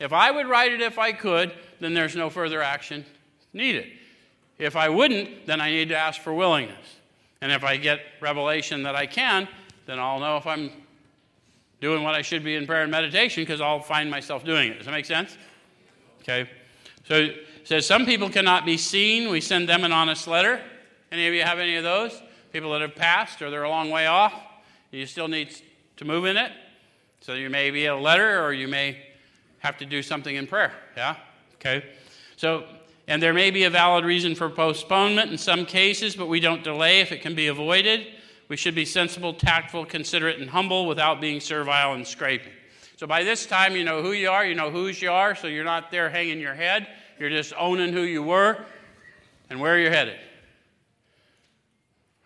If 0.00 0.12
I 0.12 0.30
would 0.30 0.46
right 0.46 0.72
it 0.72 0.80
if 0.80 0.98
I 0.98 1.12
could, 1.12 1.52
then 1.80 1.92
there's 1.92 2.16
no 2.16 2.30
further 2.30 2.62
action 2.62 3.04
needed. 3.52 3.86
If 4.58 4.76
I 4.76 4.88
wouldn't, 4.88 5.46
then 5.46 5.60
I 5.60 5.70
need 5.70 5.88
to 5.90 5.96
ask 5.96 6.20
for 6.20 6.32
willingness. 6.32 6.96
And 7.40 7.52
if 7.52 7.62
I 7.62 7.76
get 7.76 8.00
revelation 8.20 8.82
that 8.82 8.96
I 8.96 9.06
can, 9.06 9.48
then 9.86 9.98
I'll 9.98 10.18
know 10.18 10.36
if 10.36 10.46
I'm 10.46 10.70
doing 11.80 12.02
what 12.02 12.14
I 12.14 12.22
should 12.22 12.42
be 12.42 12.56
in 12.56 12.66
prayer 12.66 12.82
and 12.82 12.90
meditation 12.90 13.42
because 13.42 13.60
I'll 13.60 13.80
find 13.80 14.10
myself 14.10 14.44
doing 14.44 14.72
it. 14.72 14.78
Does 14.78 14.86
that 14.86 14.92
make 14.92 15.06
sense? 15.06 15.38
Okay. 16.20 16.50
So 17.06 17.14
it 17.14 17.46
says 17.64 17.86
some 17.86 18.04
people 18.04 18.28
cannot 18.28 18.66
be 18.66 18.76
seen. 18.76 19.30
We 19.30 19.40
send 19.40 19.68
them 19.68 19.84
an 19.84 19.92
honest 19.92 20.26
letter. 20.26 20.60
Any 21.12 21.28
of 21.28 21.34
you 21.34 21.42
have 21.42 21.58
any 21.58 21.76
of 21.76 21.84
those? 21.84 22.20
People 22.52 22.72
that 22.72 22.80
have 22.80 22.96
passed 22.96 23.40
or 23.40 23.50
they're 23.50 23.62
a 23.62 23.70
long 23.70 23.90
way 23.90 24.06
off. 24.06 24.34
You 24.90 25.06
still 25.06 25.28
need 25.28 25.54
to 25.96 26.04
move 26.04 26.24
in 26.24 26.36
it. 26.36 26.52
So 27.20 27.34
you 27.34 27.50
may 27.50 27.70
be 27.70 27.86
a 27.86 27.96
letter 27.96 28.44
or 28.44 28.52
you 28.52 28.68
may 28.68 28.98
have 29.58 29.76
to 29.78 29.86
do 29.86 30.02
something 30.02 30.34
in 30.34 30.46
prayer. 30.46 30.72
Yeah? 30.96 31.16
Okay. 31.54 31.84
So, 32.36 32.64
and 33.08 33.22
there 33.22 33.32
may 33.32 33.50
be 33.50 33.64
a 33.64 33.70
valid 33.70 34.04
reason 34.04 34.34
for 34.34 34.50
postponement 34.50 35.32
in 35.32 35.38
some 35.38 35.64
cases, 35.64 36.14
but 36.14 36.28
we 36.28 36.40
don't 36.40 36.62
delay 36.62 37.00
if 37.00 37.10
it 37.10 37.22
can 37.22 37.34
be 37.34 37.46
avoided. 37.46 38.06
We 38.48 38.56
should 38.58 38.74
be 38.74 38.84
sensible, 38.84 39.32
tactful, 39.32 39.86
considerate, 39.86 40.38
and 40.38 40.50
humble 40.50 40.86
without 40.86 41.18
being 41.18 41.40
servile 41.40 41.94
and 41.94 42.06
scraping. 42.06 42.52
So 42.96 43.06
by 43.06 43.24
this 43.24 43.46
time, 43.46 43.74
you 43.74 43.82
know 43.82 44.02
who 44.02 44.12
you 44.12 44.28
are, 44.28 44.44
you 44.44 44.54
know 44.54 44.70
whose 44.70 45.00
you 45.00 45.10
are, 45.10 45.34
so 45.34 45.46
you're 45.46 45.64
not 45.64 45.90
there 45.90 46.10
hanging 46.10 46.38
your 46.38 46.54
head. 46.54 46.86
You're 47.18 47.30
just 47.30 47.54
owning 47.58 47.94
who 47.94 48.02
you 48.02 48.22
were 48.22 48.62
and 49.48 49.58
where 49.58 49.78
you're 49.78 49.90
headed. 49.90 50.18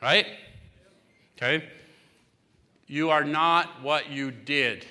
Right? 0.03 0.27
Okay? 1.37 1.65
You 2.89 3.11
are 3.11 3.25
not 3.25 3.83
what 3.83 4.11
you 4.11 4.33
did. 4.33 4.85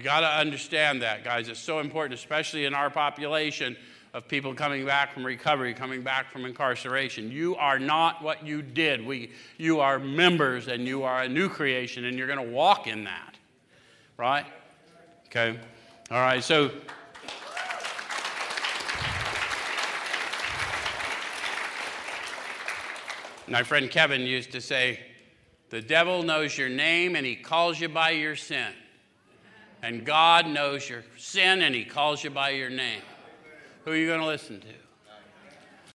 You 0.00 0.04
got 0.04 0.20
to 0.20 0.28
understand 0.28 1.02
that, 1.02 1.24
guys. 1.24 1.50
It's 1.50 1.60
so 1.60 1.78
important, 1.78 2.18
especially 2.18 2.64
in 2.64 2.72
our 2.72 2.88
population 2.88 3.76
of 4.14 4.26
people 4.26 4.54
coming 4.54 4.86
back 4.86 5.12
from 5.12 5.26
recovery, 5.26 5.74
coming 5.74 6.00
back 6.00 6.32
from 6.32 6.46
incarceration. 6.46 7.30
You 7.30 7.54
are 7.56 7.78
not 7.78 8.22
what 8.22 8.46
you 8.46 8.62
did. 8.62 9.04
We, 9.04 9.32
you 9.58 9.80
are 9.80 9.98
members 9.98 10.68
and 10.68 10.88
you 10.88 11.02
are 11.02 11.20
a 11.20 11.28
new 11.28 11.50
creation 11.50 12.06
and 12.06 12.16
you're 12.16 12.26
going 12.26 12.42
to 12.42 12.50
walk 12.50 12.86
in 12.86 13.04
that. 13.04 13.34
Right? 14.16 14.46
Okay. 15.26 15.58
All 16.10 16.20
right. 16.20 16.42
So 16.42 16.70
My 23.46 23.62
friend 23.64 23.90
Kevin 23.90 24.22
used 24.22 24.52
to 24.52 24.62
say, 24.62 24.98
The 25.68 25.82
devil 25.82 26.22
knows 26.22 26.56
your 26.56 26.70
name 26.70 27.16
and 27.16 27.26
he 27.26 27.36
calls 27.36 27.78
you 27.78 27.90
by 27.90 28.12
your 28.12 28.34
sin. 28.34 28.72
And 29.82 30.04
God 30.04 30.46
knows 30.46 30.88
your 30.88 31.04
sin 31.16 31.62
and 31.62 31.74
He 31.74 31.84
calls 31.84 32.22
you 32.22 32.30
by 32.30 32.50
your 32.50 32.70
name. 32.70 33.02
Who 33.84 33.92
are 33.92 33.96
you 33.96 34.06
going 34.06 34.20
to 34.20 34.26
listen 34.26 34.60
to? 34.60 34.89